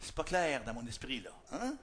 c'est 0.00 0.14
pas 0.14 0.24
clair 0.24 0.64
dans 0.64 0.72
mon 0.72 0.86
esprit, 0.86 1.20
là. 1.20 1.30
Hein? 1.52 1.76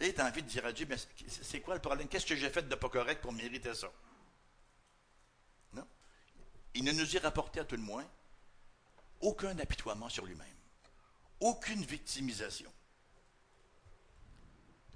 Et 0.00 0.12
tu 0.12 0.20
as 0.20 0.26
envie 0.26 0.42
de 0.42 0.48
dire 0.48 0.66
à 0.66 0.72
Dieu, 0.72 0.86
mais 0.88 0.96
c'est 1.28 1.60
quoi 1.60 1.74
le 1.74 1.80
problème? 1.80 2.08
Qu'est-ce 2.08 2.26
que 2.26 2.36
j'ai 2.36 2.50
fait 2.50 2.68
de 2.68 2.74
pas 2.74 2.88
correct 2.88 3.20
pour 3.22 3.32
mériter 3.32 3.74
ça? 3.74 3.92
Non? 5.72 5.86
Il 6.74 6.84
ne 6.84 6.92
nous 6.92 7.14
y 7.14 7.18
rapportait 7.18 7.60
à 7.60 7.64
tout 7.64 7.76
le 7.76 7.82
moins 7.82 8.08
aucun 9.20 9.58
apitoiement 9.58 10.08
sur 10.08 10.26
lui-même, 10.26 10.46
aucune 11.40 11.82
victimisation. 11.82 12.70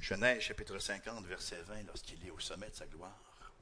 Genèse 0.01 0.42
chapitre 0.42 0.78
50, 0.78 1.24
verset 1.26 1.62
20, 1.62 1.84
lorsqu'il 1.84 2.24
est 2.26 2.30
au 2.30 2.38
sommet 2.38 2.68
de 2.68 2.74
sa 2.74 2.86
gloire, 2.86 3.53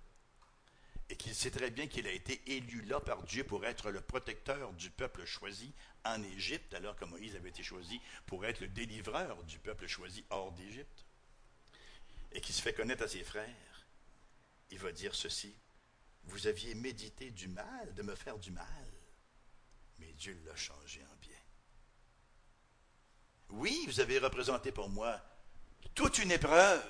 et 1.09 1.17
qu'il 1.17 1.35
sait 1.35 1.51
très 1.51 1.71
bien 1.71 1.87
qu'il 1.87 2.07
a 2.07 2.13
été 2.13 2.43
élu 2.47 2.83
là 2.83 3.01
par 3.01 3.23
Dieu 3.23 3.45
pour 3.45 3.65
être 3.65 3.91
le 3.91 4.01
protecteur 4.01 4.73
du 4.73 4.91
peuple 4.91 5.25
choisi 5.25 5.73
en 6.05 6.23
Égypte, 6.23 6.75
alors 6.75 6.97
que 6.97 7.05
Moïse 7.05 7.37
avait 7.37 7.51
été 7.51 7.63
choisi 7.63 8.01
pour 8.27 8.45
être 8.45 8.61
le 8.61 8.69
délivreur 8.69 9.43
du 9.45 9.59
peuple 9.59 9.87
choisi 9.87 10.25
hors 10.31 10.51
d'Égypte 10.53 11.06
et 12.37 12.41
qui 12.43 12.53
se 12.53 12.61
fait 12.61 12.75
connaître 12.75 13.03
à 13.03 13.09
ses 13.09 13.25
frères, 13.25 13.87
il 14.71 14.79
va 14.79 14.93
dire 14.93 15.15
ceci. 15.15 15.57
Vous 16.25 16.47
aviez 16.47 16.75
médité 16.75 17.31
du 17.31 17.49
mal, 17.49 17.95
de 17.95 18.03
me 18.03 18.15
faire 18.15 18.39
du 18.39 18.51
mal, 18.51 18.93
mais 19.99 20.13
Dieu 20.13 20.39
l'a 20.45 20.55
changé 20.55 21.03
en 21.03 21.17
bien. 21.17 21.39
Oui, 23.49 23.83
vous 23.87 24.01
avez 24.01 24.19
représenté 24.19 24.71
pour 24.71 24.91
moi 24.91 25.19
toute 25.95 26.19
une 26.19 26.31
épreuve, 26.31 26.85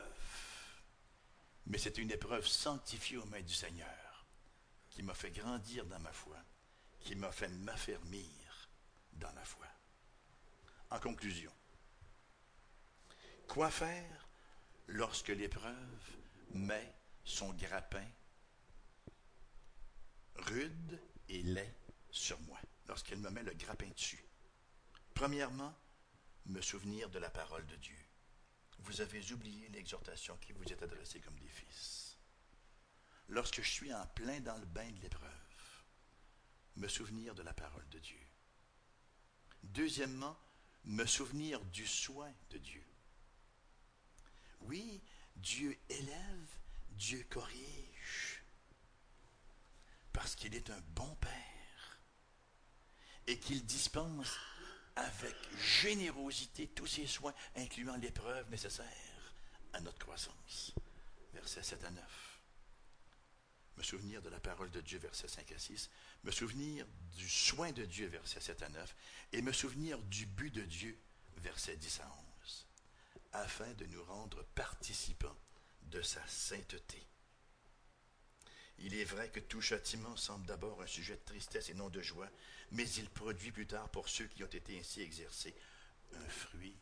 mais 1.66 1.78
c'est 1.78 1.98
une 1.98 2.10
épreuve 2.10 2.46
sanctifiée 2.46 3.18
aux 3.18 3.26
mains 3.26 3.42
du 3.42 3.54
Seigneur, 3.54 4.26
qui 4.90 5.04
m'a 5.04 5.14
fait 5.14 5.30
grandir 5.30 5.86
dans 5.86 6.00
ma 6.00 6.12
foi, 6.12 6.38
qui 6.98 7.14
m'a 7.14 7.30
fait 7.30 7.48
m'affermir 7.48 8.68
dans 9.12 9.32
la 9.32 9.44
foi. 9.44 9.68
En 10.90 10.98
conclusion, 10.98 11.52
quoi 13.46 13.70
faire 13.70 14.25
lorsque 14.88 15.28
l'épreuve 15.28 16.16
met 16.50 16.94
son 17.24 17.52
grappin 17.54 18.06
rude 20.36 21.00
et 21.28 21.42
laid 21.42 21.74
sur 22.10 22.40
moi, 22.42 22.58
lorsqu'elle 22.86 23.18
me 23.18 23.30
met 23.30 23.42
le 23.42 23.54
grappin 23.54 23.88
dessus. 23.88 24.24
Premièrement, 25.14 25.74
me 26.46 26.60
souvenir 26.60 27.10
de 27.10 27.18
la 27.18 27.30
parole 27.30 27.66
de 27.66 27.76
Dieu. 27.76 27.98
Vous 28.80 29.00
avez 29.00 29.32
oublié 29.32 29.68
l'exhortation 29.70 30.36
qui 30.38 30.52
vous 30.52 30.64
est 30.64 30.82
adressée 30.82 31.20
comme 31.20 31.38
des 31.38 31.48
fils. 31.48 32.18
Lorsque 33.28 33.62
je 33.62 33.70
suis 33.70 33.92
en 33.92 34.06
plein 34.08 34.40
dans 34.40 34.56
le 34.56 34.66
bain 34.66 34.90
de 34.92 35.00
l'épreuve, 35.00 35.30
me 36.76 36.86
souvenir 36.86 37.34
de 37.34 37.42
la 37.42 37.54
parole 37.54 37.88
de 37.88 37.98
Dieu. 37.98 38.20
Deuxièmement, 39.62 40.38
me 40.84 41.06
souvenir 41.06 41.60
du 41.66 41.86
soin 41.86 42.32
de 42.50 42.58
Dieu. 42.58 42.85
Oui, 44.66 45.00
Dieu 45.36 45.78
élève, 45.88 46.48
Dieu 46.90 47.24
corrige. 47.30 48.42
Parce 50.12 50.34
qu'il 50.34 50.54
est 50.54 50.70
un 50.70 50.80
bon 50.94 51.14
Père. 51.16 52.00
Et 53.26 53.38
qu'il 53.38 53.64
dispense 53.64 54.36
avec 54.94 55.34
générosité 55.58 56.68
tous 56.68 56.86
ses 56.86 57.06
soins, 57.06 57.34
incluant 57.56 57.96
l'épreuve 57.96 58.48
nécessaire 58.50 59.34
à 59.72 59.80
notre 59.80 59.98
croissance. 59.98 60.74
Versets 61.32 61.62
7 61.62 61.84
à 61.84 61.90
9. 61.90 62.40
Me 63.76 63.82
souvenir 63.82 64.22
de 64.22 64.30
la 64.30 64.40
parole 64.40 64.70
de 64.70 64.80
Dieu, 64.80 64.98
versets 64.98 65.28
5 65.28 65.52
à 65.52 65.58
6. 65.58 65.90
Me 66.24 66.30
souvenir 66.30 66.86
du 67.16 67.28
soin 67.28 67.72
de 67.72 67.84
Dieu, 67.84 68.06
versets 68.06 68.40
7 68.40 68.62
à 68.62 68.68
9. 68.70 68.96
Et 69.32 69.42
me 69.42 69.52
souvenir 69.52 69.98
du 70.04 70.24
but 70.24 70.50
de 70.54 70.62
Dieu, 70.62 70.98
versets 71.36 71.76
10 71.76 72.00
à 72.00 72.10
11 72.20 72.25
afin 73.36 73.70
de 73.74 73.86
nous 73.86 74.02
rendre 74.04 74.42
participants 74.54 75.36
de 75.82 76.02
sa 76.02 76.26
sainteté. 76.26 77.06
Il 78.78 78.94
est 78.94 79.04
vrai 79.04 79.30
que 79.30 79.40
tout 79.40 79.60
châtiment 79.60 80.16
semble 80.16 80.46
d'abord 80.46 80.82
un 80.82 80.86
sujet 80.86 81.16
de 81.16 81.24
tristesse 81.24 81.70
et 81.70 81.74
non 81.74 81.88
de 81.88 82.02
joie, 82.02 82.30
mais 82.72 82.88
il 82.90 83.08
produit 83.08 83.52
plus 83.52 83.66
tard 83.66 83.88
pour 83.90 84.08
ceux 84.08 84.26
qui 84.26 84.44
ont 84.44 84.48
été 84.48 84.78
ainsi 84.78 85.00
exercés 85.00 85.54
un 86.14 86.28
fruit 86.28 86.78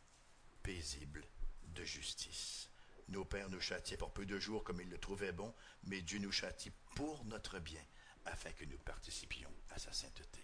paisible 0.61 1.25
de 1.67 1.83
justice. 1.83 2.69
Nos 3.07 3.23
pères 3.23 3.49
nous 3.49 3.61
châtiaient 3.61 3.97
pour 3.97 4.11
peu 4.11 4.25
de 4.25 4.39
jours 4.39 4.63
comme 4.63 4.81
ils 4.81 4.89
le 4.89 4.97
trouvaient 4.97 5.31
bon, 5.31 5.53
mais 5.83 6.01
Dieu 6.01 6.19
nous 6.19 6.31
châtie 6.31 6.71
pour 6.95 7.23
notre 7.25 7.59
bien, 7.59 7.83
afin 8.25 8.51
que 8.51 8.65
nous 8.65 8.79
participions 8.79 9.51
à 9.69 9.77
sa 9.77 9.93
sainteté. 9.93 10.41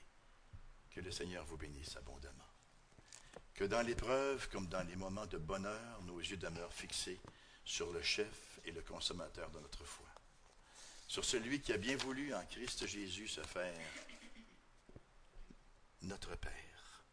Que 0.92 1.02
le 1.02 1.12
Seigneur 1.12 1.46
vous 1.46 1.58
bénisse 1.58 1.98
abondamment 1.98 2.51
que 3.62 3.68
dans 3.68 3.84
l'épreuve 3.84 4.50
comme 4.50 4.66
dans 4.66 4.82
les 4.88 4.96
moments 4.96 5.28
de 5.28 5.38
bonheur, 5.38 6.02
nos 6.06 6.18
yeux 6.20 6.38
demeurent 6.38 6.74
fixés 6.74 7.20
sur 7.64 7.94
le 7.94 8.02
chef 8.02 8.60
et 8.66 8.72
le 8.72 8.82
consommateur 8.82 9.52
de 9.52 9.60
notre 9.60 9.86
foi, 9.86 10.08
sur 11.08 11.24
celui 11.24 11.62
qui 11.62 11.72
a 11.72 11.78
bien 11.78 11.96
voulu 11.96 12.34
en 12.34 12.44
Christ 12.48 12.88
Jésus 12.88 13.28
se 13.28 13.42
faire 13.42 13.80
notre 16.02 16.36
Père, 16.38 17.06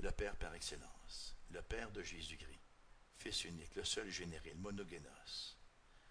le 0.00 0.10
Père 0.10 0.36
par 0.36 0.54
excellence, 0.54 1.34
le 1.50 1.62
Père 1.62 1.90
de 1.92 2.02
Jésus-Christ, 2.02 2.60
Fils 3.16 3.44
unique, 3.44 3.74
le 3.74 3.84
seul 3.84 4.10
généré, 4.10 4.50
le 4.50 4.60
monogénos. 4.60 5.56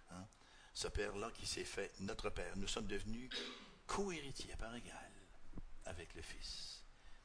Hein? 0.10 0.26
Ce 0.74 0.88
Père-là 0.88 1.30
qui 1.30 1.46
s'est 1.46 1.64
fait 1.64 1.94
notre 2.00 2.32
Père. 2.32 2.58
Nous 2.58 2.68
sommes 2.68 2.88
devenus 2.88 3.30
co-héritiers 3.86 4.54
à 4.54 4.58
part 4.58 4.76
égale 4.76 5.14
avec 5.86 6.16
le 6.16 6.24
Fils. 6.24 6.79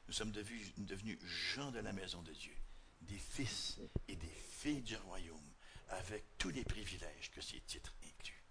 Nous 0.07 0.13
sommes 0.13 0.31
devenus, 0.31 1.19
gens 1.23 1.71
de 1.71 1.79
la 1.79 1.93
maison 1.93 2.21
de 2.21 2.31
Dieu, 2.31 2.55
des 3.01 3.17
fils 3.17 3.79
et 4.07 4.15
des 4.15 4.27
filles 4.27 4.81
du 4.81 4.95
royaume, 4.97 5.53
avec 5.89 6.23
tous 6.37 6.49
les 6.49 6.63
privilèges 6.63 7.31
que 7.31 7.41
ces 7.41 7.59
titres 7.61 7.93
incluent. 8.03 8.43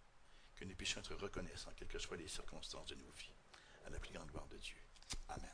Que 0.56 0.64
nous 0.64 0.74
puissions 0.74 1.00
être 1.00 1.14
reconnaissants, 1.14 1.72
quelles 1.76 1.88
que 1.88 1.98
soient 1.98 2.16
les 2.16 2.28
circonstances 2.28 2.88
de 2.88 2.94
nos 2.96 3.10
vies, 3.12 3.34
à 3.86 3.90
la 3.90 3.98
plus 3.98 4.12
grande 4.12 4.30
gloire 4.30 4.48
de 4.48 4.58
Dieu. 4.58 4.76
Amen. 5.28 5.50